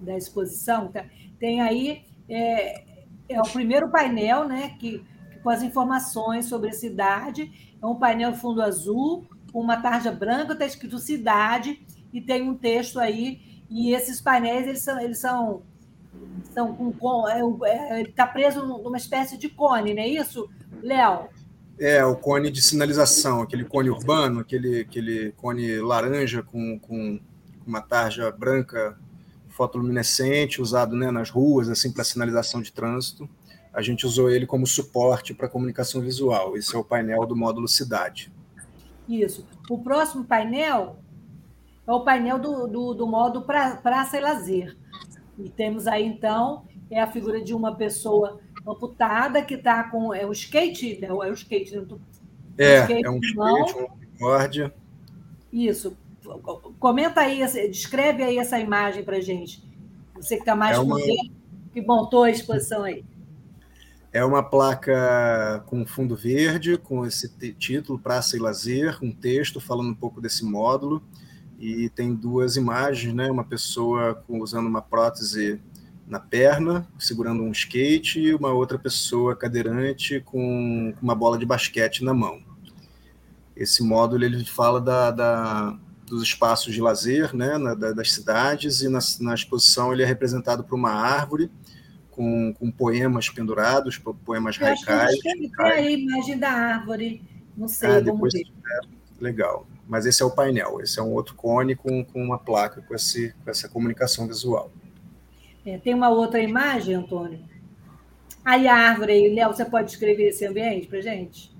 da 0.00 0.16
exposição, 0.16 0.88
tá, 0.88 1.04
tem 1.38 1.60
aí 1.60 2.04
é, 2.28 2.84
é, 3.28 3.40
o 3.40 3.44
primeiro 3.44 3.90
painel, 3.90 4.46
né? 4.46 4.76
Que, 4.78 5.04
com 5.42 5.50
as 5.50 5.62
informações 5.62 6.46
sobre 6.46 6.70
a 6.70 6.72
cidade. 6.72 7.76
É 7.80 7.86
um 7.86 7.96
painel 7.96 8.34
fundo 8.34 8.62
azul, 8.62 9.26
com 9.52 9.60
uma 9.60 9.80
tarja 9.80 10.10
branca, 10.10 10.54
está 10.54 10.64
escrito 10.64 10.98
cidade, 10.98 11.86
e 12.12 12.20
tem 12.20 12.42
um 12.48 12.54
texto 12.54 12.98
aí. 12.98 13.62
E 13.70 13.92
esses 13.94 14.20
painéis 14.20 14.66
eles 14.66 14.82
são, 14.82 15.00
eles 15.00 15.20
são, 15.20 15.62
são 16.52 16.74
com, 16.74 17.28
é, 17.28 17.40
é, 17.70 18.00
ele 18.00 18.10
está 18.10 18.26
preso 18.26 18.66
numa 18.66 18.96
espécie 18.96 19.36
de 19.36 19.48
cone, 19.48 19.94
não 19.94 20.02
é 20.02 20.08
isso, 20.08 20.48
Léo? 20.82 21.28
É, 21.78 22.04
o 22.04 22.14
cone 22.16 22.50
de 22.50 22.62
sinalização, 22.62 23.42
aquele 23.42 23.64
cone 23.64 23.90
urbano, 23.90 24.40
aquele, 24.40 24.80
aquele 24.80 25.32
cone 25.32 25.78
laranja 25.80 26.42
com, 26.42 26.78
com 26.78 27.18
uma 27.66 27.80
tarja 27.80 28.30
branca 28.30 28.96
fotoluminescente, 29.48 30.60
usado 30.60 30.96
né, 30.96 31.10
nas 31.10 31.30
ruas, 31.30 31.68
assim, 31.68 31.92
para 31.92 32.04
sinalização 32.04 32.60
de 32.60 32.72
trânsito. 32.72 33.28
A 33.72 33.82
gente 33.82 34.06
usou 34.06 34.30
ele 34.30 34.46
como 34.46 34.66
suporte 34.66 35.34
para 35.34 35.48
comunicação 35.48 36.00
visual. 36.00 36.56
Esse 36.56 36.74
é 36.74 36.78
o 36.78 36.84
painel 36.84 37.26
do 37.26 37.36
módulo 37.36 37.66
Cidade. 37.66 38.32
Isso. 39.08 39.46
O 39.68 39.78
próximo 39.78 40.24
painel 40.24 40.98
é 41.86 41.92
o 41.92 42.00
painel 42.00 42.38
do, 42.38 42.66
do, 42.66 42.94
do 42.94 43.42
pra, 43.42 43.76
Praça 43.76 44.16
e 44.16 44.20
Lazer. 44.20 44.76
E 45.38 45.48
temos 45.48 45.86
aí, 45.86 46.04
então, 46.04 46.64
é 46.90 47.00
a 47.00 47.10
figura 47.10 47.40
de 47.40 47.54
uma 47.54 47.74
pessoa 47.74 48.40
amputada 48.66 49.42
que 49.42 49.54
está 49.54 49.84
com. 49.84 50.14
É 50.14 50.26
o 50.26 50.32
skate? 50.32 50.98
Né? 51.00 51.08
É 51.08 51.12
o 51.12 51.32
skate, 51.32 51.80
tô, 51.82 51.98
é, 52.58 52.80
skate 52.80 53.06
é 53.06 53.10
um 53.10 53.20
skate, 53.20 53.38
uma 53.38 53.88
corda. 54.18 54.74
Isso. 55.52 55.96
Comenta 56.78 57.20
aí, 57.20 57.40
descreve 57.68 58.22
aí 58.22 58.38
essa 58.38 58.58
imagem 58.58 59.04
para 59.04 59.20
gente. 59.20 59.62
Você 60.14 60.36
que 60.36 60.42
está 60.42 60.56
mais 60.56 60.76
é 60.76 60.80
uma... 60.80 60.98
que 61.72 61.82
montou 61.82 62.24
a 62.24 62.30
exposição 62.30 62.84
aí. 62.84 63.04
É 64.10 64.24
uma 64.24 64.42
placa 64.42 65.64
com 65.66 65.84
fundo 65.84 66.16
verde, 66.16 66.78
com 66.78 67.04
esse 67.04 67.28
título 67.54 67.98
Praça 67.98 68.36
e 68.36 68.40
Lazer, 68.40 68.96
um 69.02 69.12
texto 69.12 69.60
falando 69.60 69.90
um 69.90 69.94
pouco 69.94 70.20
desse 70.20 70.44
módulo, 70.44 71.02
e 71.58 71.88
tem 71.90 72.14
duas 72.14 72.56
imagens, 72.56 73.12
né? 73.12 73.28
Uma 73.30 73.44
pessoa 73.44 74.22
usando 74.28 74.66
uma 74.66 74.80
prótese 74.80 75.60
na 76.06 76.20
perna, 76.20 76.86
segurando 76.98 77.42
um 77.42 77.50
skate, 77.50 78.20
e 78.20 78.34
uma 78.34 78.52
outra 78.52 78.78
pessoa 78.78 79.34
cadeirante 79.34 80.20
com 80.20 80.94
uma 81.00 81.14
bola 81.14 81.38
de 81.38 81.46
basquete 81.46 82.04
na 82.04 82.12
mão. 82.12 82.42
Esse 83.56 83.82
módulo 83.82 84.24
ele 84.24 84.44
fala 84.44 84.80
da, 84.80 85.10
da 85.10 85.78
dos 86.06 86.22
espaços 86.22 86.74
de 86.74 86.80
lazer 86.80 87.34
né, 87.34 87.56
na, 87.56 87.74
da, 87.74 87.92
das 87.92 88.12
cidades, 88.12 88.82
e 88.82 88.88
na, 88.88 88.98
na, 89.20 89.34
exposição 89.34 89.92
ele 89.92 90.02
é 90.02 90.06
representado 90.06 90.62
por 90.62 90.74
uma 90.74 90.92
árvore 90.92 91.50
com, 92.10 92.52
com 92.52 92.70
poemas 92.70 93.28
pendurados, 93.28 93.98
poemas 94.24 94.56
raicais. 94.56 95.18
Tem 95.20 95.50
a 95.58 95.90
imagem 95.90 96.38
da 96.38 96.50
árvore, 96.50 97.22
não 97.56 97.66
sei, 97.66 97.88
ah, 97.88 98.00
depois, 98.00 98.34
É, 98.34 98.40
legal. 99.18 99.66
Mas 99.86 100.06
esse 100.06 100.22
é 100.22 100.26
o 100.26 100.30
painel, 100.30 100.80
esse 100.80 100.98
é 100.98 101.02
um 101.02 101.12
outro 101.12 101.34
cone 101.34 101.74
com, 101.74 102.04
com 102.04 102.22
uma 102.22 102.38
placa 102.38 102.82
com, 102.82 102.94
esse, 102.94 103.34
com 103.44 103.50
essa 103.50 103.68
comunicação 103.68 104.26
visual. 104.26 104.70
É, 105.64 105.78
tem 105.78 105.94
uma 105.94 106.10
outra 106.10 106.40
imagem, 106.40 106.94
Antônio? 106.94 107.40
Aí 108.44 108.68
a 108.68 108.74
árvore 108.74 109.34
Léo, 109.34 109.54
você 109.54 109.64
pode 109.64 109.88
descrever 109.88 110.28
esse 110.28 110.46
ambiente 110.46 110.86
para 110.86 111.00
gente? 111.00 111.54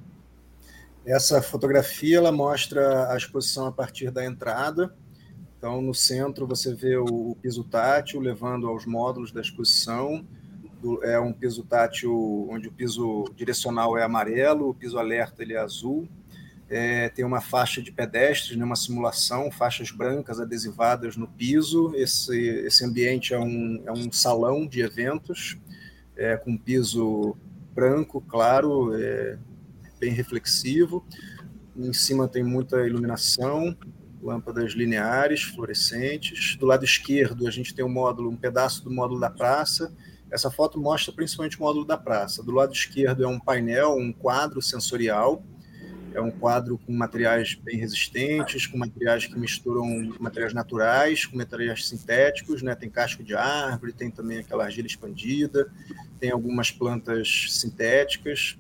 Essa 1.07 1.40
fotografia 1.40 2.18
ela 2.18 2.32
mostra 2.32 3.11
a 3.11 3.16
exposição 3.16 3.66
a 3.66 3.72
partir 3.72 4.11
da 4.11 4.24
entrada. 4.24 4.94
Então, 5.57 5.80
no 5.80 5.94
centro 5.94 6.46
você 6.46 6.74
vê 6.74 6.96
o 6.96 7.36
piso 7.40 7.64
tátil 7.64 8.20
levando 8.20 8.68
aos 8.68 8.84
módulos 8.84 9.32
da 9.32 9.40
exposição. 9.40 10.26
É 11.02 11.18
um 11.18 11.32
piso 11.32 11.64
tátil 11.64 12.46
onde 12.50 12.68
o 12.68 12.72
piso 12.72 13.24
direcional 13.34 13.96
é 13.96 14.02
amarelo, 14.02 14.68
o 14.68 14.74
piso 14.74 14.98
alerta 14.98 15.42
ele 15.42 15.55
é 15.55 15.59
azul 15.59 16.07
é, 16.69 17.09
tem 17.09 17.25
uma 17.25 17.41
faixa 17.41 17.83
de 17.83 17.93
pedestres, 17.93 18.57
né, 18.57 18.65
uma 18.65 18.77
simulação, 18.77 19.51
faixas 19.51 19.91
brancas 19.91 20.41
adesivadas 20.41 21.17
no 21.17 21.29
piso. 21.29 21.95
Esse, 21.95 22.37
esse 22.39 22.85
ambiente 22.85 23.35
é 23.35 23.39
um, 23.39 23.83
é 23.87 23.93
um 23.93 24.11
salão 24.11 24.67
de 24.67 24.81
eventos, 24.81 25.59
é, 26.17 26.37
com 26.37 26.57
piso 26.57 27.37
branco, 27.75 28.21
claro, 28.21 28.95
é, 28.95 29.39
bem 29.99 30.12
reflexivo. 30.12 31.05
Em 31.77 31.93
cima 31.93 32.29
tem 32.29 32.43
muita 32.43 32.87
iluminação, 32.87 33.77
lâmpadas 34.23 34.73
lineares, 34.73 35.43
fluorescentes. 35.43 36.57
Do 36.57 36.67
lado 36.67 36.85
esquerdo, 36.85 37.47
a 37.47 37.51
gente 37.51 37.75
tem 37.75 37.85
um 37.85 37.93
módulo, 37.93 38.31
um 38.31 38.37
pedaço 38.37 38.83
do 38.83 38.91
módulo 38.91 39.21
da 39.21 39.29
praça. 39.29 39.93
Essa 40.31 40.51
foto 40.51 40.81
mostra 40.81 41.12
principalmente 41.12 41.59
o 41.59 41.62
módulo 41.62 41.85
da 41.85 41.99
praça. 41.99 42.43
Do 42.43 42.53
lado 42.53 42.73
esquerdo 42.73 43.23
é 43.23 43.29
um 43.29 43.39
painel, 43.39 43.97
um 43.97 44.12
quadro 44.12 44.62
sensorial, 44.62 45.45
é 46.15 46.21
um 46.21 46.31
quadro 46.31 46.79
com 46.79 46.93
materiais 46.93 47.55
bem 47.55 47.77
resistentes, 47.77 48.69
com 48.69 48.79
materiais 48.79 49.27
que 49.27 49.37
misturam 49.37 49.85
materiais 50.21 50.55
naturais 50.55 51.27
com 51.27 51.37
materiais 51.37 51.89
sintéticos, 51.89 52.62
né? 52.62 52.75
Tem 52.77 52.89
casco 52.89 53.25
de 53.25 53.35
árvore, 53.35 53.93
tem 53.93 54.11
também 54.11 54.39
aquela 54.39 54.65
argila 54.65 54.87
expandida, 54.87 55.69
tem 56.21 56.31
algumas 56.31 56.71
plantas 56.71 57.47
sintéticas 57.51 58.57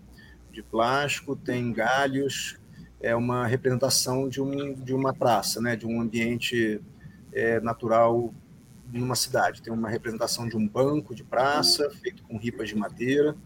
de 0.50 0.62
plástico, 0.62 1.36
tem 1.36 1.72
galhos. 1.72 2.58
É 3.00 3.14
uma 3.14 3.46
representação 3.46 4.28
de, 4.28 4.40
um, 4.42 4.74
de 4.74 4.92
uma 4.92 5.14
praça, 5.14 5.60
né? 5.60 5.76
De 5.76 5.86
um 5.86 6.00
ambiente 6.00 6.80
é, 7.32 7.60
natural 7.60 8.34
numa 8.92 9.14
cidade. 9.14 9.62
Tem 9.62 9.72
uma 9.72 9.88
representação 9.88 10.48
de 10.48 10.56
um 10.56 10.66
banco 10.66 11.14
de 11.14 11.22
praça 11.22 11.88
feito 12.02 12.24
com 12.24 12.36
ripas 12.36 12.68
de 12.68 12.74
madeira 12.74 13.36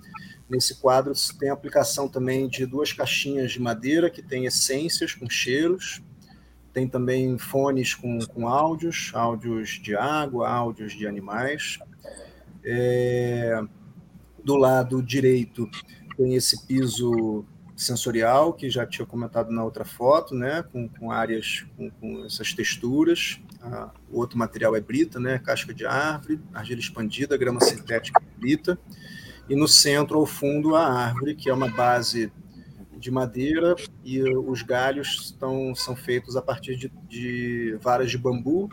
Nesse 0.48 0.76
quadro 0.76 1.12
tem 1.38 1.50
a 1.50 1.52
aplicação 1.52 2.08
também 2.08 2.48
de 2.48 2.64
duas 2.64 2.92
caixinhas 2.92 3.52
de 3.52 3.60
madeira 3.60 4.08
que 4.08 4.22
tem 4.22 4.46
essências 4.46 5.14
com 5.14 5.28
cheiros, 5.28 6.02
tem 6.72 6.88
também 6.88 7.36
fones 7.36 7.94
com, 7.94 8.18
com 8.26 8.48
áudios, 8.48 9.10
áudios 9.14 9.70
de 9.82 9.94
água, 9.94 10.48
áudios 10.48 10.92
de 10.92 11.06
animais. 11.06 11.78
É, 12.64 13.60
do 14.42 14.56
lado 14.56 15.02
direito 15.02 15.68
tem 16.16 16.34
esse 16.34 16.66
piso 16.66 17.44
sensorial 17.76 18.52
que 18.54 18.70
já 18.70 18.86
tinha 18.86 19.06
comentado 19.06 19.52
na 19.52 19.62
outra 19.62 19.84
foto, 19.84 20.34
né, 20.34 20.64
com, 20.72 20.88
com 20.88 21.12
áreas 21.12 21.66
com, 21.76 21.90
com 21.90 22.24
essas 22.24 22.54
texturas. 22.54 23.38
Ah, 23.60 23.90
o 24.10 24.18
outro 24.18 24.38
material 24.38 24.74
é 24.74 24.80
brita, 24.80 25.20
né, 25.20 25.38
casca 25.38 25.74
de 25.74 25.84
árvore, 25.84 26.40
argila 26.54 26.80
expandida, 26.80 27.36
grama 27.36 27.60
sintética 27.60 28.20
brita 28.36 28.78
e 29.48 29.56
no 29.56 29.66
centro, 29.66 30.18
ao 30.18 30.26
fundo, 30.26 30.76
a 30.76 30.86
árvore, 30.86 31.34
que 31.34 31.48
é 31.48 31.54
uma 31.54 31.68
base 31.68 32.32
de 32.98 33.10
madeira, 33.10 33.76
e 34.04 34.20
os 34.22 34.62
galhos 34.62 35.20
estão, 35.26 35.74
são 35.74 35.94
feitos 35.94 36.36
a 36.36 36.42
partir 36.42 36.76
de, 36.76 36.92
de 37.08 37.78
varas 37.80 38.10
de 38.10 38.18
bambu 38.18 38.68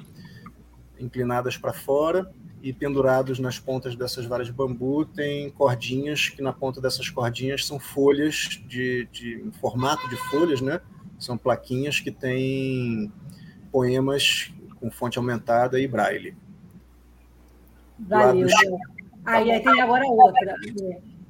inclinadas 1.00 1.58
para 1.58 1.74
fora 1.74 2.32
e 2.62 2.74
pendurados 2.74 3.38
nas 3.38 3.60
pontas 3.60 3.96
dessas 3.96 4.26
varas 4.26 4.48
de 4.48 4.54
bambu 4.54 5.06
tem 5.06 5.52
cordinhas 5.52 6.30
que 6.30 6.42
na 6.42 6.52
ponta 6.52 6.82
dessas 6.82 7.10
cordinhas 7.10 7.66
são 7.66 7.80
folhas 7.80 8.60
de, 8.68 9.08
de 9.12 9.42
em 9.46 9.52
formato 9.52 10.10
de 10.10 10.16
folhas, 10.16 10.62
né? 10.62 10.82
São 11.20 11.38
plaquinhas 11.38 12.00
que 12.00 12.12
têm 12.12 13.12
poemas 13.72 14.52
com 14.80 14.90
fonte 14.90 15.18
aumentada 15.18 15.80
e 15.80 15.88
braille. 15.88 16.36
Valeu. 18.00 18.48
Aí, 19.26 19.52
aí 19.52 19.64
tem 19.64 19.82
agora 19.82 20.06
outra. 20.06 20.56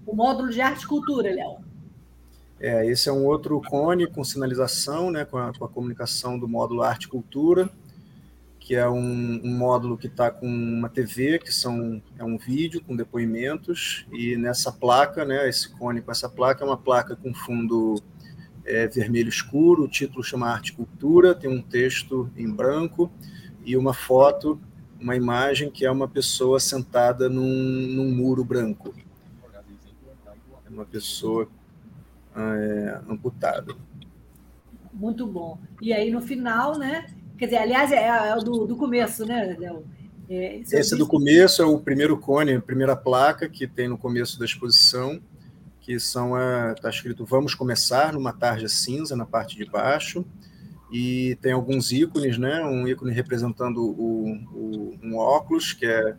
O 0.05 0.15
módulo 0.15 0.49
de 0.49 0.61
arte 0.61 0.83
e 0.83 0.87
cultura, 0.87 1.33
Léo. 1.33 1.57
É, 2.59 2.85
esse 2.85 3.09
é 3.09 3.11
um 3.11 3.25
outro 3.25 3.59
cone 3.61 4.07
com 4.07 4.23
sinalização, 4.23 5.11
né, 5.11 5.25
com 5.25 5.37
a, 5.37 5.53
com 5.53 5.65
a 5.65 5.69
comunicação 5.69 6.39
do 6.39 6.47
módulo 6.47 6.81
arte 6.81 7.03
e 7.03 7.09
cultura, 7.09 7.69
que 8.59 8.75
é 8.75 8.87
um, 8.87 9.41
um 9.43 9.57
módulo 9.57 9.97
que 9.97 10.07
está 10.07 10.31
com 10.31 10.47
uma 10.47 10.89
TV, 10.89 11.37
que 11.39 11.53
são, 11.53 12.01
é 12.17 12.23
um 12.23 12.37
vídeo 12.37 12.81
com 12.81 12.95
depoimentos, 12.95 14.05
e 14.11 14.37
nessa 14.37 14.71
placa, 14.71 15.25
né, 15.25 15.47
esse 15.49 15.69
cone 15.69 16.01
com 16.01 16.11
essa 16.11 16.29
placa 16.29 16.63
é 16.63 16.67
uma 16.67 16.77
placa 16.77 17.15
com 17.15 17.33
fundo 17.33 18.01
é, 18.65 18.87
vermelho 18.87 19.29
escuro, 19.29 19.83
o 19.83 19.87
título 19.87 20.23
chama 20.23 20.49
Arte 20.49 20.69
e 20.69 20.75
Cultura, 20.75 21.35
tem 21.35 21.49
um 21.49 21.61
texto 21.61 22.31
em 22.37 22.49
branco 22.49 23.11
e 23.65 23.75
uma 23.75 23.93
foto 23.93 24.59
uma 25.05 25.15
imagem 25.15 25.69
que 25.69 25.85
é 25.85 25.91
uma 25.91 26.07
pessoa 26.07 26.59
sentada 26.59 27.29
num, 27.29 27.45
num 27.45 28.09
muro 28.09 28.43
branco. 28.43 28.91
É 30.65 30.69
uma 30.69 30.83
pessoa 30.83 31.47
é, 32.35 33.01
amputada. 33.07 33.75
Muito 34.91 35.27
bom. 35.27 35.59
E 35.79 35.93
aí, 35.93 36.09
no 36.09 36.21
final, 36.21 36.79
né? 36.79 37.05
Quer 37.37 37.45
dizer, 37.45 37.57
aliás, 37.57 37.91
é, 37.91 38.07
é 38.07 38.35
do, 38.37 38.65
do 38.65 38.75
começo, 38.75 39.23
né, 39.27 39.55
Léo? 39.59 39.85
É, 40.27 40.57
esse, 40.57 40.75
esse 40.75 40.95
é 40.95 40.97
do 40.97 41.05
começo 41.05 41.61
é 41.61 41.65
o 41.65 41.77
primeiro 41.77 42.17
cone, 42.17 42.55
a 42.55 42.61
primeira 42.61 42.95
placa 42.95 43.47
que 43.47 43.67
tem 43.67 43.87
no 43.87 43.99
começo 43.99 44.39
da 44.39 44.45
exposição, 44.45 45.21
que 45.81 45.99
são 45.99 46.33
está 46.71 46.89
escrito 46.89 47.23
Vamos 47.25 47.53
começar 47.53 48.11
numa 48.11 48.33
tarde 48.33 48.67
cinza 48.67 49.15
na 49.15 49.23
parte 49.23 49.55
de 49.55 49.65
baixo 49.65 50.25
e 50.97 51.35
tem 51.41 51.51
alguns 51.51 51.91
ícones, 51.91 52.37
né? 52.37 52.63
Um 52.63 52.87
ícone 52.87 53.11
representando 53.11 53.79
o, 53.79 54.33
o, 54.53 54.99
um 55.03 55.17
óculos, 55.17 55.73
que 55.73 55.85
é, 55.85 56.15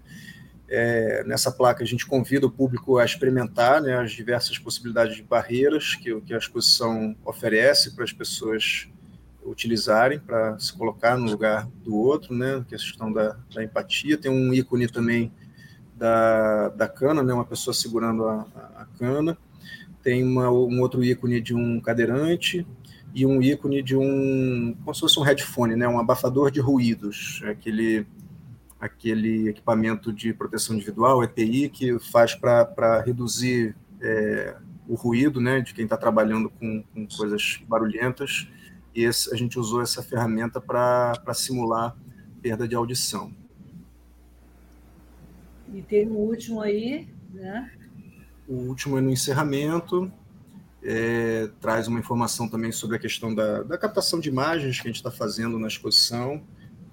é, 0.69 1.25
nessa 1.25 1.51
placa 1.51 1.83
a 1.83 1.87
gente 1.87 2.05
convida 2.05 2.47
o 2.47 2.51
público 2.51 2.99
a 2.99 3.05
experimentar 3.07 3.81
né, 3.81 3.97
as 3.97 4.13
diversas 4.13 4.59
possibilidades 4.59 5.17
de 5.17 5.23
barreiras 5.23 5.95
que, 5.95 6.21
que 6.21 6.35
a 6.35 6.37
exposição 6.37 7.17
oferece 7.25 7.95
para 7.95 8.05
as 8.05 8.13
pessoas 8.13 8.87
utilizarem 9.47 10.19
para 10.19 10.59
se 10.59 10.75
colocar 10.75 11.17
no 11.17 11.31
lugar 11.31 11.67
do 11.83 11.97
outro, 11.97 12.35
né? 12.35 12.63
Que 12.69 12.75
é 12.75 12.77
a 12.77 12.81
questão 12.81 13.11
da, 13.11 13.35
da 13.55 13.65
empatia. 13.65 14.19
Tem 14.19 14.31
um 14.31 14.53
ícone 14.53 14.89
também 14.89 15.33
da, 15.95 16.69
da 16.69 16.87
cana, 16.87 17.23
né? 17.23 17.33
Uma 17.33 17.47
pessoa 17.47 17.73
segurando 17.73 18.27
a, 18.29 18.43
a 18.77 18.87
cana. 18.99 19.39
Tem 20.03 20.23
uma, 20.23 20.51
um 20.51 20.83
outro 20.83 21.03
ícone 21.03 21.41
de 21.41 21.55
um 21.55 21.81
cadeirante, 21.81 22.67
e 23.17 23.25
um 23.25 23.41
ícone 23.41 23.83
de 23.83 23.97
um, 23.97 24.77
como 24.85 24.95
se 24.95 25.01
fosse 25.01 25.19
um 25.19 25.23
headphone, 25.23 25.75
né, 25.75 25.89
um 25.89 25.99
abafador 25.99 26.51
de 26.51 26.61
ruídos, 26.61 27.41
aquele, 27.47 28.07
aquele 28.79 29.49
equipamento 29.49 30.13
de 30.13 30.35
proteção 30.35 30.77
individual, 30.77 31.25
EPI, 31.25 31.71
que 31.71 31.99
faz 31.99 32.35
para 32.35 33.01
reduzir 33.01 33.75
é, 34.03 34.55
o 34.87 34.95
ruído 34.95 35.41
né, 35.41 35.63
de 35.63 35.73
quem 35.73 35.85
está 35.85 35.97
trabalhando 35.97 36.51
com, 36.51 36.85
com, 36.93 37.07
coisas 37.07 37.59
barulhentas, 37.67 38.49
e 38.95 39.05
esse, 39.05 39.33
a 39.33 39.37
gente 39.37 39.59
usou 39.59 39.81
essa 39.81 40.03
ferramenta 40.03 40.61
para 40.61 41.33
simular 41.33 41.97
perda 42.43 42.69
de 42.69 42.75
audição. 42.75 43.33
E 45.73 45.81
tem 45.81 46.07
o 46.07 46.19
último 46.19 46.61
aí, 46.61 47.09
né? 47.33 47.73
O 48.47 48.57
último 48.57 48.99
é 48.99 49.01
no 49.01 49.11
encerramento, 49.11 50.13
é, 50.83 51.49
traz 51.61 51.89
uma 51.89 51.99
informação 51.99 52.49
também 52.49 52.73
sobre 52.73 52.97
a 52.97 52.99
questão 52.99 53.35
da, 53.35 53.63
da 53.63 53.79
captação 53.79 54.21
de 54.21 54.29
imagens 54.29 54.81
que 54.81 54.87
a 54.87 54.91
gente 54.91 54.97
está 54.97 55.11
fazendo 55.11 55.59
na 55.59 55.69
exposição, 55.69 56.43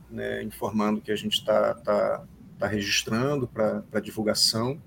né, 0.09 0.43
informando 0.43 1.01
que 1.01 1.11
a 1.11 1.15
gente 1.15 1.33
está 1.33 1.73
tá, 1.75 2.25
tá 2.59 2.67
registrando 2.67 3.47
para 3.47 3.99
divulgação 3.99 4.81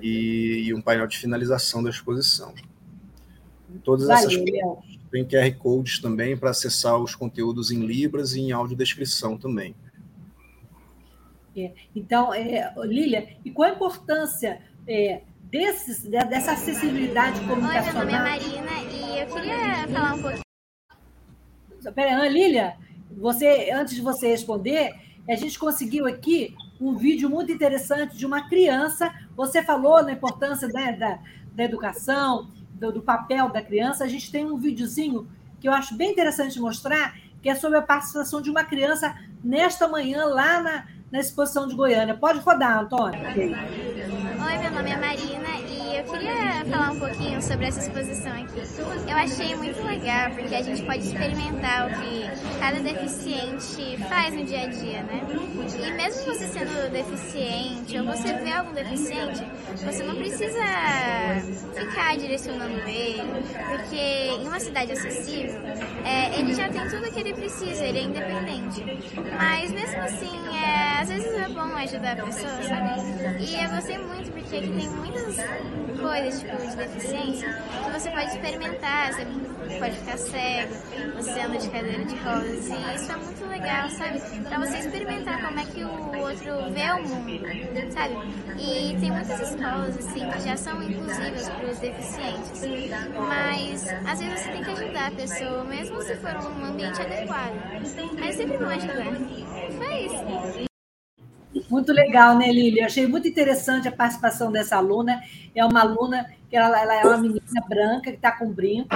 e, 0.00 0.64
e, 0.66 0.74
um 0.74 0.80
painel 0.80 1.06
de 1.06 1.18
finalização 1.18 1.82
da 1.82 1.90
exposição. 1.90 2.54
Todas 3.84 4.08
essas 4.08 4.36
coisas 4.36 4.98
tem 5.10 5.24
QR 5.24 5.54
Codes 5.58 6.00
também 6.00 6.36
para 6.36 6.50
acessar 6.50 6.98
os 6.98 7.14
conteúdos 7.14 7.70
em 7.70 7.84
Libras 7.84 8.34
e 8.34 8.40
em 8.40 8.52
audiodescrição 8.52 9.36
também. 9.36 9.74
É, 11.56 11.72
então, 11.94 12.32
é, 12.32 12.72
Lília, 12.84 13.36
e 13.44 13.50
qual 13.50 13.68
a 13.68 13.74
importância 13.74 14.60
é, 14.86 15.22
desses, 15.50 16.02
dessa 16.02 16.52
acessibilidade 16.52 17.40
comunicacional. 17.40 18.02
Oi, 18.02 18.06
meu 18.06 18.12
nome 18.12 18.12
é 18.12 18.18
Marina 18.18 18.92
e 18.92 19.20
eu 19.20 19.26
queria 19.26 19.88
falar 19.88 20.14
um 20.14 20.22
pouquinho. 20.22 20.42
Peraí, 21.94 22.28
Lília, 22.28 22.76
você, 23.10 23.70
antes 23.72 23.94
de 23.94 24.02
você 24.02 24.28
responder, 24.28 24.94
a 25.28 25.34
gente 25.34 25.58
conseguiu 25.58 26.06
aqui 26.06 26.54
um 26.80 26.94
vídeo 26.94 27.30
muito 27.30 27.50
interessante 27.50 28.16
de 28.16 28.26
uma 28.26 28.48
criança. 28.48 29.12
Você 29.36 29.62
falou 29.62 30.02
na 30.02 30.12
importância 30.12 30.68
né, 30.68 30.92
da, 30.92 31.18
da 31.54 31.64
educação, 31.64 32.50
do, 32.72 32.92
do, 32.92 33.02
papel 33.02 33.48
da 33.48 33.62
criança. 33.62 34.04
A 34.04 34.08
gente 34.08 34.30
tem 34.30 34.44
um 34.44 34.56
videozinho 34.56 35.28
que 35.60 35.68
eu 35.68 35.72
acho 35.72 35.96
bem 35.96 36.12
interessante 36.12 36.60
mostrar, 36.60 37.16
que 37.42 37.48
é 37.48 37.54
sobre 37.54 37.78
a 37.78 37.82
participação 37.82 38.42
de 38.42 38.50
uma 38.50 38.64
criança 38.64 39.16
nesta 39.42 39.88
manhã 39.88 40.24
lá 40.24 40.60
na, 40.62 40.86
na 41.10 41.20
exposição 41.20 41.66
de 41.66 41.74
Goiânia. 41.74 42.14
Pode 42.14 42.40
rodar, 42.40 42.80
Antônio. 42.80 43.20
Oi, 44.40 44.56
meu 44.58 44.70
nome 44.70 44.90
é 44.92 44.96
Marina 44.96 45.67
eu 45.98 46.04
queria 46.04 46.64
falar 46.70 46.92
um 46.92 46.98
pouquinho 46.98 47.42
sobre 47.42 47.66
essa 47.66 47.80
exposição 47.80 48.32
aqui. 48.32 48.62
Eu 49.08 49.16
achei 49.16 49.56
muito 49.56 49.82
legal 49.84 50.30
porque 50.30 50.54
a 50.54 50.62
gente 50.62 50.82
pode 50.82 51.00
experimentar 51.00 51.88
o 51.88 52.00
que 52.00 52.58
cada 52.60 52.78
deficiente 52.78 53.96
faz 54.08 54.34
no 54.34 54.44
dia 54.44 54.62
a 54.62 54.66
dia, 54.66 55.02
né? 55.02 55.22
E 55.84 55.92
mesmo 55.92 56.24
você 56.24 56.46
sendo 56.46 56.90
deficiente 56.90 57.98
ou 57.98 58.04
você 58.06 58.32
vê 58.32 58.52
algum 58.52 58.72
deficiente, 58.72 59.44
você 59.84 60.04
não 60.04 60.14
precisa 60.14 60.60
ficar 61.74 62.16
direcionando 62.16 62.78
ele, 62.88 63.22
porque 63.70 63.96
em 63.96 64.46
uma 64.46 64.60
cidade 64.60 64.92
acessível, 64.92 65.60
é, 66.04 66.38
ele 66.38 66.54
já 66.54 66.68
tem 66.68 66.88
tudo 66.88 67.10
que 67.10 67.20
ele 67.20 67.34
precisa, 67.34 67.84
ele 67.84 67.98
é 67.98 68.02
independente. 68.02 68.84
Mas 69.36 69.70
mesmo 69.72 70.00
assim, 70.00 70.56
é, 70.56 71.00
às 71.00 71.08
vezes 71.08 71.32
é 71.32 71.48
bom 71.48 71.76
ajudar 71.76 72.12
a 72.12 72.24
pessoa, 72.24 72.62
sabe? 72.62 73.00
E 73.40 73.64
eu 73.64 73.70
gostei 73.70 73.98
muito 73.98 74.30
porque 74.32 74.56
aqui 74.56 74.68
tem 74.68 74.88
muitas 74.88 75.38
coisas, 75.96 76.40
tipo, 76.40 76.56
de 76.56 76.76
deficiência 76.76 77.54
que 77.84 77.90
você 77.90 78.10
pode 78.10 78.26
experimentar, 78.26 79.12
você 79.12 79.26
pode 79.78 79.96
ficar 79.96 80.18
cego, 80.18 80.74
você 81.16 81.40
anda 81.40 81.58
de 81.58 81.70
cadeira 81.70 82.04
de 82.04 82.16
rodas, 82.16 82.66
e 82.68 82.94
isso 82.94 83.12
é 83.12 83.16
muito 83.16 83.46
legal, 83.46 83.88
sabe? 83.90 84.20
Pra 84.48 84.58
você 84.58 84.78
experimentar 84.78 85.42
como 85.42 85.58
é 85.60 85.64
que 85.64 85.84
o 85.84 86.18
outro 86.18 86.70
vê 86.72 86.90
o 86.92 87.02
mundo, 87.08 87.92
sabe? 87.92 88.14
E 88.58 88.96
tem 88.98 89.10
muitas 89.10 89.40
escolas, 89.40 89.96
assim, 89.98 90.28
que 90.30 90.40
já 90.40 90.56
são 90.56 90.82
inclusivas 90.82 91.48
para 91.48 91.70
os 91.70 91.78
deficientes, 91.78 92.62
mas 93.28 93.88
às 94.06 94.20
vezes 94.20 94.40
você 94.40 94.48
tem 94.50 94.64
que 94.64 94.70
ajudar 94.70 95.08
a 95.08 95.10
pessoa, 95.10 95.64
mesmo 95.64 96.02
se 96.02 96.16
for 96.16 96.34
um 96.34 96.64
ambiente 96.64 97.00
adequado, 97.00 97.54
mas 98.18 98.36
sempre 98.36 98.56
vão 98.56 98.68
ajudar. 98.68 99.04
Foi 99.78 100.06
isso. 100.06 100.67
Muito 101.70 101.92
legal, 101.92 102.36
né, 102.36 102.50
Lili? 102.50 102.80
achei 102.80 103.06
muito 103.06 103.28
interessante 103.28 103.86
a 103.86 103.92
participação 103.92 104.50
dessa 104.50 104.76
aluna. 104.76 105.20
É 105.54 105.64
uma 105.64 105.80
aluna 105.80 106.26
que 106.48 106.56
ela, 106.56 106.80
ela 106.80 106.94
é 106.94 107.04
uma 107.04 107.18
menina 107.18 107.60
branca 107.68 108.10
que 108.10 108.16
está 108.16 108.32
com 108.32 108.50
brinco. 108.50 108.88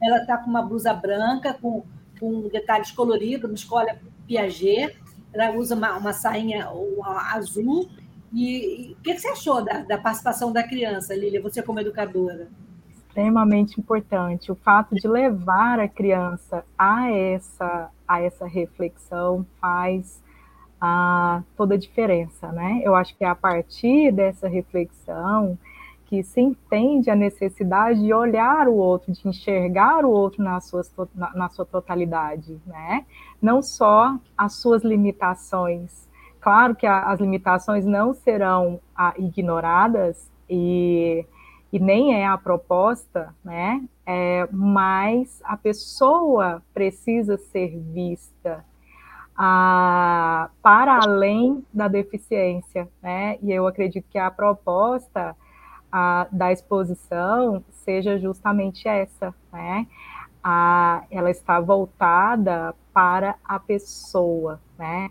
Ela 0.00 0.18
está 0.18 0.38
com 0.38 0.48
uma 0.48 0.62
blusa 0.62 0.92
branca 0.92 1.54
com, 1.54 1.84
com 2.18 2.48
detalhes 2.48 2.92
coloridos, 2.92 3.50
uma 3.50 3.54
escola 3.54 3.96
Piaget. 4.26 4.96
Ela 5.32 5.50
usa 5.56 5.74
uma, 5.74 5.96
uma 5.96 6.12
sainha 6.12 6.68
azul 7.32 7.88
E 8.32 8.96
o 8.98 9.02
que, 9.02 9.14
que, 9.14 9.20
você 9.20 9.28
achou 9.28 9.64
da, 9.64 9.78
da 9.80 9.98
participação 9.98 10.52
da 10.52 10.62
criança, 10.62 11.14
Lília, 11.14 11.42
você 11.42 11.62
como 11.62 11.80
educadora? 11.80 12.48
Extremamente 13.08 13.78
importante. 13.80 14.52
O 14.52 14.54
fato 14.54 14.94
de 14.94 15.08
levar 15.08 15.80
a 15.80 15.88
criança 15.88 16.64
a 16.78 17.10
essa, 17.10 17.90
a 18.06 18.22
essa 18.22 18.46
reflexão 18.46 19.44
faz 19.60 20.22
a, 20.80 21.42
toda 21.56 21.74
a 21.74 21.78
diferença, 21.78 22.50
né? 22.52 22.80
Eu 22.82 22.94
acho 22.94 23.16
que 23.16 23.24
é 23.24 23.28
a 23.28 23.34
partir 23.34 24.10
dessa 24.10 24.48
reflexão 24.48 25.58
que 26.06 26.24
se 26.24 26.40
entende 26.40 27.08
a 27.08 27.14
necessidade 27.14 28.00
de 28.02 28.12
olhar 28.12 28.66
o 28.66 28.74
outro, 28.74 29.12
de 29.12 29.28
enxergar 29.28 30.04
o 30.04 30.10
outro 30.10 30.42
na 30.42 30.60
sua, 30.60 30.82
na, 31.14 31.32
na 31.34 31.48
sua 31.48 31.64
totalidade, 31.64 32.60
né? 32.66 33.04
Não 33.40 33.62
só 33.62 34.16
as 34.36 34.54
suas 34.54 34.82
limitações. 34.82 36.08
Claro 36.40 36.74
que 36.74 36.86
a, 36.86 37.02
as 37.02 37.20
limitações 37.20 37.84
não 37.84 38.12
serão 38.14 38.80
a, 38.96 39.14
ignoradas 39.18 40.28
e, 40.48 41.24
e 41.72 41.78
nem 41.78 42.14
é 42.14 42.26
a 42.26 42.36
proposta, 42.36 43.32
né? 43.44 43.80
É, 44.04 44.48
mas 44.50 45.40
a 45.44 45.56
pessoa 45.56 46.60
precisa 46.74 47.36
ser 47.36 47.78
vista 47.78 48.64
a, 49.42 50.50
para 50.62 51.00
além 51.02 51.64
da 51.72 51.88
deficiência, 51.88 52.86
né? 53.02 53.38
E 53.42 53.50
eu 53.50 53.66
acredito 53.66 54.04
que 54.10 54.18
a 54.18 54.30
proposta 54.30 55.34
a, 55.90 56.28
da 56.30 56.52
exposição 56.52 57.64
seja 57.70 58.18
justamente 58.18 58.86
essa, 58.86 59.34
né? 59.50 59.86
A, 60.44 61.04
ela 61.10 61.30
está 61.30 61.58
voltada 61.58 62.74
para 62.92 63.34
a 63.42 63.58
pessoa, 63.58 64.60
né? 64.78 65.08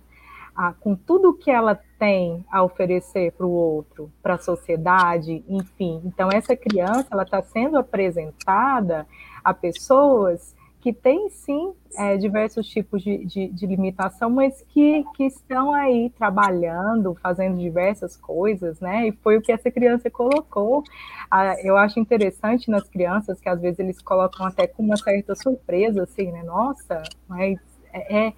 A, 0.56 0.74
com 0.74 0.96
tudo 0.96 1.34
que 1.34 1.50
ela 1.50 1.80
tem 1.98 2.46
a 2.52 2.62
oferecer 2.62 3.32
para 3.32 3.48
o 3.48 3.52
outro, 3.52 4.12
para 4.22 4.36
a 4.36 4.38
sociedade, 4.38 5.44
enfim. 5.50 6.04
Então 6.06 6.30
essa 6.32 6.56
criança 6.56 7.08
ela 7.10 7.24
está 7.24 7.42
sendo 7.42 7.80
apresentada 7.80 9.08
a 9.44 9.56
pessoas 9.56 10.56
que 10.82 10.94
têm 10.94 11.30
sim 11.30 11.74
é, 11.98 12.16
diversos 12.18 12.68
tipos 12.68 13.04
de, 13.04 13.26
de, 13.26 13.48
de, 13.50 13.66
limitação, 13.66 14.30
mas 14.30 14.64
que, 14.70 15.04
que 15.16 15.26
estão 15.26 15.74
aí 15.74 16.10
trabalhando, 16.18 17.16
fazendo 17.16 17.58
diversas 17.58 18.16
coisas, 18.16 18.80
né? 18.80 19.08
E 19.08 19.12
foi 19.12 19.38
o 19.38 19.42
que 19.42 19.52
essa 19.52 19.70
criança 19.70 20.10
colocou. 20.10 20.84
Ah, 21.30 21.56
eu 21.62 21.76
acho 21.76 22.00
interessante 22.00 22.72
nas 22.72 22.88
crianças 22.88 23.42
que 23.42 23.50
às 23.50 23.60
vezes 23.60 23.80
eles 23.80 24.02
colocam 24.02 24.46
até 24.46 24.68
com 24.68 24.84
uma 24.84 24.98
certa 24.98 25.36
surpresa, 25.36 26.04
assim, 26.04 26.32
né? 26.32 26.44
Nossa, 26.44 27.04
mas 27.28 27.60
é, 27.92 28.28
é, 28.28 28.34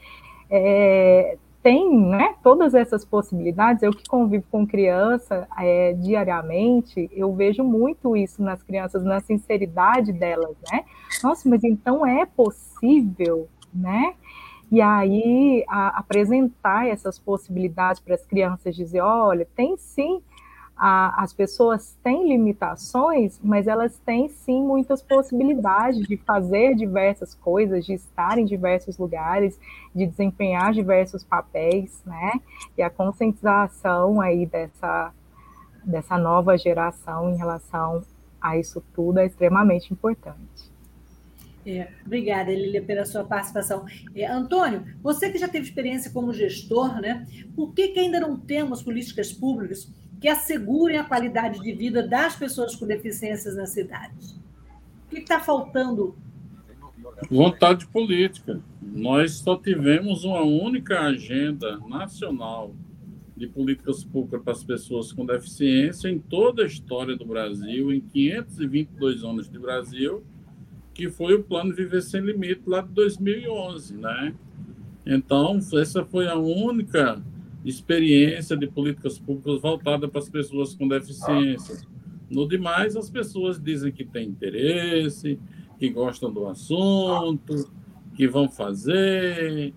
é 0.49 1.37
tem 1.61 1.95
né, 1.99 2.35
todas 2.43 2.73
essas 2.73 3.05
possibilidades. 3.05 3.83
Eu 3.83 3.91
que 3.91 4.07
convivo 4.07 4.43
com 4.51 4.65
criança 4.65 5.47
é, 5.57 5.93
diariamente, 5.93 7.09
eu 7.13 7.33
vejo 7.33 7.63
muito 7.63 8.15
isso 8.15 8.41
nas 8.41 8.63
crianças, 8.63 9.03
na 9.03 9.19
sinceridade 9.19 10.11
delas, 10.11 10.55
né? 10.71 10.83
Nossa, 11.23 11.47
mas 11.47 11.63
então 11.63 12.05
é 12.05 12.25
possível, 12.25 13.47
né? 13.73 14.13
E 14.71 14.81
aí 14.81 15.63
a, 15.67 15.99
apresentar 15.99 16.87
essas 16.87 17.19
possibilidades 17.19 18.01
para 18.01 18.15
as 18.15 18.25
crianças, 18.25 18.75
dizer, 18.75 19.01
olha, 19.01 19.47
tem 19.55 19.77
sim 19.77 20.21
a, 20.83 21.21
as 21.21 21.31
pessoas 21.31 21.95
têm 22.03 22.27
limitações, 22.27 23.39
mas 23.43 23.67
elas 23.67 23.99
têm 23.99 24.27
sim 24.29 24.63
muitas 24.63 24.99
possibilidades 24.99 26.07
de 26.07 26.17
fazer 26.17 26.73
diversas 26.73 27.35
coisas, 27.35 27.85
de 27.85 27.93
estar 27.93 28.39
em 28.39 28.45
diversos 28.45 28.97
lugares, 28.97 29.59
de 29.93 30.07
desempenhar 30.07 30.73
diversos 30.73 31.23
papéis, 31.23 32.01
né? 32.03 32.31
E 32.75 32.81
a 32.81 32.89
conscientização 32.89 34.19
aí 34.19 34.47
dessa, 34.47 35.13
dessa 35.85 36.17
nova 36.17 36.57
geração 36.57 37.29
em 37.29 37.37
relação 37.37 38.01
a 38.41 38.57
isso 38.57 38.83
tudo 38.91 39.19
é 39.19 39.27
extremamente 39.27 39.93
importante. 39.93 40.71
É, 41.63 41.89
obrigada, 42.03 42.49
Lilia, 42.49 42.81
pela 42.81 43.05
sua 43.05 43.23
participação. 43.23 43.85
É, 44.15 44.25
Antônio, 44.25 44.83
você 44.99 45.29
que 45.29 45.37
já 45.37 45.47
teve 45.47 45.67
experiência 45.67 46.09
como 46.09 46.33
gestor, 46.33 46.99
né? 46.99 47.27
Por 47.55 47.71
que, 47.71 47.89
que 47.89 47.99
ainda 47.99 48.19
não 48.19 48.35
temos 48.35 48.81
políticas 48.81 49.31
públicas 49.31 49.87
que 50.21 50.27
assegurem 50.27 50.97
a 50.97 51.03
qualidade 51.03 51.59
de 51.59 51.73
vida 51.73 52.07
das 52.07 52.35
pessoas 52.35 52.75
com 52.75 52.85
deficiências 52.85 53.55
na 53.55 53.65
cidade. 53.65 54.39
O 55.07 55.09
que 55.09 55.17
está 55.17 55.39
faltando? 55.39 56.15
Vontade 57.29 57.87
política. 57.87 58.61
Nós 58.79 59.33
só 59.33 59.57
tivemos 59.57 60.23
uma 60.23 60.43
única 60.43 60.99
agenda 61.01 61.79
nacional 61.79 62.71
de 63.35 63.47
políticas 63.47 64.03
públicas 64.03 64.43
para 64.43 64.53
as 64.53 64.63
pessoas 64.63 65.11
com 65.11 65.25
deficiência 65.25 66.07
em 66.07 66.19
toda 66.19 66.61
a 66.61 66.67
história 66.67 67.15
do 67.15 67.25
Brasil, 67.25 67.91
em 67.91 67.99
522 67.99 69.23
anos 69.23 69.49
de 69.49 69.57
Brasil, 69.57 70.23
que 70.93 71.09
foi 71.09 71.33
o 71.33 71.43
Plano 71.43 71.73
Viver 71.73 72.03
Sem 72.03 72.21
Limite, 72.21 72.61
lá 72.67 72.81
de 72.81 72.89
2011, 72.89 73.95
né? 73.95 74.35
Então, 75.03 75.59
essa 75.73 76.05
foi 76.05 76.27
a 76.27 76.35
única 76.35 77.19
experiência 77.63 78.57
de 78.57 78.67
políticas 78.67 79.19
públicas 79.19 79.61
voltada 79.61 80.07
para 80.07 80.19
as 80.19 80.29
pessoas 80.29 80.73
com 80.73 80.87
deficiência. 80.87 81.77
No 82.29 82.47
demais, 82.47 82.95
as 82.95 83.09
pessoas 83.09 83.61
dizem 83.61 83.91
que 83.91 84.05
têm 84.05 84.29
interesse, 84.29 85.39
que 85.77 85.89
gostam 85.89 86.31
do 86.31 86.47
assunto, 86.47 87.69
que 88.15 88.27
vão 88.27 88.49
fazer, 88.49 89.73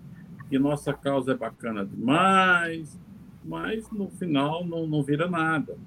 que 0.49 0.57
nossa 0.57 0.93
causa 0.93 1.33
é 1.33 1.35
bacana 1.35 1.85
demais, 1.85 2.99
mas 3.43 3.89
no 3.91 4.09
final 4.09 4.65
não, 4.65 4.87
não 4.87 5.03
vira 5.03 5.27
nada. 5.27 5.77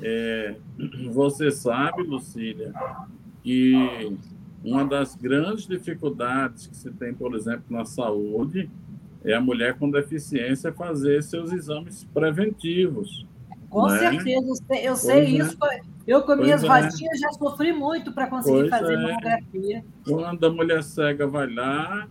É, 0.00 0.56
você 1.12 1.50
sabe, 1.50 2.02
Lucília, 2.02 2.72
que 3.42 4.16
uma 4.62 4.84
das 4.84 5.14
grandes 5.16 5.66
dificuldades 5.66 6.66
que 6.66 6.76
se 6.76 6.90
tem, 6.90 7.14
por 7.14 7.34
exemplo, 7.34 7.64
na 7.70 7.84
saúde, 7.84 8.70
é 9.24 9.34
a 9.34 9.40
mulher 9.40 9.74
com 9.74 9.90
deficiência 9.90 10.72
fazer 10.72 11.22
seus 11.22 11.52
exames 11.52 12.04
preventivos. 12.12 13.26
Com 13.68 13.86
né? 13.86 13.98
certeza, 13.98 14.64
eu 14.82 14.96
sei 14.96 15.14
pois 15.14 15.28
é. 15.28 15.30
isso. 15.30 15.58
É. 15.64 15.80
Eu, 16.06 16.22
com 16.22 16.36
minhas 16.36 16.64
é. 16.64 16.66
já 16.66 17.30
sofri 17.32 17.70
muito 17.70 18.12
para 18.12 18.28
conseguir 18.28 18.60
pois 18.60 18.70
fazer 18.70 18.94
é. 18.94 18.96
mamografia. 18.96 19.84
Quando 20.04 20.46
a 20.46 20.50
mulher 20.50 20.82
cega 20.82 21.26
vai 21.26 21.52
lá, 21.52 22.08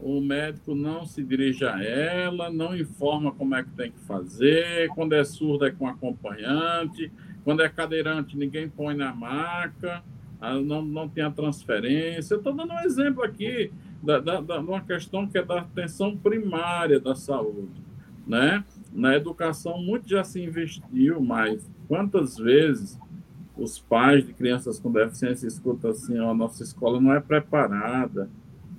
o 0.00 0.20
médico 0.20 0.74
não 0.74 1.06
se 1.06 1.22
dirige 1.22 1.64
a 1.64 1.82
ela, 1.82 2.50
não 2.50 2.76
informa 2.76 3.30
como 3.30 3.54
é 3.54 3.62
que 3.62 3.70
tem 3.70 3.92
que 3.92 4.00
fazer. 4.00 4.88
Quando 4.88 5.12
é 5.12 5.22
surda, 5.22 5.68
é 5.68 5.70
com 5.70 5.86
acompanhante. 5.86 7.12
Quando 7.44 7.62
é 7.62 7.68
cadeirante, 7.68 8.36
ninguém 8.36 8.68
põe 8.68 8.96
na 8.96 9.14
maca. 9.14 10.02
Não, 10.40 10.82
não 10.82 11.08
tem 11.08 11.22
a 11.22 11.30
transferência. 11.30 12.34
Estou 12.34 12.52
dando 12.52 12.72
um 12.72 12.80
exemplo 12.80 13.22
aqui 13.22 13.72
da, 14.02 14.20
da, 14.20 14.40
da, 14.40 14.60
uma 14.60 14.80
questão 14.80 15.26
que 15.26 15.38
é 15.38 15.44
da 15.44 15.60
atenção 15.60 16.16
primária 16.16 17.00
da 17.00 17.14
saúde, 17.14 17.82
né? 18.26 18.64
Na 18.92 19.16
educação 19.16 19.80
muito 19.82 20.08
já 20.08 20.24
se 20.24 20.42
investiu, 20.42 21.20
mas 21.20 21.68
quantas 21.86 22.36
vezes 22.36 22.98
os 23.56 23.78
pais 23.78 24.24
de 24.24 24.32
crianças 24.32 24.78
com 24.78 24.92
deficiência 24.92 25.46
escutam 25.46 25.90
assim, 25.90 26.18
ó, 26.18 26.30
a 26.30 26.34
nossa 26.34 26.62
escola 26.62 27.00
não 27.00 27.12
é 27.12 27.20
preparada, 27.20 28.30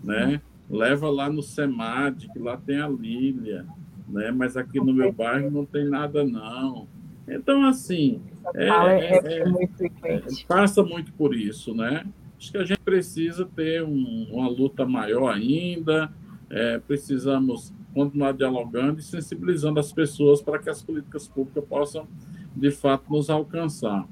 né? 0.04 0.42
Leva 0.70 1.10
lá 1.10 1.30
no 1.30 1.42
SEMAD, 1.42 2.30
que 2.32 2.40
lá 2.40 2.56
tem 2.56 2.80
a 2.80 2.88
Lília, 2.88 3.66
né? 4.08 4.32
Mas 4.32 4.56
aqui 4.56 4.80
no 4.80 4.94
meu 4.94 5.12
bairro 5.12 5.52
não 5.52 5.66
tem 5.66 5.90
nada 5.90 6.24
não. 6.24 6.88
Então, 7.28 7.66
assim, 7.66 8.22
é, 8.56 8.68
é, 8.68 9.18
é, 9.24 10.16
é, 10.16 10.22
passa 10.48 10.82
muito 10.82 11.12
por 11.14 11.36
isso, 11.36 11.76
né? 11.76 12.06
Acho 12.40 12.52
que 12.54 12.58
a 12.58 12.64
gente 12.64 12.80
precisa 12.80 13.46
ter 13.46 13.84
um, 13.84 14.30
uma 14.32 14.48
luta 14.48 14.86
maior 14.86 15.34
ainda, 15.34 16.10
é, 16.50 16.80
precisamos 16.80 17.74
continuar 17.94 18.32
dialogando 18.32 19.02
e 19.02 19.04
sensibilizando 19.04 19.78
as 19.78 19.92
pessoas 19.92 20.42
para 20.42 20.58
que 20.58 20.70
as 20.70 20.82
políticas 20.82 21.28
públicas 21.28 21.66
possam, 21.68 22.08
de 22.56 22.72
fato, 22.72 23.12
nos 23.12 23.30
alcançar. 23.30 24.08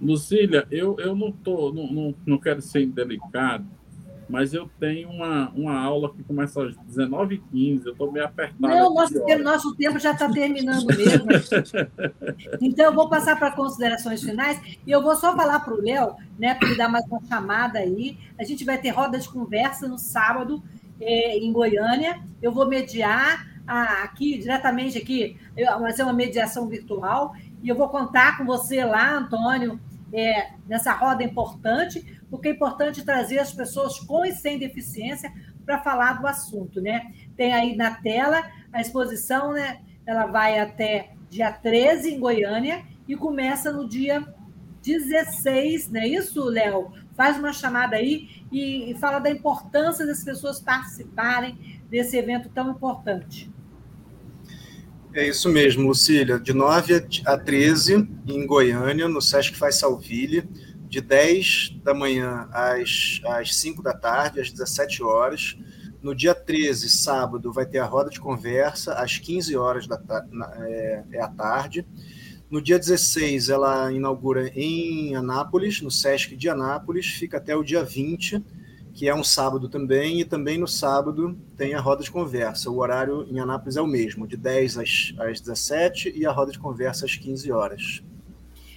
Lucília, 0.00 0.64
eu, 0.70 0.96
eu 1.00 1.16
não, 1.16 1.32
tô, 1.32 1.72
não, 1.72 1.92
não, 1.92 2.14
não 2.24 2.38
quero 2.38 2.62
ser 2.62 2.82
indelicado, 2.82 3.66
mas 4.28 4.54
eu 4.54 4.68
tenho 4.78 5.10
uma, 5.10 5.50
uma 5.50 5.78
aula 5.80 6.12
que 6.12 6.22
começa 6.22 6.62
às 6.64 6.74
19h15, 6.76 7.82
eu 7.84 7.92
estou 7.92 8.10
meio 8.10 8.24
apertado. 8.24 8.56
Não, 8.60 8.94
nosso 8.94 9.24
tempo, 9.24 9.42
nosso 9.42 9.74
tempo 9.76 9.98
já 9.98 10.12
está 10.12 10.28
terminando 10.30 10.86
mesmo. 10.86 11.26
então, 12.60 12.86
eu 12.86 12.94
vou 12.94 13.08
passar 13.08 13.38
para 13.38 13.50
considerações 13.50 14.22
finais 14.22 14.60
e 14.86 14.90
eu 14.90 15.02
vou 15.02 15.14
só 15.16 15.34
falar 15.36 15.60
para 15.60 15.74
o 15.74 15.82
Léo, 15.82 16.16
né, 16.38 16.54
para 16.54 16.68
ele 16.68 16.78
dar 16.78 16.88
mais 16.88 17.04
uma 17.06 17.22
chamada 17.24 17.78
aí. 17.78 18.16
A 18.38 18.44
gente 18.44 18.64
vai 18.64 18.78
ter 18.78 18.90
roda 18.90 19.18
de 19.18 19.28
conversa 19.28 19.86
no 19.86 19.98
sábado 19.98 20.62
é, 21.00 21.38
em 21.38 21.52
Goiânia. 21.52 22.20
Eu 22.40 22.52
vou 22.52 22.66
mediar 22.66 23.52
aqui, 23.66 24.38
diretamente 24.38 24.98
aqui, 24.98 25.36
vai 25.80 25.92
ser 25.92 26.02
uma 26.02 26.12
mediação 26.12 26.66
virtual, 26.68 27.34
e 27.62 27.68
eu 27.68 27.76
vou 27.76 27.88
contar 27.88 28.36
com 28.36 28.44
você 28.44 28.84
lá, 28.84 29.16
Antônio, 29.16 29.80
é, 30.12 30.50
nessa 30.68 30.92
roda 30.92 31.22
importante, 31.22 32.20
porque 32.32 32.48
é 32.48 32.52
importante 32.52 33.04
trazer 33.04 33.38
as 33.38 33.52
pessoas 33.52 34.00
com 34.00 34.24
e 34.24 34.32
sem 34.32 34.58
deficiência 34.58 35.30
para 35.66 35.82
falar 35.82 36.14
do 36.14 36.26
assunto, 36.26 36.80
né? 36.80 37.12
Tem 37.36 37.52
aí 37.52 37.76
na 37.76 37.96
tela 37.96 38.42
a 38.72 38.80
exposição, 38.80 39.52
né? 39.52 39.82
Ela 40.06 40.24
vai 40.24 40.58
até 40.58 41.10
dia 41.28 41.52
13 41.52 42.14
em 42.14 42.18
Goiânia 42.18 42.86
e 43.06 43.14
começa 43.14 43.70
no 43.70 43.86
dia 43.86 44.26
16, 44.82 45.90
não 45.90 46.00
é 46.00 46.08
isso, 46.08 46.42
Léo? 46.42 46.94
Faz 47.14 47.38
uma 47.38 47.52
chamada 47.52 47.96
aí 47.96 48.30
e, 48.50 48.96
fala 48.98 49.18
da 49.18 49.30
importância 49.30 50.06
das 50.06 50.24
pessoas 50.24 50.58
participarem 50.58 51.82
desse 51.90 52.16
evento 52.16 52.48
tão 52.48 52.70
importante. 52.70 53.52
É 55.12 55.28
isso 55.28 55.50
mesmo, 55.50 55.86
Lucília. 55.86 56.40
De 56.40 56.54
9 56.54 57.06
a 57.26 57.36
13, 57.36 58.08
em 58.26 58.46
Goiânia, 58.46 59.06
no 59.06 59.20
Sesc 59.20 59.54
Faz 59.54 59.74
Salville, 59.78 60.48
de 60.92 61.00
10 61.00 61.80
da 61.82 61.94
manhã 61.94 62.46
às, 62.52 63.18
às 63.24 63.56
5 63.56 63.82
da 63.82 63.94
tarde, 63.94 64.42
às 64.42 64.52
17 64.52 65.02
horas. 65.02 65.56
No 66.02 66.14
dia 66.14 66.34
13, 66.34 66.90
sábado, 66.90 67.50
vai 67.50 67.64
ter 67.64 67.78
a 67.78 67.86
roda 67.86 68.10
de 68.10 68.20
conversa, 68.20 68.92
às 68.92 69.16
15 69.16 69.56
horas 69.56 69.86
da 69.86 69.98
é, 70.60 71.04
é 71.12 71.22
a 71.22 71.28
tarde. 71.28 71.86
No 72.50 72.60
dia 72.60 72.78
16, 72.78 73.48
ela 73.48 73.90
inaugura 73.90 74.48
em 74.54 75.16
Anápolis, 75.16 75.80
no 75.80 75.90
Sesc 75.90 76.36
de 76.36 76.50
Anápolis, 76.50 77.06
fica 77.06 77.38
até 77.38 77.56
o 77.56 77.64
dia 77.64 77.82
20, 77.82 78.44
que 78.92 79.08
é 79.08 79.14
um 79.14 79.24
sábado 79.24 79.70
também, 79.70 80.20
e 80.20 80.26
também 80.26 80.58
no 80.58 80.68
sábado 80.68 81.34
tem 81.56 81.72
a 81.72 81.80
roda 81.80 82.04
de 82.04 82.10
conversa. 82.10 82.68
O 82.68 82.76
horário 82.76 83.26
em 83.30 83.40
Anápolis 83.40 83.78
é 83.78 83.80
o 83.80 83.86
mesmo, 83.86 84.26
de 84.26 84.36
10 84.36 84.76
às, 84.76 85.14
às 85.16 85.40
17 85.40 86.12
e 86.14 86.26
a 86.26 86.30
roda 86.30 86.52
de 86.52 86.58
conversa 86.58 87.06
às 87.06 87.16
15 87.16 87.50
horas. 87.50 88.02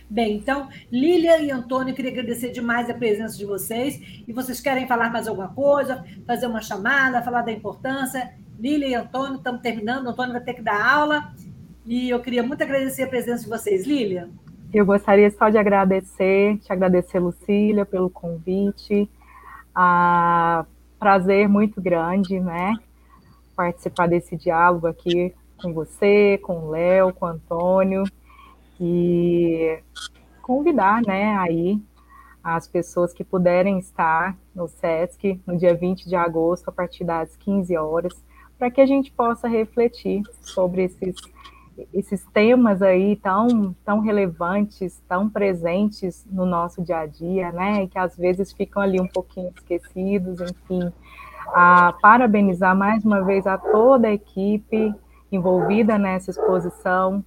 Bem, 0.10 0.38
então, 0.38 0.70
Lília 0.91 1.41
e 1.41 1.49
Antônio, 1.49 1.93
queria 1.95 2.12
agradecer 2.12 2.51
demais 2.51 2.89
a 2.89 2.93
presença 2.93 3.36
de 3.38 3.45
vocês. 3.45 3.99
E 4.28 4.32
vocês 4.32 4.62
querem 4.62 4.88
falar 4.88 5.12
mais 5.12 5.28
alguma 5.28 5.47
coisa, 5.47 6.06
fazer 6.28 6.45
uma 6.45 6.62
chamada, 6.62 7.24
falar 7.24 7.41
da 7.41 7.51
importância? 7.51 8.34
Lília 8.60 8.88
e 8.88 8.95
Antônio, 8.95 9.38
estamos 9.38 9.62
terminando. 9.62 10.08
Antônio 10.08 10.34
vai 10.34 10.43
ter 10.43 10.53
que 10.53 10.62
dar 10.62 10.86
aula. 10.86 11.34
E 11.86 12.10
eu 12.10 12.20
queria 12.20 12.43
muito 12.43 12.62
agradecer 12.62 13.03
a 13.03 13.08
presença 13.08 13.43
de 13.43 13.49
vocês. 13.49 13.86
Lília? 13.86 14.30
Eu 14.72 14.86
gostaria 14.86 15.30
só 15.32 15.49
de 15.49 15.58
agradecer, 15.58 16.58
te 16.60 16.72
agradecer, 16.72 17.20
Lucília, 17.20 17.86
pelo 17.86 18.10
convite. 18.10 19.10
Ah, 19.74 20.66
prazer 20.99 21.49
muito 21.49 21.82
grande, 21.82 22.39
né? 22.39 22.76
Participar 23.56 24.08
desse 24.08 24.36
diálogo 24.38 24.86
aqui 24.86 25.34
com 25.58 25.74
você, 25.74 26.38
com 26.43 26.66
o 26.66 26.70
Léo, 26.70 27.12
com 27.14 27.26
o 27.26 27.30
Antônio 27.30 28.03
e 28.80 29.80
convidar, 30.41 31.01
né, 31.05 31.36
aí 31.38 31.82
as 32.43 32.67
pessoas 32.67 33.11
que 33.11 33.23
puderem 33.23 33.80
estar 33.80 34.38
no 34.53 34.67
SESC 34.67 35.41
no 35.47 35.57
dia 35.57 35.73
20 35.73 36.07
de 36.07 36.15
agosto, 36.15 36.69
a 36.69 36.71
partir 36.71 37.03
das 37.03 37.36
15 37.38 37.76
horas, 37.76 38.23
para 38.57 38.69
que 38.69 38.80
a 38.80 38.86
gente 38.86 39.11
possa 39.11 39.47
refletir 39.47 40.21
sobre 40.41 40.84
esses, 40.84 41.15
esses 41.91 42.23
temas 42.28 42.84
aí 42.84 43.15
tão, 43.15 43.76
tão 43.84 43.99
relevantes, 43.99 45.01
tão 45.07 45.28
presentes 45.28 46.23
no 46.30 46.45
nosso 46.45 46.84
dia 46.84 46.99
a 46.99 47.05
dia, 47.07 47.51
né, 47.51 47.84
e 47.84 47.88
que 47.88 47.97
às 47.97 48.15
vezes 48.15 48.53
ficam 48.53 48.82
ali 48.82 49.01
um 49.01 49.07
pouquinho 49.07 49.51
esquecidos, 49.55 50.39
enfim. 50.39 50.93
A 51.47 51.93
parabenizar 52.01 52.76
mais 52.76 53.03
uma 53.03 53.23
vez 53.23 53.47
a 53.47 53.57
toda 53.57 54.07
a 54.07 54.13
equipe 54.13 54.93
envolvida 55.32 55.97
nessa 55.97 56.30
exposição, 56.30 57.26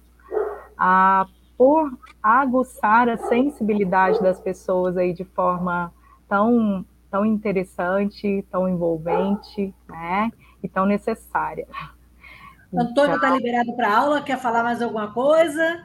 a 0.77 1.25
por 1.59 1.91
aguçar 2.23 3.09
a 3.09 3.17
sensibilidade 3.17 4.21
das 4.21 4.39
pessoas 4.39 4.95
aí 4.95 5.11
de 5.11 5.25
forma 5.25 5.93
tão, 6.25 6.85
tão 7.11 7.25
interessante, 7.25 8.45
tão 8.49 8.69
envolvente, 8.69 9.75
né? 9.89 10.31
E 10.63 10.69
tão 10.69 10.85
necessária. 10.85 11.67
Antônio 12.73 13.15
está 13.15 13.27
então, 13.27 13.37
liberado 13.37 13.73
para 13.73 13.93
aula, 13.93 14.21
quer 14.21 14.39
falar 14.39 14.63
mais 14.63 14.81
alguma 14.81 15.11
coisa? 15.11 15.83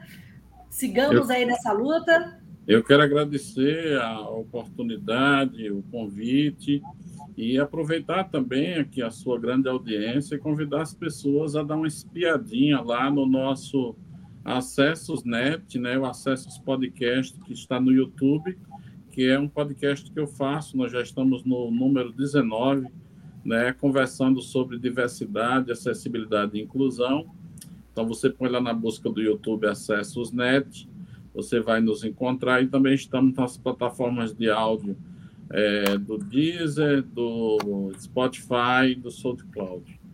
Sigamos 0.69 1.29
eu, 1.29 1.35
aí 1.35 1.45
nessa 1.45 1.73
luta. 1.73 2.39
Eu 2.65 2.81
quero 2.81 3.03
agradecer 3.03 3.99
a 3.99 4.21
oportunidade, 4.29 5.69
o 5.69 5.83
convite 5.91 6.81
e 7.35 7.59
aproveitar 7.59 8.29
também 8.29 8.75
aqui 8.75 9.01
a 9.01 9.11
sua 9.11 9.37
grande 9.37 9.67
audiência 9.67 10.35
e 10.35 10.39
convidar 10.39 10.83
as 10.83 10.93
pessoas 10.93 11.53
a 11.53 11.63
dar 11.63 11.75
uma 11.75 11.87
espiadinha 11.87 12.79
lá 12.79 13.11
no 13.11 13.25
nosso 13.25 13.93
Acessos 14.45 15.23
Net, 15.23 15.79
né, 15.79 15.97
o 15.97 16.05
Acessos 16.05 16.59
Podcast, 16.59 17.35
que 17.39 17.51
está 17.51 17.79
no 17.79 17.91
YouTube, 17.91 18.55
que 19.11 19.27
é 19.27 19.39
um 19.39 19.47
podcast 19.47 20.11
que 20.11 20.19
eu 20.19 20.27
faço, 20.27 20.77
nós 20.77 20.91
já 20.91 21.01
estamos 21.01 21.43
no 21.43 21.71
número 21.71 22.11
19, 22.11 22.87
né, 23.43 23.73
conversando 23.73 24.41
sobre 24.41 24.77
diversidade, 24.77 25.71
acessibilidade 25.71 26.57
e 26.57 26.61
inclusão. 26.61 27.25
Então, 27.91 28.05
você 28.07 28.29
põe 28.29 28.47
lá 28.47 28.61
na 28.61 28.73
busca 28.73 29.09
do 29.09 29.19
YouTube 29.19 29.65
Acessos 29.65 30.31
Net, 30.31 30.87
você 31.33 31.59
vai 31.59 31.81
nos 31.81 32.03
encontrar 32.03 32.61
e 32.61 32.67
também 32.67 32.93
estamos 32.93 33.35
nas 33.35 33.57
plataformas 33.57 34.31
de 34.31 34.49
áudio 34.49 34.95
é, 35.49 35.97
do 35.97 36.19
Deezer, 36.19 37.01
do 37.01 37.91
Spotify 37.97 38.93
do 38.95 39.09
SoundCloud. 39.09 40.04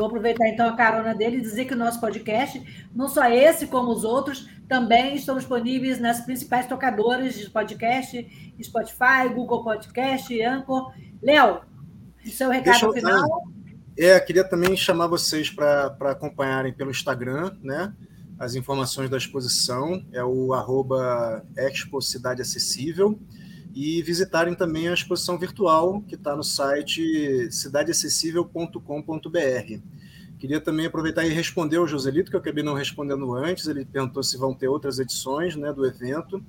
Vou 0.00 0.08
aproveitar 0.08 0.48
então 0.48 0.66
a 0.66 0.74
carona 0.74 1.14
dele 1.14 1.36
e 1.36 1.40
dizer 1.42 1.66
que 1.66 1.74
o 1.74 1.76
nosso 1.76 2.00
podcast, 2.00 2.88
não 2.94 3.06
só 3.06 3.28
esse 3.28 3.66
como 3.66 3.92
os 3.92 4.02
outros, 4.02 4.48
também 4.66 5.14
estão 5.14 5.36
disponíveis 5.36 6.00
nas 6.00 6.22
principais 6.22 6.66
tocadoras 6.66 7.34
de 7.34 7.50
podcast, 7.50 8.54
Spotify, 8.62 9.28
Google 9.34 9.62
Podcast, 9.62 10.42
Anchor. 10.42 10.94
Léo, 11.22 11.60
seu 12.24 12.48
recado 12.48 12.82
eu, 12.82 12.92
final. 12.94 13.42
É, 13.98 14.18
queria 14.20 14.42
também 14.42 14.74
chamar 14.74 15.06
vocês 15.06 15.50
para 15.50 15.94
acompanharem 16.12 16.72
pelo 16.72 16.90
Instagram, 16.90 17.54
né? 17.62 17.92
As 18.38 18.54
informações 18.54 19.10
da 19.10 19.18
exposição 19.18 20.02
é 20.14 20.24
o 20.24 20.54
arroba 20.54 21.44
Expo 21.58 22.00
Cidade 22.00 22.40
Acessível 22.40 23.20
e 23.74 24.00
visitarem 24.02 24.54
também 24.54 24.88
a 24.88 24.94
exposição 24.94 25.38
virtual 25.38 26.00
que 26.02 26.14
está 26.14 26.34
no 26.34 26.42
site 26.42 27.50
cidadeacessível.com.br. 27.50 29.80
Queria 30.40 30.58
também 30.58 30.86
aproveitar 30.86 31.26
e 31.26 31.28
responder 31.28 31.76
ao 31.76 31.86
Joselito, 31.86 32.30
que 32.30 32.36
eu 32.36 32.40
acabei 32.40 32.64
não 32.64 32.72
respondendo 32.72 33.34
antes. 33.34 33.66
Ele 33.66 33.84
perguntou 33.84 34.22
se 34.22 34.38
vão 34.38 34.54
ter 34.54 34.68
outras 34.68 34.98
edições 34.98 35.54
né, 35.54 35.70
do 35.70 35.84
evento. 35.84 36.42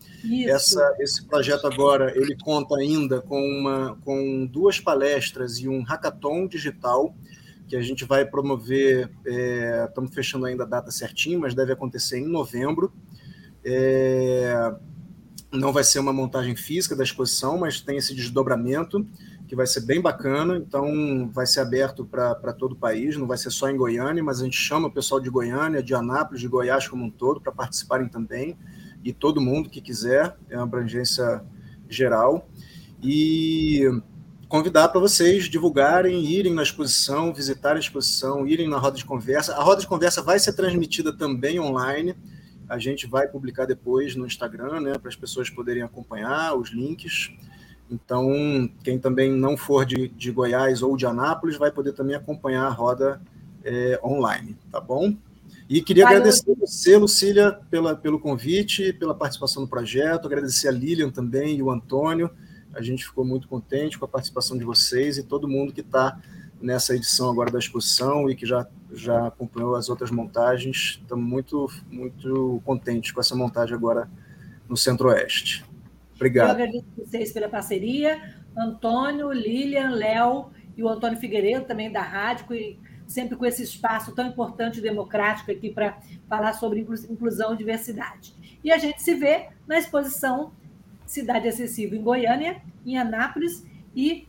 Essa, 0.48 0.96
esse 0.98 1.26
projeto 1.26 1.68
agora 1.68 2.18
ele 2.18 2.34
conta 2.42 2.78
ainda 2.78 3.22
com, 3.22 3.42
uma, 3.42 3.98
com 3.98 4.46
duas 4.46 4.80
palestras 4.80 5.60
e 5.60 5.68
um 5.68 5.84
hackathon 5.84 6.48
digital 6.48 7.14
que 7.68 7.76
a 7.76 7.82
gente 7.82 8.06
vai 8.06 8.26
promover. 8.26 9.12
É, 9.26 9.86
estamos 9.90 10.16
fechando 10.16 10.46
ainda 10.46 10.64
a 10.64 10.68
data 10.68 10.90
certinho, 10.90 11.42
mas 11.42 11.54
deve 11.54 11.74
acontecer 11.74 12.18
em 12.18 12.28
novembro. 12.28 12.94
É, 13.62 14.74
não 15.52 15.74
vai 15.74 15.84
ser 15.84 16.00
uma 16.00 16.14
montagem 16.14 16.56
física 16.56 16.96
da 16.96 17.04
exposição, 17.04 17.58
mas 17.58 17.82
tem 17.82 17.98
esse 17.98 18.16
desdobramento 18.16 19.06
que 19.48 19.56
vai 19.56 19.68
ser 19.68 19.82
bem 19.82 20.00
bacana. 20.00 20.56
Então, 20.56 21.30
vai 21.34 21.46
ser 21.46 21.60
aberto 21.60 22.06
para 22.06 22.54
todo 22.54 22.72
o 22.72 22.76
país, 22.76 23.18
não 23.18 23.28
vai 23.28 23.38
ser 23.38 23.52
só 23.52 23.70
em 23.70 23.76
Goiânia, 23.76 24.24
mas 24.24 24.40
a 24.42 24.46
gente 24.46 24.58
chama 24.58 24.88
o 24.88 24.92
pessoal 24.92 25.20
de 25.20 25.30
Goiânia, 25.30 25.84
de 25.84 25.94
Anápolis, 25.94 26.40
de 26.40 26.48
Goiás 26.48 26.88
como 26.88 27.04
um 27.04 27.10
todo, 27.10 27.42
para 27.42 27.52
participarem 27.52 28.08
também, 28.08 28.58
e 29.04 29.12
todo 29.12 29.42
mundo 29.42 29.70
que 29.70 29.82
quiser, 29.82 30.38
é 30.50 30.56
uma 30.56 30.64
abrangência 30.64 31.44
geral. 31.90 32.48
E 33.04 33.84
convidar 34.48 34.88
para 34.90 35.02
vocês 35.02 35.46
divulgarem, 35.46 36.24
irem 36.24 36.54
na 36.54 36.64
exposição, 36.64 37.34
visitarem 37.34 37.78
a 37.78 37.82
exposição, 37.82 38.48
irem 38.48 38.70
na 38.70 38.78
roda 38.78 38.96
de 38.96 39.04
conversa. 39.04 39.54
A 39.56 39.64
roda 39.64 39.82
de 39.82 39.88
conversa 39.88 40.22
vai 40.22 40.40
ser 40.40 40.54
transmitida 40.54 41.12
também 41.12 41.60
online 41.60 42.16
a 42.72 42.80
gente 42.80 43.06
vai 43.06 43.28
publicar 43.28 43.66
depois 43.66 44.16
no 44.16 44.26
Instagram, 44.26 44.80
né, 44.80 44.98
para 44.98 45.10
as 45.10 45.16
pessoas 45.16 45.50
poderem 45.50 45.84
acompanhar 45.84 46.56
os 46.56 46.70
links. 46.70 47.30
Então, 47.90 48.32
quem 48.82 48.98
também 48.98 49.30
não 49.30 49.58
for 49.58 49.86
de, 49.86 50.08
de 50.08 50.32
Goiás 50.32 50.82
ou 50.82 50.96
de 50.96 51.06
Anápolis 51.06 51.58
vai 51.58 51.70
poder 51.70 51.92
também 51.92 52.16
acompanhar 52.16 52.64
a 52.66 52.70
roda 52.70 53.22
é, 53.66 54.00
online, 54.02 54.58
tá 54.72 54.80
bom? 54.80 55.14
E 55.68 55.82
queria 55.82 56.06
Valeu. 56.06 56.20
agradecer 56.20 56.56
você, 56.56 56.96
Lucília, 56.96 57.60
pela, 57.70 57.94
pelo 57.94 58.18
convite, 58.18 58.94
pela 58.94 59.14
participação 59.14 59.64
no 59.64 59.68
projeto, 59.68 60.26
agradecer 60.26 60.70
a 60.70 60.72
Lilian 60.72 61.10
também 61.10 61.58
e 61.58 61.62
o 61.62 61.70
Antônio. 61.70 62.32
A 62.74 62.82
gente 62.82 63.04
ficou 63.04 63.26
muito 63.26 63.50
contente 63.50 64.00
com 64.00 64.06
a 64.06 64.08
participação 64.08 64.58
de 64.58 64.64
vocês 64.64 65.18
e 65.18 65.24
todo 65.24 65.46
mundo 65.46 65.74
que 65.74 65.82
está 65.82 66.18
nessa 66.62 66.96
edição 66.96 67.30
agora 67.30 67.52
da 67.52 67.60
exposição 67.60 68.30
e 68.30 68.36
que 68.36 68.46
já, 68.46 68.68
já 68.92 69.28
acompanhou 69.28 69.76
as 69.76 69.90
outras 69.90 70.12
montagens. 70.12 71.00
Estamos 71.02 71.26
muito, 71.26 71.68
muito 71.90 72.62
contentes 72.66 73.12
com 73.12 73.20
essa 73.20 73.36
montagem 73.36 73.76
agora 73.76 74.10
no 74.68 74.78
Centro-Oeste. 74.78 75.66
Obrigado. 76.16 76.50
Eu 76.50 76.54
agradeço 76.54 76.86
a 76.98 77.04
vocês 77.04 77.32
pela 77.32 77.50
parceria. 77.50 78.36
Antônio, 78.56 79.32
Lilian, 79.32 79.90
Léo 79.92 80.52
e 80.78 80.84
o 80.84 80.90
Antônio 80.90 81.18
Figueiredo, 81.18 81.66
também 81.66 81.92
da 81.92 82.02
rádio, 82.02 82.54
e 82.54 82.80
sempre 83.08 83.36
com 83.36 83.46
esse 83.46 83.64
espaço 83.64 84.14
tão 84.14 84.28
importante 84.28 84.80
e 84.80 84.82
democrático 84.82 85.52
aqui 85.52 85.70
para 85.70 85.98
falar 86.30 86.54
sobre 86.54 86.80
inclusão 86.80 87.54
e 87.54 87.58
diversidade. 87.58 88.36
E 88.64 88.72
a 88.72 88.78
gente 88.78 89.02
se 89.02 89.16
vê 89.16 89.50
na 89.68 89.78
exposição 89.78 90.54
Cidade 91.06 91.48
Acessível 91.48 92.00
em 92.00 92.04
Goiânia, 92.04 92.62
em 92.86 92.98
Anápolis, 92.98 93.66
e 93.96 94.28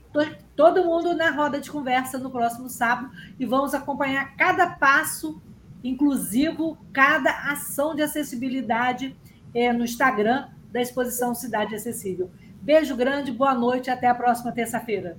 todo 0.57 0.85
mundo 0.85 1.15
na 1.15 1.31
roda 1.31 1.61
de 1.61 1.71
conversa 1.71 2.19
no 2.19 2.31
próximo 2.31 2.69
sábado 2.69 3.11
e 3.39 3.47
vamos 3.47 3.75
acompanhar 3.75 4.37
cada 4.37 4.67
passo 4.71 5.41
inclusivo 5.83 6.79
cada 6.93 7.51
ação 7.51 7.95
de 7.95 8.03
acessibilidade 8.03 9.17
é, 9.55 9.73
no 9.73 9.85
Instagram 9.85 10.49
da 10.71 10.81
exposição 10.81 11.35
Cidade 11.35 11.75
Acessível. 11.75 12.31
Beijo 12.61 12.97
grande, 12.97 13.33
boa 13.33 13.55
noite, 13.55 13.91
até 13.91 14.07
a 14.07 14.15
próxima 14.15 14.53
terça-feira. 14.53 15.19